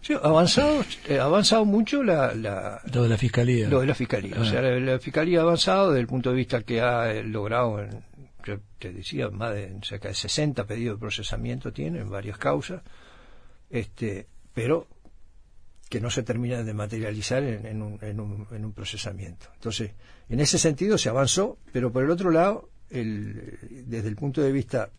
Sí, 0.09 0.15
avanzado, 0.23 0.83
eh, 1.07 1.19
avanzado 1.19 1.65
mucho 1.65 2.01
la, 2.01 2.33
lo 2.91 3.03
de 3.03 3.09
la 3.09 3.17
fiscalía. 3.17 3.69
Lo 3.69 3.81
de 3.81 3.85
la 3.85 3.93
fiscalía. 3.93 4.37
O 4.39 4.45
sea, 4.45 4.61
la, 4.61 4.97
fiscalía 4.97 5.39
ha 5.39 5.41
avanzado 5.43 5.89
desde 5.91 6.01
el 6.01 6.07
punto 6.07 6.29
de 6.31 6.35
vista 6.35 6.61
que 6.61 6.81
ha 6.81 7.11
eh, 7.11 7.23
logrado, 7.23 7.79
en, 7.79 8.03
yo 8.43 8.57
te 8.79 8.91
decía, 8.91 9.29
más 9.29 9.53
de 9.53 9.77
cerca 9.83 10.07
de 10.07 10.15
60 10.15 10.65
pedidos 10.65 10.97
de 10.97 10.99
procesamiento 11.01 11.73
tiene 11.73 11.99
en 11.99 12.09
varias 12.09 12.37
causas, 12.37 12.81
este, 13.69 14.25
pero 14.53 14.87
que 15.89 15.99
no 15.99 16.09
se 16.11 16.23
termina 16.23 16.63
de 16.63 16.73
materializar 16.73 17.43
en, 17.43 17.81
un, 17.81 17.97
en, 18.01 18.19
un, 18.19 18.47
en 18.51 18.63
un 18.63 18.73
procesamiento. 18.73 19.47
Entonces, 19.55 19.91
en 20.29 20.39
ese 20.39 20.59
sentido 20.59 20.97
se 20.97 21.09
avanzó, 21.09 21.57
pero 21.73 21.91
por 21.91 22.03
el 22.03 22.11
otro 22.11 22.29
lado, 22.29 22.69
el, 22.91 23.57
desde 23.87 24.07
el 24.07 24.15
punto 24.15 24.41
de 24.41 24.51
vista 24.51 24.91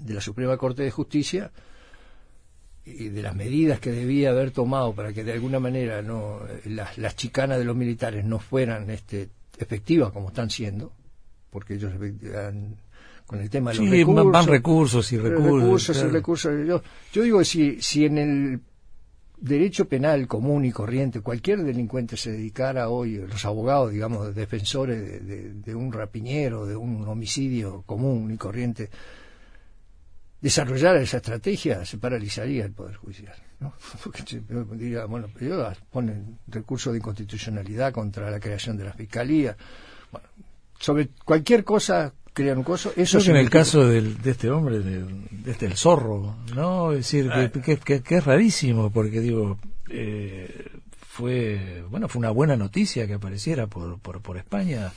de 0.00 0.14
la 0.14 0.20
Suprema 0.20 0.56
Corte 0.56 0.82
de 0.82 0.90
Justicia, 0.90 1.52
y 2.84 3.08
de 3.08 3.22
las 3.22 3.34
medidas 3.34 3.80
que 3.80 3.90
debía 3.90 4.30
haber 4.30 4.50
tomado 4.50 4.94
para 4.94 5.12
que 5.12 5.22
de 5.22 5.32
alguna 5.32 5.60
manera 5.60 6.00
no 6.02 6.40
las, 6.64 6.96
las 6.96 7.16
chicanas 7.16 7.58
de 7.58 7.64
los 7.64 7.76
militares 7.76 8.24
no 8.24 8.38
fueran 8.38 8.88
este, 8.90 9.28
efectivas 9.58 10.10
como 10.10 10.28
están 10.28 10.50
siendo, 10.50 10.92
porque 11.50 11.74
ellos 11.74 11.92
con 13.26 13.40
el 13.40 13.50
tema 13.50 13.72
de 13.72 13.78
los 13.78 13.90
recursos, 13.90 14.32
van 14.32 14.46
recursos 14.46 15.12
y 15.12 15.18
recursos, 15.18 15.96
y 15.98 16.02
recursos. 16.04 16.66
Yo, 16.66 16.82
yo 17.12 17.22
digo 17.22 17.44
si 17.44 17.80
si 17.82 18.06
en 18.06 18.18
el 18.18 18.60
derecho 19.40 19.88
penal 19.88 20.26
común 20.26 20.64
y 20.64 20.72
corriente 20.72 21.20
cualquier 21.20 21.62
delincuente 21.62 22.16
se 22.16 22.32
dedicara 22.32 22.88
hoy, 22.88 23.16
los 23.16 23.44
abogados, 23.44 23.92
digamos, 23.92 24.34
defensores 24.34 25.26
de, 25.26 25.52
de 25.54 25.74
un 25.74 25.92
rapiñero, 25.92 26.66
de 26.66 26.76
un 26.76 27.06
homicidio 27.06 27.82
común 27.86 28.30
y 28.30 28.36
corriente, 28.36 28.90
desarrollar 30.40 30.96
esa 30.96 31.18
estrategia, 31.18 31.84
se 31.84 31.98
paralizaría 31.98 32.64
el 32.64 32.72
Poder 32.72 32.96
Judicial. 32.96 33.36
¿no? 33.60 33.74
Porque 34.02 34.22
diría, 34.76 35.04
bueno, 35.06 35.28
pero 35.36 35.72
ponen 35.90 36.38
recurso 36.46 36.92
de 36.92 36.98
inconstitucionalidad 36.98 37.92
contra 37.92 38.30
la 38.30 38.40
creación 38.40 38.76
de 38.76 38.84
la 38.84 38.92
Fiscalía. 38.92 39.56
Bueno, 40.12 40.28
sobre 40.78 41.08
cualquier 41.24 41.64
cosa 41.64 42.12
crean 42.32 42.58
un 42.58 42.64
coso. 42.64 42.92
Eso 42.96 43.18
en 43.30 43.36
el 43.36 43.50
caso 43.50 43.86
del, 43.86 44.20
de 44.22 44.30
este 44.30 44.50
hombre, 44.50 44.80
de, 44.80 45.04
este 45.46 45.66
el 45.66 45.76
zorro, 45.76 46.36
¿no? 46.54 46.92
Es 46.92 46.98
decir, 46.98 47.28
que, 47.28 47.72
ah. 47.72 48.00
que, 48.00 48.14
es 48.16 48.24
rarísimo, 48.24 48.90
porque 48.90 49.20
digo, 49.20 49.58
eh, 49.90 50.70
fue, 50.98 51.84
bueno, 51.90 52.08
fue 52.08 52.20
una 52.20 52.30
buena 52.30 52.56
noticia 52.56 53.06
que 53.06 53.14
apareciera 53.14 53.66
por, 53.66 53.98
por, 53.98 54.20
por 54.20 54.36
España, 54.36 54.92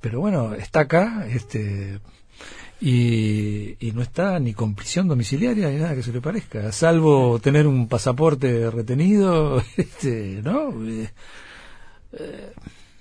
pero 0.00 0.20
bueno, 0.20 0.54
está 0.54 0.80
acá, 0.80 1.26
este 1.28 1.98
y, 2.80 3.76
no 3.92 4.02
está 4.02 4.38
ni 4.38 4.54
con 4.54 4.74
prisión 4.74 5.08
domiciliaria 5.08 5.68
ni 5.68 5.78
nada 5.78 5.94
que 5.94 6.02
se 6.02 6.12
le 6.12 6.20
parezca, 6.20 6.70
salvo 6.70 7.40
tener 7.40 7.66
un 7.66 7.88
pasaporte 7.88 8.70
retenido, 8.70 9.62
este, 9.76 10.40
¿no? 10.42 10.70
Eh, 10.88 11.10
eh, 12.12 12.52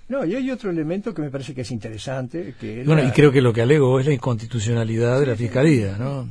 no, 0.10 0.26
y 0.26 0.36
hay 0.36 0.52
otro 0.52 0.70
elemento 0.70 1.14
que 1.14 1.22
me 1.22 1.30
parece 1.30 1.54
que 1.54 1.62
es 1.62 1.72
interesante. 1.72 2.56
Que 2.60 2.84
bueno, 2.84 3.06
y 3.06 3.12
creo 3.12 3.32
que 3.32 3.42
lo 3.42 3.52
que 3.52 3.62
alego 3.62 4.00
es 4.00 4.06
la 4.06 4.14
inconstitucionalidad 4.14 5.20
de 5.20 5.26
la 5.26 5.36
Fiscalía, 5.36 5.98
¿no? 5.98 6.30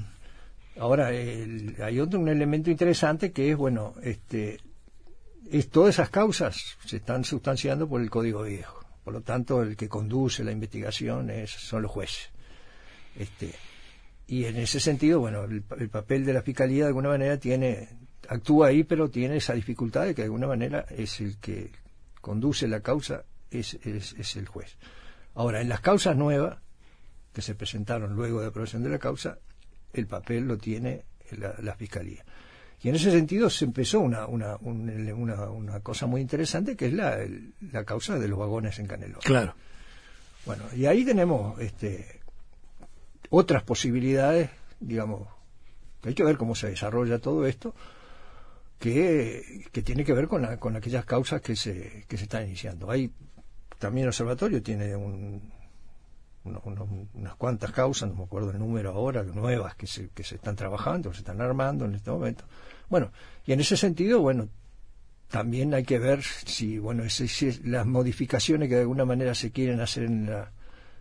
Ahora, 0.79 1.09
hay 1.09 2.01
otro 2.01 2.20
un 2.20 2.29
elemento 2.29 2.70
interesante 2.70 3.33
que 3.33 3.51
es, 3.51 3.57
bueno, 3.57 3.95
este, 4.03 4.59
es, 5.51 5.68
todas 5.70 5.95
esas 5.95 6.11
causas 6.11 6.77
se 6.85 6.97
están 6.97 7.24
sustanciando 7.24 7.89
por 7.89 8.01
el 8.01 8.11
Código 8.11 8.43
Viejo. 8.43 8.85
Por 9.05 9.14
lo 9.14 9.20
tanto, 9.20 9.62
el 9.62 9.77
que 9.77 9.89
conduce 9.89 10.43
la 10.43 10.53
investigación 10.53 11.31
es, 11.31 11.51
son 11.51 11.83
los 11.83 11.91
jueces. 11.91 12.31
Este, 13.16 13.53
y 14.27 14.45
en 14.45 14.57
ese 14.57 14.81
sentido, 14.81 15.20
bueno, 15.20 15.45
el, 15.45 15.62
papel 15.62 16.24
de 16.24 16.33
la 16.33 16.43
fiscalía 16.43 16.85
de 16.85 16.89
alguna 16.89 17.11
manera 17.11 17.39
tiene, 17.39 17.89
actúa 18.29 18.68
ahí, 18.68 18.85
pero 18.85 19.09
tiene 19.09 19.37
esa 19.37 19.55
dificultad 19.55 20.05
de 20.07 20.14
que 20.14 20.22
de 20.22 20.27
alguna 20.27 20.49
manera 20.49 20.85
es 20.91 21.20
el 21.20 21.39
que 21.39 21.70
conduce 22.20 22.66
la 22.66 22.81
causa, 22.81 23.24
es, 23.51 23.74
es, 23.74 24.36
el 24.36 24.47
juez. 24.47 24.76
Ahora, 25.34 25.61
en 25.61 25.68
las 25.68 25.80
causas 25.80 26.16
nuevas, 26.16 26.59
que 27.32 27.42
se 27.42 27.55
presentaron 27.55 28.14
luego 28.14 28.40
de 28.40 28.49
aprobación 28.49 28.82
de 28.82 28.90
la 28.90 28.99
causa, 28.99 29.38
el 29.92 30.07
papel 30.07 30.44
lo 30.44 30.57
tiene 30.57 31.05
la, 31.32 31.74
fiscalía. 31.74 32.24
Y 32.82 32.88
en 32.88 32.94
ese 32.94 33.11
sentido 33.11 33.51
se 33.51 33.64
empezó 33.64 34.01
una, 34.01 34.26
una, 34.26 34.57
una, 34.57 35.51
una 35.51 35.80
cosa 35.80 36.07
muy 36.07 36.20
interesante 36.20 36.76
que 36.76 36.86
es 36.86 36.92
la, 36.92 37.18
la 37.72 37.84
causa 37.84 38.18
de 38.18 38.28
los 38.28 38.38
vagones 38.38 38.78
en 38.78 38.86
Canelón. 38.86 39.20
Claro. 39.22 39.55
Bueno, 40.44 40.64
y 40.74 40.86
ahí 40.86 41.05
tenemos 41.05 41.61
este, 41.61 42.20
otras 43.30 43.62
posibilidades, 43.64 44.51
digamos, 44.78 45.28
hay 46.05 46.14
que 46.14 46.22
ver 46.22 46.36
cómo 46.36 46.55
se 46.55 46.68
desarrolla 46.68 47.18
todo 47.18 47.47
esto, 47.47 47.74
que, 48.78 49.64
que 49.72 49.82
tiene 49.82 50.05
que 50.05 50.12
ver 50.12 50.28
con, 50.28 50.42
la, 50.42 50.59
con 50.59 50.76
aquellas 50.76 51.05
causas 51.05 51.40
que 51.40 51.57
se, 51.57 52.05
que 52.09 52.16
se 52.16 52.24
están 52.24 52.44
iniciando. 52.44 52.90
Hay 52.90 53.11
también 53.79 54.05
el 54.05 54.09
observatorio 54.09 54.62
tiene 54.62 54.97
un, 54.97 55.53
unas 57.14 57.35
cuantas 57.35 57.72
causas, 57.72 58.09
no 58.09 58.16
me 58.16 58.24
acuerdo 58.24 58.51
el 58.51 58.59
número 58.59 58.93
ahora, 58.93 59.22
nuevas 59.22 59.74
que 59.74 59.87
se, 59.87 60.09
que 60.11 60.22
se 60.22 60.37
están 60.37 60.57
trabajando, 60.57 61.12
se 61.12 61.20
están 61.20 61.41
armando 61.41 61.85
en 61.85 61.95
este 61.95 62.11
momento. 62.11 62.45
Bueno, 62.89 63.11
y 63.45 63.53
en 63.53 63.61
ese 63.61 63.77
sentido, 63.77 64.20
bueno, 64.20 64.49
también 65.29 65.74
hay 65.74 65.85
que 65.85 65.99
ver 65.99 66.22
si, 66.22 66.79
bueno, 66.79 67.09
si, 67.11 67.53
las 67.64 67.87
modificaciones 67.87 68.68
que 68.68 68.77
de 68.77 68.83
alguna 68.83 69.05
manera 69.05 69.35
se 69.35 69.51
quieren 69.51 69.81
hacer 69.81 70.05
en 70.05 70.27
la, 70.27 70.53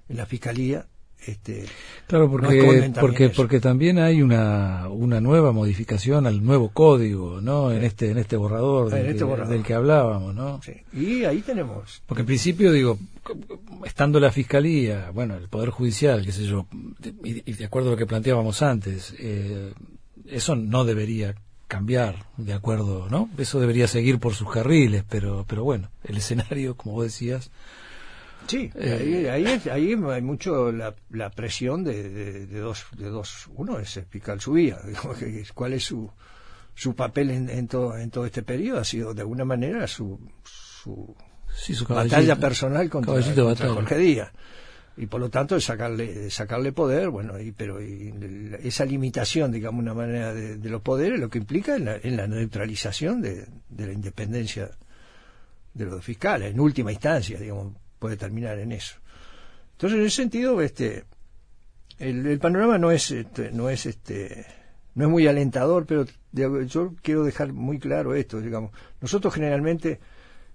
en 0.10 0.18
la 0.18 0.26
fiscalía 0.26 0.88
este, 1.26 1.66
claro, 2.08 2.30
porque, 2.30 2.92
porque, 3.00 3.30
porque 3.30 3.60
también 3.60 3.98
hay 3.98 4.22
una, 4.22 4.88
una 4.90 5.20
nueva 5.20 5.52
modificación 5.52 6.28
al 6.28 6.44
nuevo 6.44 6.70
código, 6.70 7.42
¿no? 7.42 7.72
En 7.72 7.84
este, 7.84 8.12
en 8.12 8.20
este 8.20 8.38
borrador, 8.38 8.92
del, 8.92 9.08
este 9.08 9.26
que, 9.26 9.46
del 9.46 9.64
que 9.64 9.74
hablábamos, 9.74 10.36
¿no? 10.36 10.60
Y 10.94 11.24
ahí 11.24 11.42
tenemos. 11.42 12.04
Porque 12.06 12.22
en 12.22 12.28
principio, 12.28 12.72
digo, 12.72 13.00
estando 13.86 14.20
la 14.20 14.32
fiscalía, 14.32 15.10
bueno, 15.14 15.36
el 15.36 15.50
poder 15.50 15.70
judicial, 15.70 16.24
qué 16.24 16.32
sé 16.32 16.46
yo, 16.46 16.68
y, 17.24 17.42
de 17.54 17.66
acuerdo 17.66 17.90
a 17.90 17.92
lo 17.94 17.98
que 17.98 18.06
planteábamos 18.06 18.62
antes, 18.62 19.16
eh, 19.18 19.74
eso 20.28 20.56
no 20.56 20.86
debería 20.86 21.36
cambiar, 21.68 22.28
de 22.38 22.54
acuerdo, 22.54 23.08
¿no? 23.10 23.30
Eso 23.38 23.60
debería 23.60 23.88
seguir 23.88 24.20
por 24.20 24.36
sus 24.36 24.52
carriles, 24.52 25.04
pero, 25.10 25.46
pero 25.48 25.64
bueno, 25.64 25.90
el 26.04 26.18
escenario, 26.18 26.76
como 26.76 26.96
vos 26.96 27.06
decías, 27.06 27.50
Sí, 28.48 28.72
eh, 28.76 29.30
ahí, 29.32 29.46
ahí, 29.72 29.94
hay 29.94 30.22
mucho 30.22 30.72
la, 30.72 30.94
la 31.10 31.30
presión 31.30 31.84
de, 31.84 32.46
de, 32.46 32.60
dos, 32.60 32.86
de 32.98 33.10
dos. 33.10 33.48
Uno 33.56 33.80
es 33.80 33.98
explicar 33.98 34.40
su 34.40 34.54
vida, 34.54 34.82
cuál 35.54 35.74
es 35.74 35.84
su, 35.84 36.12
su 36.74 36.96
papel 36.96 37.32
en, 37.32 37.50
en, 37.50 37.68
todo, 37.68 37.98
en 37.98 38.12
todo 38.12 38.26
este 38.26 38.44
periodo. 38.44 38.80
Ha 38.80 38.86
sido 38.86 39.14
de 39.14 39.22
alguna 39.22 39.46
manera 39.46 39.88
su, 39.88 40.20
su, 40.44 41.16
batalla 41.88 42.36
personal 42.36 42.90
contra, 42.90 43.14
Jorge 43.22 43.98
Díaz. 43.98 44.32
Y 44.98 45.08
por 45.08 45.20
lo 45.20 45.30
tanto, 45.30 45.60
sacarle, 45.60 46.30
sacarle 46.30 46.72
poder, 46.72 47.10
bueno, 47.10 47.38
y, 47.38 47.52
pero 47.52 47.80
esa 47.80 48.86
limitación, 48.86 49.52
digamos, 49.52 49.82
una 49.82 49.94
manera 49.94 50.34
de, 50.34 50.56
de 50.56 50.70
los 50.70 50.82
poderes, 50.82 51.20
lo 51.20 51.30
que 51.30 51.40
implica 51.40 51.76
en 51.76 51.86
la, 51.86 51.98
en 52.02 52.16
la 52.16 52.28
neutralización 52.28 53.22
de, 53.22 53.46
de 53.68 53.88
la 53.88 53.92
independencia 53.92 54.72
de 55.74 55.86
los 55.86 56.02
fiscales, 56.02 56.54
en 56.54 56.62
última 56.62 56.94
instancia, 56.94 57.38
digamos, 57.38 57.74
puede 58.00 58.18
terminar 58.18 58.60
en 58.60 58.72
eso. 58.72 58.98
Entonces, 59.74 60.00
en 60.00 60.06
ese 60.06 60.16
sentido, 60.16 60.62
este, 60.62 61.04
el, 62.00 62.40
panorama 62.40 62.78
no 62.78 62.92
es, 62.92 63.12
este, 63.12 63.52
no 63.52 63.70
es, 63.70 63.86
este, 63.86 64.46
no 64.96 65.06
es 65.06 65.10
muy 65.10 65.28
alentador, 65.28 65.86
pero 65.86 66.06
yo 66.66 66.94
quiero 67.02 67.24
dejar 67.24 67.54
muy 67.54 67.80
claro 67.80 68.16
esto, 68.16 68.40
digamos. 68.42 68.72
Nosotros 69.02 69.34
generalmente 69.34 70.00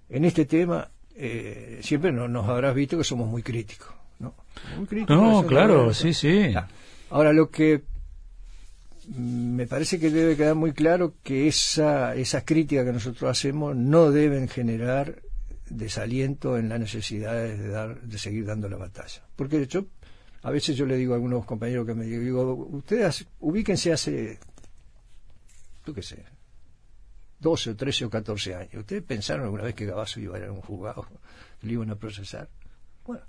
en 0.09 0.25
este 0.25 0.45
tema 0.45 0.89
eh, 1.15 1.79
siempre 1.81 2.11
nos 2.11 2.47
habrás 2.47 2.75
visto 2.75 2.97
que 2.97 3.03
somos 3.03 3.27
muy 3.27 3.43
críticos, 3.43 3.89
¿no? 4.19 4.33
Muy 4.77 4.87
críticos. 4.87 5.17
No, 5.17 5.45
claro, 5.45 5.93
sí, 5.93 6.13
sí. 6.13 6.53
Ahora 7.09 7.33
lo 7.33 7.49
que 7.49 7.83
me 9.15 9.67
parece 9.67 9.99
que 9.99 10.09
debe 10.09 10.37
quedar 10.37 10.55
muy 10.55 10.71
claro 10.73 11.13
que 11.23 11.47
esa, 11.47 12.15
esas 12.15 12.43
críticas 12.43 12.85
que 12.85 12.93
nosotros 12.93 13.29
hacemos 13.29 13.75
no 13.75 14.11
deben 14.11 14.47
generar 14.47 15.21
desaliento 15.77 16.57
en 16.57 16.69
la 16.69 16.77
necesidad 16.77 17.33
de, 17.33 17.67
dar, 17.67 18.01
de 18.01 18.17
seguir 18.17 18.45
dando 18.45 18.69
la 18.69 18.77
batalla. 18.77 19.23
Porque 19.35 19.57
de 19.57 19.63
hecho, 19.63 19.87
a 20.43 20.51
veces 20.51 20.75
yo 20.75 20.85
le 20.85 20.97
digo 20.97 21.13
a 21.13 21.15
algunos 21.15 21.45
compañeros 21.45 21.85
que 21.85 21.93
me 21.93 22.05
digo, 22.05 22.53
ustedes 22.71 23.27
ubíquense 23.39 23.91
hace, 23.91 24.39
tú 25.83 25.93
qué 25.93 26.01
sé, 26.01 26.25
12 27.39 27.71
o 27.71 27.75
13 27.75 28.05
o 28.05 28.09
14 28.09 28.55
años. 28.55 28.73
¿Ustedes 28.75 29.03
pensaron 29.03 29.45
alguna 29.45 29.63
vez 29.63 29.75
que 29.75 29.85
Gabazo 29.85 30.19
iba 30.19 30.37
a 30.37 30.39
ir 30.39 30.45
a 30.45 30.51
un 30.51 30.61
juzgado, 30.61 31.07
que 31.59 31.67
lo 31.67 31.73
iban 31.73 31.89
a 31.89 31.95
procesar? 31.95 32.47
Bueno, 33.05 33.23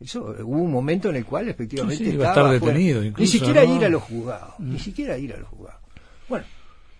eso, 0.00 0.34
hubo 0.40 0.62
un 0.62 0.70
momento 0.70 1.10
en 1.10 1.16
el 1.16 1.24
cual 1.24 1.48
efectivamente 1.48 2.04
iba 2.04 2.26
a 2.26 2.28
estar 2.30 2.50
detenido. 2.50 3.02
ni 3.02 3.26
siquiera 3.26 3.64
ir 3.64 3.84
a 3.84 3.88
los 3.88 4.02
juzgados, 4.02 4.58
ni 4.60 4.78
siquiera 4.78 5.18
ir 5.18 5.34
a 5.34 5.36
los 5.36 5.48
juzgados. 5.48 5.80
Bueno, 6.28 6.46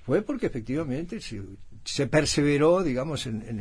fue 0.04 0.22
porque 0.22 0.46
efectivamente 0.46 1.20
se, 1.20 2.06
perseveró, 2.08 2.82
digamos, 2.82 3.26
en, 3.26 3.42
en, 3.48 3.60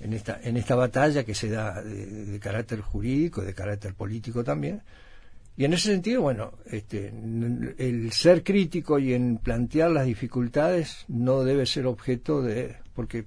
esta, 0.00 0.40
en 0.42 0.56
esta 0.56 0.74
batalla 0.74 1.24
que 1.24 1.34
se 1.34 1.48
da 1.48 1.82
de, 1.82 2.38
carácter 2.40 2.80
jurídico, 2.80 3.42
de 3.42 3.54
carácter 3.54 3.94
político 3.94 4.44
también. 4.44 4.82
Y 5.56 5.64
en 5.64 5.72
ese 5.72 5.92
sentido, 5.92 6.22
bueno, 6.22 6.52
este, 6.66 7.12
el 7.78 8.10
ser 8.12 8.42
crítico 8.42 8.98
y 8.98 9.14
en 9.14 9.38
plantear 9.38 9.90
las 9.90 10.06
dificultades 10.06 11.04
no 11.06 11.44
debe 11.44 11.64
ser 11.64 11.86
objeto 11.86 12.42
de, 12.42 12.76
porque 12.92 13.26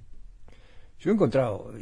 yo 0.98 1.10
he 1.10 1.14
encontrado, 1.14 1.72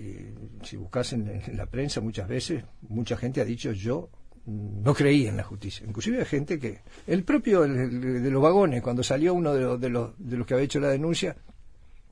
si 0.63 0.77
buscas 0.77 1.13
en, 1.15 1.43
la 1.55 1.67
prensa 1.67 2.01
muchas 2.01 2.29
veces, 2.29 2.63
mucha 2.89 3.17
gente 3.17 3.41
ha 3.41 3.45
dicho 3.45 3.73
yo 3.73 4.11
no 4.47 4.95
creía 4.95 5.31
en 5.31 5.37
la 5.37 5.43
justicia. 5.43 5.85
Inclusive 5.85 6.19
hay 6.19 6.25
gente 6.25 6.61
que, 6.61 6.81
el 7.09 7.25
propio 7.25 7.63
de 7.63 8.31
los 8.31 8.41
vagones, 8.41 8.83
cuando 8.83 9.03
salió 9.03 9.35
uno 9.35 9.53
de 9.53 9.61
los, 9.61 9.81
de, 9.81 9.89
los, 9.89 10.13
de 10.19 10.37
los 10.37 10.47
que 10.47 10.55
había 10.55 10.67
hecho 10.67 10.79
la 10.79 10.89
denuncia, 10.89 11.37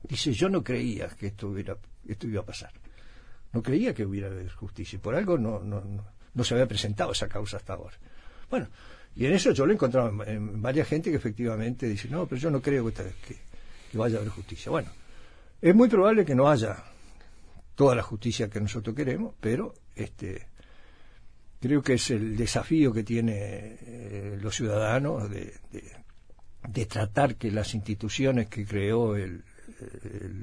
dice 0.03 0.33
yo 0.33 0.49
no 0.49 0.61
creía 0.61 1.07
que 1.07 1.27
esto, 1.27 1.47
hubiera, 1.47 1.77
esto 2.07 2.27
iba 2.27 2.41
a 2.41 2.45
pasar. 2.45 2.71
No 3.53 3.63
creía 3.63 3.93
que 3.93 4.05
hubiera 4.05 4.29
justicia. 4.55 4.97
Y 4.97 4.99
por 4.99 5.15
algo 5.15 5.37
no, 5.37 5.59
no, 5.59 5.81
no, 6.33 6.43
se 6.43 6.53
había 6.53 6.67
presentado 6.67 7.11
esa 7.11 7.27
causa 7.27 7.57
hasta 7.57 7.73
ahora. 7.73 7.95
Bueno, 8.49 8.67
y 9.15 9.25
en 9.25 9.33
eso 9.33 9.51
yo 9.51 9.65
lo 9.65 9.71
he 9.71 9.75
encontrado 9.75 10.23
en, 10.25 10.61
varias 10.61 10.87
gente 10.87 11.09
que 11.09 11.17
efectivamente 11.17 11.87
dice, 11.87 12.09
no, 12.09 12.27
pero 12.27 12.39
yo 12.39 12.51
no 12.51 12.61
creo 12.61 12.85
que, 12.85 12.93
que, 12.93 13.37
que 13.91 13.97
vaya 13.97 14.17
a 14.17 14.19
haber 14.19 14.31
justicia. 14.31 14.69
Bueno, 14.69 14.89
es 15.61 15.73
muy 15.73 15.87
probable 15.87 16.25
que 16.25 16.35
no 16.35 16.49
haya 16.49 16.83
toda 17.75 17.95
la 17.95 18.03
justicia 18.03 18.49
que 18.49 18.59
nosotros 18.59 18.95
queremos, 18.95 19.35
pero 19.39 19.73
este 19.95 20.47
creo 21.59 21.81
que 21.81 21.93
es 21.93 22.11
el 22.11 22.37
desafío 22.37 22.93
que 22.93 23.03
tiene 23.03 23.77
eh, 23.81 24.37
los 24.39 24.55
ciudadanos 24.55 25.29
de, 25.29 25.53
de, 26.67 26.85
tratar 26.85 27.35
que 27.35 27.51
las 27.51 27.73
instituciones 27.73 28.47
que 28.47 28.65
creó 28.65 29.15
el, 29.15 29.43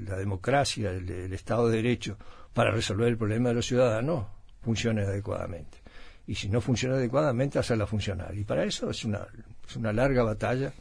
la 0.07 0.17
democracia, 0.17 0.91
el, 0.91 1.33
Estado 1.33 1.69
de 1.69 1.77
Derecho, 1.77 2.17
para 2.53 2.71
resolver 2.71 3.07
el 3.07 3.17
problema 3.17 3.49
de 3.49 3.55
los 3.55 3.65
ciudadanos, 3.65 4.25
funcionen 4.61 5.05
adecuadamente. 5.05 5.79
Y 6.27 6.35
si 6.35 6.49
no 6.49 6.61
funciona 6.61 6.95
adecuadamente, 6.95 7.59
hacerla 7.59 7.85
funcionar. 7.85 8.33
Y 8.35 8.43
para 8.43 8.63
eso 8.63 8.89
es 8.89 9.03
una, 9.03 9.27
es 9.67 9.75
una 9.75 9.91
larga 9.91 10.23
batalla, 10.23 10.71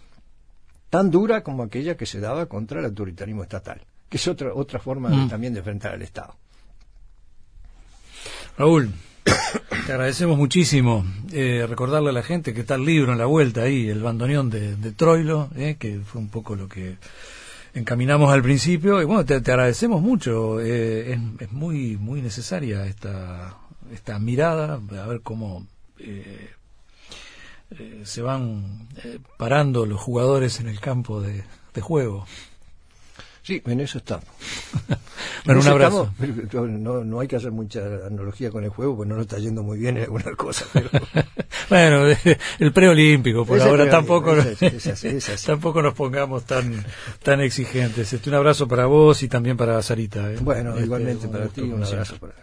tan 0.91 1.11
dura 1.11 1.43
como 1.43 1.63
aquella 1.63 1.97
que 1.97 2.07
se 2.07 2.21
daba 2.21 2.47
contra 2.47 2.81
el 2.81 2.87
autoritarismo 2.87 3.43
estatal 3.43 3.81
que 4.13 4.19
es 4.19 4.29
otra, 4.29 4.53
otra 4.53 4.79
forma 4.79 5.09
mm. 5.09 5.31
también 5.31 5.55
de 5.55 5.61
enfrentar 5.61 5.95
al 5.95 6.03
Estado. 6.03 6.37
Raúl, 8.59 8.93
te 9.25 9.93
agradecemos 9.93 10.37
muchísimo. 10.37 11.07
Eh, 11.33 11.65
recordarle 11.67 12.11
a 12.11 12.13
la 12.13 12.23
gente 12.23 12.53
que 12.53 12.61
está 12.61 12.75
el 12.75 12.85
libro 12.85 13.13
en 13.13 13.19
la 13.19 13.25
vuelta 13.25 13.63
ahí, 13.63 13.89
El 13.89 14.03
bandoneón 14.03 14.51
de, 14.51 14.77
Troilo, 14.93 15.49
eh, 15.57 15.77
que 15.79 16.01
fue 16.01 16.21
un 16.21 16.29
poco 16.29 16.55
lo 16.57 16.69
que 16.69 16.99
encaminamos 17.75 18.33
al 18.33 18.43
principio. 18.43 19.01
Y 19.03 19.05
bueno, 19.05 19.25
te, 19.25 19.35
agradecemos 19.35 20.03
mucho. 20.03 20.61
Eh, 20.61 21.19
es, 21.41 21.53
muy, 21.53 21.97
muy 21.97 22.23
necesaria 22.23 22.87
esta, 22.87 23.59
esta 23.93 24.19
mirada, 24.19 24.75
a 24.75 25.07
ver 25.07 25.21
cómo 25.23 25.67
se 28.05 28.23
van 28.23 28.89
parando 29.39 29.87
los 29.87 30.01
jugadores 30.01 30.61
en 30.61 30.69
el 30.69 30.81
campo 30.81 31.21
de 31.21 31.81
juego. 31.81 32.27
Sí, 33.43 33.61
en 33.67 33.81
eso 33.81 33.99
estamos. 33.99 34.25
bueno, 35.45 35.61
un 35.61 35.67
abrazo. 35.67 36.15
no, 36.53 37.05
no, 37.05 37.21
hay 37.21 37.27
que 37.27 37.37
hacer 37.37 37.51
mucha 37.51 37.81
analogía 38.07 38.51
con 38.51 38.63
el 38.63 38.71
juego, 38.71 38.97
porque 38.97 39.09
no 39.09 39.17
nos 39.17 39.27
está 39.27 39.39
yendo 39.39 39.65
muy 39.65 39.79
bien 39.79 39.97
en 39.97 40.05
algunas 40.05 40.37
cosas. 40.37 40.69
Pero... 40.73 40.91
bueno, 41.69 42.17
el 42.61 42.73
preolímpico, 42.73 43.45
por 43.45 43.61
ahora 43.61 43.91
tampoco, 43.91 44.37
tampoco 45.45 45.83
nos 45.83 45.95
pongamos 45.95 46.45
tan 46.45 46.85
tan 47.23 47.41
exigentes. 47.41 48.13
Este, 48.13 48.31
un 48.31 48.37
abrazo 48.37 48.69
para 48.69 48.87
vos 48.87 49.23
y 49.25 49.29
también 49.29 49.57
para 49.57 49.83
Sarita. 49.83 50.31
¿eh? 50.31 50.37
Bueno, 50.41 50.71
este, 50.71 50.85
igualmente 50.85 51.27
para 51.27 51.49
ti, 51.49 51.63
un 51.63 51.83
abrazo 51.83 52.17
para 52.19 52.35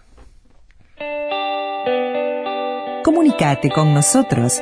Comunicate 3.04 3.70
con 3.70 3.94
nosotros 3.94 4.62